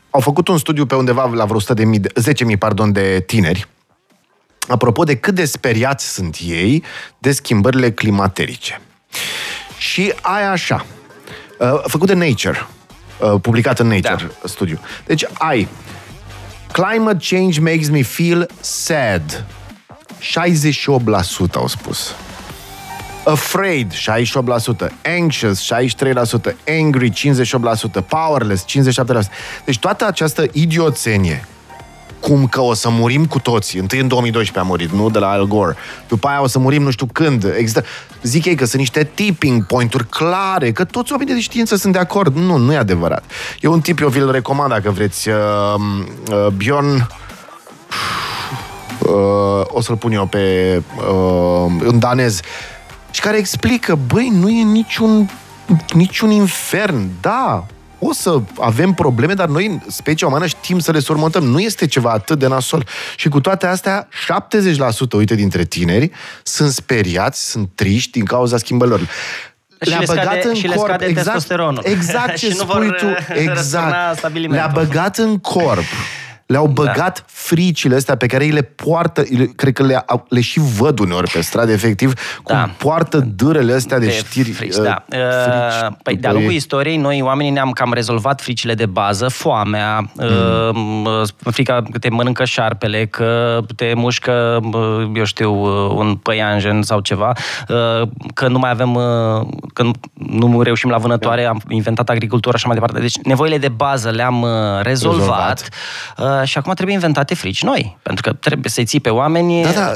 Au 0.09 0.19
făcut 0.19 0.47
un 0.47 0.57
studiu 0.57 0.85
pe 0.85 0.95
undeva 0.95 1.31
la 1.33 1.45
vreo 1.45 1.55
100 1.55 1.73
de 1.73 1.85
mii, 1.85 1.99
10.000 1.99 2.57
pardon, 2.59 2.91
de 2.91 3.23
tineri, 3.25 3.67
apropo 4.67 5.03
de 5.03 5.15
cât 5.15 5.35
de 5.35 5.45
speriați 5.45 6.13
sunt 6.13 6.37
ei 6.47 6.83
de 7.17 7.31
schimbările 7.31 7.91
climaterice. 7.91 8.81
Și 9.77 10.13
ai 10.21 10.45
așa, 10.45 10.85
uh, 11.59 11.81
făcut 11.85 12.07
de 12.07 12.13
Nature, 12.13 12.67
uh, 13.19 13.33
publicat 13.41 13.79
în 13.79 13.87
Nature 13.87 14.31
da. 14.41 14.47
studiu. 14.47 14.79
Deci 15.05 15.25
ai 15.33 15.67
Climate 16.71 17.17
change 17.35 17.59
makes 17.59 17.89
me 17.89 18.01
feel 18.01 18.47
sad. 18.61 19.45
68% 20.19 21.55
au 21.55 21.67
spus. 21.67 22.15
Afraid, 23.23 23.93
68%. 23.93 24.91
Anxious, 25.03 25.59
63%. 25.59 26.55
Angry, 26.67 27.09
58%. 27.09 28.01
Powerless, 28.01 28.65
57%. 28.65 29.31
Deci 29.65 29.79
toată 29.79 30.05
această 30.05 30.45
idioțenie 30.51 31.47
cum 32.21 32.47
că 32.47 32.61
o 32.61 32.73
să 32.73 32.89
murim 32.89 33.25
cu 33.25 33.39
toții. 33.39 33.79
Întâi 33.79 33.99
în 33.99 34.07
2012 34.07 34.65
a 34.65 34.71
murit, 34.71 34.91
nu? 34.91 35.09
De 35.09 35.19
la 35.19 35.29
Al 35.29 35.47
Gore. 35.47 35.75
După 36.07 36.27
aia 36.27 36.41
o 36.41 36.47
să 36.47 36.59
murim 36.59 36.83
nu 36.83 36.91
știu 36.91 37.05
când. 37.13 37.53
Există... 37.57 37.83
Zic 38.21 38.45
ei 38.45 38.55
că 38.55 38.65
sunt 38.65 38.79
niște 38.79 39.09
tipping 39.13 39.65
point-uri 39.65 40.07
clare, 40.07 40.71
că 40.71 40.83
toți 40.83 41.11
oamenii 41.11 41.33
de 41.33 41.39
știință 41.39 41.75
sunt 41.75 41.93
de 41.93 41.99
acord. 41.99 42.35
Nu, 42.35 42.57
nu 42.57 42.73
e 42.73 42.77
adevărat. 42.77 43.23
E 43.59 43.67
un 43.67 43.81
tip, 43.81 43.99
eu 43.99 44.07
vi-l 44.07 44.31
recomand 44.31 44.69
dacă 44.69 44.91
vreți. 44.91 45.29
Uh, 45.29 45.35
uh, 46.31 46.47
Bjorn... 46.47 47.07
Uh, 48.99 49.61
o 49.67 49.81
să-l 49.81 49.95
pun 49.95 50.11
eu 50.11 50.25
pe... 50.25 50.81
Uh, 50.97 51.71
în 51.79 51.99
danez. 51.99 52.39
Și 53.11 53.21
care 53.21 53.37
explică, 53.37 53.99
băi, 54.07 54.31
nu 54.33 54.49
e 54.49 54.63
niciun 54.63 55.29
niciun 55.93 56.29
infern. 56.31 57.09
Da, 57.21 57.65
o 58.03 58.13
să 58.13 58.39
avem 58.59 58.93
probleme, 58.93 59.33
dar 59.33 59.47
noi, 59.47 59.81
specia 59.87 60.27
umană, 60.27 60.45
știm 60.45 60.79
să 60.79 60.91
le 60.91 60.99
surmontăm. 60.99 61.43
Nu 61.43 61.59
este 61.59 61.87
ceva 61.87 62.11
atât 62.11 62.39
de 62.39 62.47
nasol. 62.47 62.85
Și 63.15 63.29
cu 63.29 63.41
toate 63.41 63.67
astea, 63.67 64.07
70% 64.07 65.17
uite 65.17 65.35
dintre 65.35 65.63
tineri 65.63 66.11
sunt 66.43 66.71
speriați, 66.71 67.49
sunt 67.49 67.69
triști 67.75 68.11
din 68.11 68.25
cauza 68.25 68.57
schimbărilor. 68.57 69.07
Le-a 69.77 69.99
și 69.99 70.05
băgat 70.05 70.23
scade, 70.23 70.47
în 70.47 70.53
și 70.53 70.67
corp, 70.67 70.99
le 70.99 71.05
exact, 71.05 71.51
exact 71.83 72.35
ce 72.39 72.53
spui 72.53 72.87
tu, 72.87 73.05
exact. 73.47 74.31
Le-a 74.31 74.71
băgat 74.73 75.17
în 75.17 75.37
corp 75.37 75.85
le-au 76.51 76.65
da. 76.65 76.71
băgat 76.71 77.19
da. 77.19 77.23
fricile 77.27 77.95
astea 77.95 78.17
pe 78.17 78.25
care 78.25 78.45
ei 78.45 78.51
le 78.51 78.61
poartă, 78.61 79.23
cred 79.55 79.73
că 79.73 79.83
le, 79.83 80.05
le 80.27 80.41
și 80.41 80.59
văd 80.77 80.99
uneori 80.99 81.31
pe 81.31 81.41
stradă, 81.41 81.71
efectiv, 81.71 82.13
cum 82.43 82.55
da. 82.55 82.69
poartă 82.77 83.17
dârele 83.35 83.73
astea 83.73 83.99
de, 83.99 84.05
de 84.05 84.11
știri. 84.11 84.51
Frici, 84.51 84.75
uh, 84.75 84.83
da. 84.83 85.03
Frici, 85.09 85.89
uh, 85.89 85.95
păi, 86.03 86.15
de-a 86.15 86.31
lungul 86.31 86.51
istoriei, 86.51 86.97
noi 86.97 87.21
oamenii 87.21 87.51
ne-am 87.51 87.71
cam 87.71 87.93
rezolvat 87.93 88.41
fricile 88.41 88.73
de 88.73 88.85
bază, 88.85 89.27
foamea, 89.27 90.11
mm. 90.13 91.05
uh, 91.05 91.51
frica 91.51 91.83
că 91.91 91.99
te 91.99 92.09
mănâncă 92.09 92.45
șarpele, 92.45 93.05
că 93.05 93.59
te 93.75 93.93
mușcă, 93.95 94.59
uh, 94.73 95.11
eu 95.13 95.23
știu, 95.23 95.51
uh, 95.51 95.91
un 95.95 96.15
păianjen 96.15 96.81
sau 96.81 96.99
ceva, 96.99 97.31
uh, 97.67 98.07
că 98.33 98.47
nu 98.47 98.59
mai 98.59 98.69
avem, 98.69 98.95
uh, 98.95 99.47
că 99.73 99.83
nu 100.13 100.61
reușim 100.61 100.89
la 100.89 100.97
vânătoare, 100.97 101.43
da. 101.43 101.49
am 101.49 101.61
inventat 101.69 102.09
agricultura 102.09 102.57
și 102.57 102.65
mai 102.65 102.75
departe. 102.75 102.99
Deci 102.99 103.17
nevoile 103.23 103.57
de 103.57 103.67
bază 103.67 104.09
le-am 104.09 104.41
uh, 104.41 104.49
rezolvat. 104.81 105.19
rezolvat. 105.21 105.69
Uh, 106.40 106.40
și 106.43 106.57
acum 106.57 106.73
trebuie 106.73 106.95
inventate 106.95 107.35
frici 107.35 107.63
noi, 107.63 107.97
pentru 108.01 108.29
că 108.29 108.37
trebuie 108.37 108.71
să-i 108.71 108.85
ții 108.85 108.99
pe 108.99 109.09
oameni... 109.09 109.63
Da, 109.63 109.71
da, 109.71 109.91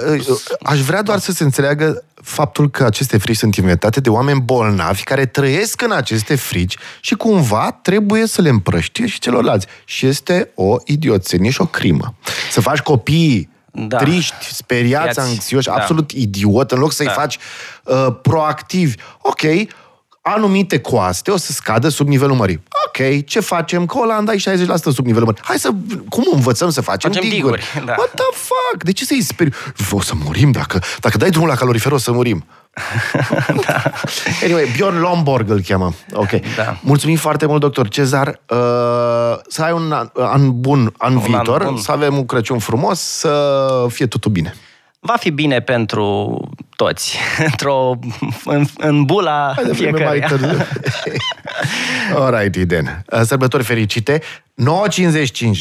aș 0.61 0.79
vrea 0.79 1.01
doar 1.01 1.19
să 1.19 1.31
se 1.31 1.43
înțeleagă 1.43 2.03
faptul 2.13 2.69
că 2.69 2.83
aceste 2.83 3.17
frici 3.17 3.37
sunt 3.37 3.55
inventate 3.55 3.99
de 3.99 4.09
oameni 4.09 4.41
bolnavi 4.41 5.03
care 5.03 5.25
trăiesc 5.25 5.81
în 5.81 5.91
aceste 5.91 6.35
frici 6.35 6.77
și 6.99 7.15
cumva 7.15 7.79
trebuie 7.81 8.27
să 8.27 8.41
le 8.41 8.49
împrăștie 8.49 9.07
și 9.07 9.19
celorlalți. 9.19 9.67
Și 9.85 10.05
este 10.05 10.51
o 10.55 10.77
idioțenie 10.85 11.49
și 11.49 11.61
o 11.61 11.65
crimă. 11.65 12.15
Să 12.51 12.61
faci 12.61 12.79
copii 12.79 13.49
da. 13.71 13.97
triști, 13.97 14.53
speriați, 14.53 15.05
Iați, 15.05 15.19
anxioși, 15.19 15.67
da. 15.67 15.73
absolut 15.73 16.11
idiot, 16.11 16.71
în 16.71 16.79
loc 16.79 16.91
să-i 16.91 17.05
da. 17.05 17.11
faci 17.11 17.37
uh, 17.83 18.07
proactivi. 18.21 18.95
Ok, 19.21 19.41
anumite 20.28 20.80
coaste 20.80 21.32
o 21.32 21.38
să 21.38 21.51
scadă 21.51 21.89
sub 21.89 22.07
nivelul 22.07 22.36
mării. 22.36 22.63
Ok, 22.88 23.26
ce 23.26 23.39
facem? 23.39 23.86
Că 23.86 23.97
Olanda 23.97 24.34
e 24.34 24.38
60% 24.38 24.43
sub 24.93 25.05
nivelul 25.05 25.26
mării. 25.26 25.41
Hai 25.43 25.59
să... 25.59 25.69
Cum 26.09 26.23
învățăm 26.32 26.69
să 26.69 26.82
facem, 26.82 27.11
facem 27.11 27.30
diguri? 27.30 27.61
diguri 27.73 27.86
da. 27.86 27.93
What 27.97 28.11
the 28.13 28.26
fuck? 28.32 28.84
De 28.84 28.91
ce 28.91 29.05
să-i 29.05 29.21
speri? 29.21 29.55
O 29.91 30.01
să 30.01 30.13
murim 30.23 30.51
dacă... 30.51 30.80
Dacă 30.99 31.17
dai 31.17 31.30
drumul 31.30 31.49
la 31.49 31.55
calorifer, 31.55 31.91
o 31.91 31.97
să 31.97 32.11
murim. 32.11 32.45
da. 33.65 33.84
Anyway, 34.43 34.71
Bjorn 34.76 34.99
Lomborg 34.99 35.49
îl 35.49 35.61
cheamă. 35.61 35.93
Ok. 36.13 36.30
Da. 36.55 36.78
Mulțumim 36.82 37.15
foarte 37.15 37.45
mult, 37.45 37.59
doctor 37.61 37.88
Cezar. 37.88 38.28
Uh, 38.28 38.57
să 39.47 39.61
ai 39.61 39.71
un 39.71 39.91
an, 39.91 40.09
an 40.13 40.59
bun 40.59 40.93
an 40.97 41.15
un 41.15 41.21
viitor, 41.21 41.61
an 41.61 41.67
bun. 41.67 41.78
să 41.78 41.91
avem 41.91 42.17
un 42.17 42.26
Crăciun 42.26 42.59
frumos, 42.59 42.99
să 42.99 43.86
fie 43.89 44.07
totul 44.07 44.32
bine 44.32 44.55
va 45.06 45.16
fi 45.16 45.30
bine 45.30 45.60
pentru 45.60 46.39
toți, 46.76 47.18
într-o, 47.49 47.99
în, 48.45 48.66
în 48.78 49.03
bula 49.03 49.56
fiecare. 49.72 50.28
Alright, 52.16 52.68
then. 52.68 53.06
Sărbători 53.24 53.64
fericite. 53.64 54.22
9.55. 54.22 55.60